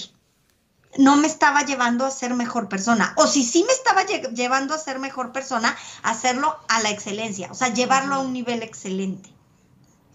No 0.97 1.17
me 1.17 1.27
estaba 1.27 1.63
llevando 1.63 2.07
a 2.07 2.11
ser 2.11 2.35
mejor 2.35 2.69
persona. 2.69 3.15
O 3.17 3.27
si 3.27 3.45
sí 3.45 3.65
me 3.65 3.73
estaba 3.73 4.05
llevando 4.05 4.75
a 4.75 4.79
ser 4.79 4.99
mejor 4.99 5.33
persona, 5.33 5.77
hacerlo 6.03 6.57
a 6.69 6.81
la 6.81 6.91
excelencia. 6.91 7.49
O 7.51 7.55
sea, 7.55 7.73
llevarlo 7.73 8.17
a 8.17 8.19
un 8.21 8.33
nivel 8.33 8.63
excelente. 8.63 9.31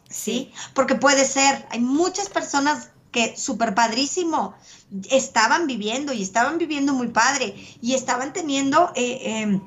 ¿Sí? 0.10 0.52
Porque 0.74 0.96
puede 0.96 1.26
ser, 1.26 1.68
hay 1.70 1.80
muchas 1.80 2.30
personas 2.30 2.90
que 3.12 3.36
súper 3.36 3.74
padrísimo, 3.74 4.56
estaban 5.10 5.68
viviendo 5.68 6.14
y 6.14 6.22
estaban 6.22 6.58
viviendo 6.58 6.94
muy 6.94 7.08
padre 7.08 7.56
y 7.82 7.94
estaban 7.94 8.34
teniendo 8.34 8.92
eh, 8.96 9.42
em, 9.42 9.62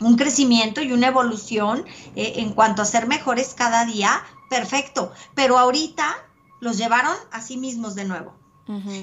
un 0.00 0.16
crecimiento 0.16 0.80
y 0.80 0.92
una 0.92 1.08
evolución 1.08 1.84
eh, 2.14 2.34
en 2.36 2.52
cuanto 2.52 2.82
a 2.82 2.84
ser 2.84 3.06
mejores 3.06 3.54
cada 3.54 3.84
día, 3.84 4.22
perfecto, 4.48 5.12
pero 5.34 5.58
ahorita 5.58 6.16
los 6.60 6.78
llevaron 6.78 7.16
a 7.32 7.40
sí 7.40 7.56
mismos 7.56 7.94
de 7.94 8.04
nuevo. 8.04 8.34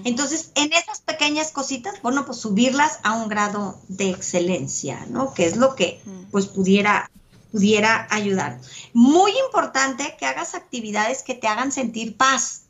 Entonces, 0.03 0.51
en 0.53 0.71
esas 0.73 1.01
pequeñas 1.01 1.51
cositas, 1.51 1.99
bueno, 2.03 2.25
pues 2.25 2.37
subirlas 2.37 2.99
a 3.01 3.13
un 3.13 3.29
grado 3.29 3.81
de 3.87 4.11
excelencia, 4.11 5.07
¿no? 5.09 5.33
Que 5.33 5.47
es 5.47 5.57
lo 5.57 5.75
que 5.75 6.01
pues 6.31 6.45
pudiera 6.45 7.09
pudiera 7.51 8.07
ayudar. 8.11 8.59
Muy 8.93 9.31
importante 9.45 10.15
que 10.19 10.25
hagas 10.25 10.55
actividades 10.55 11.23
que 11.23 11.35
te 11.35 11.47
hagan 11.47 11.71
sentir 11.71 12.17
paz 12.17 12.63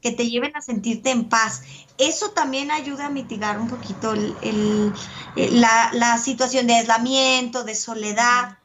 que 0.00 0.12
te 0.12 0.28
lleven 0.28 0.56
a 0.56 0.60
sentirte 0.60 1.10
en 1.10 1.28
paz. 1.28 1.62
Eso 1.98 2.30
también 2.30 2.70
ayuda 2.70 3.06
a 3.06 3.10
mitigar 3.10 3.58
un 3.58 3.68
poquito 3.68 4.12
el, 4.14 4.94
la, 5.36 6.18
situación 6.18 6.66
de 6.66 6.74
aislamiento, 6.74 7.64
de 7.64 7.74
soledad. 7.74 8.58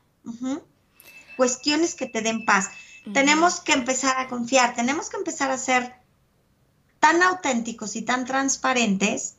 Cuestiones 1.35 1.95
que 1.95 2.05
te 2.05 2.21
den 2.21 2.45
paz. 2.45 2.69
Tenemos 3.13 3.59
que 3.59 3.73
empezar 3.73 4.17
a 4.17 4.27
confiar, 4.27 4.73
tenemos 4.73 5.09
que 5.09 5.17
empezar 5.17 5.51
a 5.51 5.57
ser 5.57 5.93
tan 7.05 7.21
auténticos 7.21 7.95
y 7.95 8.01
tan 8.01 8.25
transparentes 8.25 9.35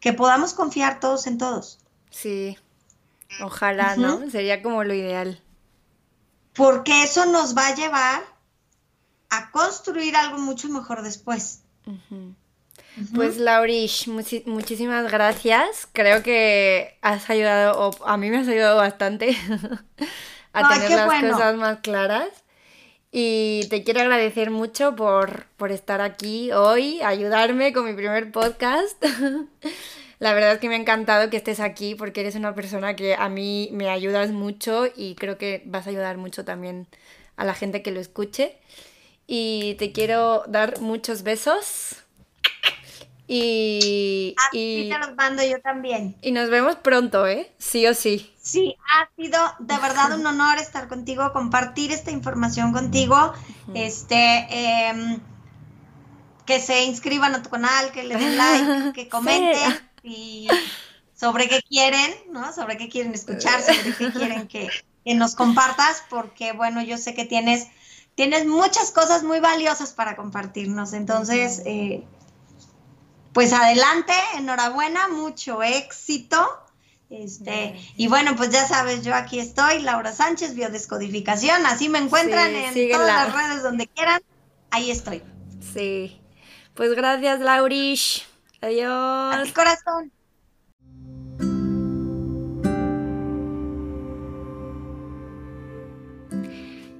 que 0.00 0.12
podamos 0.12 0.52
confiar 0.52 0.98
todos 0.98 1.28
en 1.28 1.38
todos. 1.38 1.78
Sí, 2.10 2.58
ojalá, 3.40 3.94
¿no? 3.94 4.28
Sería 4.30 4.64
como 4.64 4.82
lo 4.82 4.94
ideal. 4.94 5.40
Porque 6.54 7.04
eso 7.04 7.24
nos 7.26 7.56
va 7.56 7.68
a 7.68 7.74
llevar 7.76 8.24
a 9.30 9.52
construir 9.52 10.16
algo 10.16 10.38
mucho 10.38 10.68
mejor 10.68 11.02
después. 11.02 11.60
Pues 13.14 13.36
Laurish, 13.36 14.08
muchísimas 14.08 15.08
gracias. 15.08 15.86
Creo 15.92 16.24
que 16.24 16.98
has 17.00 17.30
ayudado, 17.30 17.78
o 17.78 18.08
a 18.08 18.16
mí 18.16 18.28
me 18.28 18.38
has 18.38 18.48
ayudado 18.48 18.76
bastante 18.78 19.36
a 20.52 20.68
tener 20.68 20.90
las 20.90 21.30
cosas 21.30 21.54
más 21.54 21.78
claras. 21.78 22.28
Y 23.16 23.68
te 23.68 23.84
quiero 23.84 24.00
agradecer 24.00 24.50
mucho 24.50 24.96
por, 24.96 25.46
por 25.56 25.70
estar 25.70 26.00
aquí 26.00 26.50
hoy, 26.50 27.00
ayudarme 27.00 27.72
con 27.72 27.84
mi 27.84 27.92
primer 27.92 28.32
podcast. 28.32 29.00
La 30.18 30.34
verdad 30.34 30.54
es 30.54 30.58
que 30.58 30.68
me 30.68 30.74
ha 30.74 30.78
encantado 30.78 31.30
que 31.30 31.36
estés 31.36 31.60
aquí 31.60 31.94
porque 31.94 32.22
eres 32.22 32.34
una 32.34 32.56
persona 32.56 32.96
que 32.96 33.14
a 33.14 33.28
mí 33.28 33.68
me 33.70 33.88
ayudas 33.88 34.32
mucho 34.32 34.86
y 34.96 35.14
creo 35.14 35.38
que 35.38 35.62
vas 35.64 35.86
a 35.86 35.90
ayudar 35.90 36.16
mucho 36.16 36.44
también 36.44 36.88
a 37.36 37.44
la 37.44 37.54
gente 37.54 37.82
que 37.82 37.92
lo 37.92 38.00
escuche. 38.00 38.56
Y 39.28 39.74
te 39.74 39.92
quiero 39.92 40.42
dar 40.48 40.80
muchos 40.80 41.22
besos. 41.22 42.03
Y, 43.26 44.36
y 44.52 44.90
te 44.90 44.98
los 44.98 45.14
mando 45.16 45.42
yo 45.42 45.60
también. 45.60 46.16
Y 46.20 46.32
nos 46.32 46.50
vemos 46.50 46.76
pronto, 46.76 47.26
¿eh? 47.26 47.50
Sí 47.58 47.86
o 47.86 47.94
sí. 47.94 48.30
Sí, 48.40 48.76
ha 48.86 49.08
sido 49.16 49.38
de 49.60 49.78
verdad 49.78 50.18
un 50.18 50.26
honor 50.26 50.58
estar 50.58 50.88
contigo, 50.88 51.32
compartir 51.32 51.92
esta 51.92 52.10
información 52.10 52.72
contigo. 52.72 53.32
Este, 53.74 54.46
em, 54.50 55.20
que 56.44 56.60
se 56.60 56.84
inscriban 56.84 57.34
a 57.34 57.42
tu 57.42 57.48
canal, 57.48 57.90
que 57.92 58.02
le 58.02 58.16
den 58.16 58.36
like, 58.36 58.92
que 58.94 59.08
comenten 59.08 59.80
y 60.02 60.48
sobre 61.14 61.48
qué 61.48 61.62
quieren, 61.62 62.14
¿no? 62.30 62.52
Sobre 62.52 62.76
qué 62.76 62.90
quieren 62.90 63.14
escuchar, 63.14 63.62
sobre 63.62 63.94
qué 63.94 64.12
quieren 64.12 64.48
que, 64.48 64.68
que 65.04 65.14
nos 65.14 65.34
compartas, 65.34 66.04
porque 66.10 66.52
bueno, 66.52 66.82
yo 66.82 66.98
sé 66.98 67.14
que 67.14 67.24
tienes 67.24 67.68
tienes 68.14 68.46
muchas 68.46 68.90
cosas 68.90 69.22
muy 69.22 69.40
valiosas 69.40 69.92
para 69.92 70.16
compartirnos. 70.16 70.92
Entonces, 70.92 71.62
eh, 71.66 72.04
pues 73.34 73.52
adelante, 73.52 74.12
enhorabuena, 74.36 75.08
mucho 75.08 75.62
éxito. 75.62 76.38
Este, 77.10 77.78
y 77.96 78.06
bueno, 78.06 78.34
pues 78.36 78.50
ya 78.50 78.66
sabes, 78.66 79.04
yo 79.04 79.14
aquí 79.14 79.38
estoy, 79.38 79.80
Laura 79.82 80.12
Sánchez, 80.12 80.54
Biodescodificación, 80.54 81.66
así 81.66 81.88
me 81.88 81.98
encuentran 81.98 82.54
en 82.54 82.90
todas 82.90 83.06
las 83.06 83.34
redes 83.34 83.62
donde 83.62 83.86
quieran, 83.88 84.22
ahí 84.70 84.90
estoy. 84.90 85.22
Sí. 85.74 86.18
Pues 86.74 86.94
gracias, 86.94 87.40
Laurish. 87.40 88.26
Adiós. 88.60 88.88
A 88.88 89.44
corazón. 89.52 90.12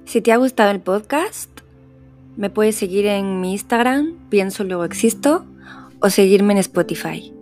Si 0.05 0.21
te 0.21 0.31
ha 0.31 0.37
gustado 0.37 0.71
el 0.71 0.81
podcast, 0.81 1.49
me 2.37 2.49
puedes 2.49 2.75
seguir 2.75 3.05
en 3.07 3.41
mi 3.41 3.53
Instagram, 3.53 4.13
pienso 4.29 4.63
luego 4.63 4.85
existo, 4.85 5.45
o 6.05 6.09
seguirme 6.11 6.53
en 6.53 6.59
Spotify. 6.59 7.33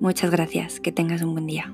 Muchas 0.00 0.30
gracias, 0.30 0.80
que 0.80 0.92
tengas 0.92 1.22
un 1.22 1.32
buen 1.32 1.46
día. 1.46 1.72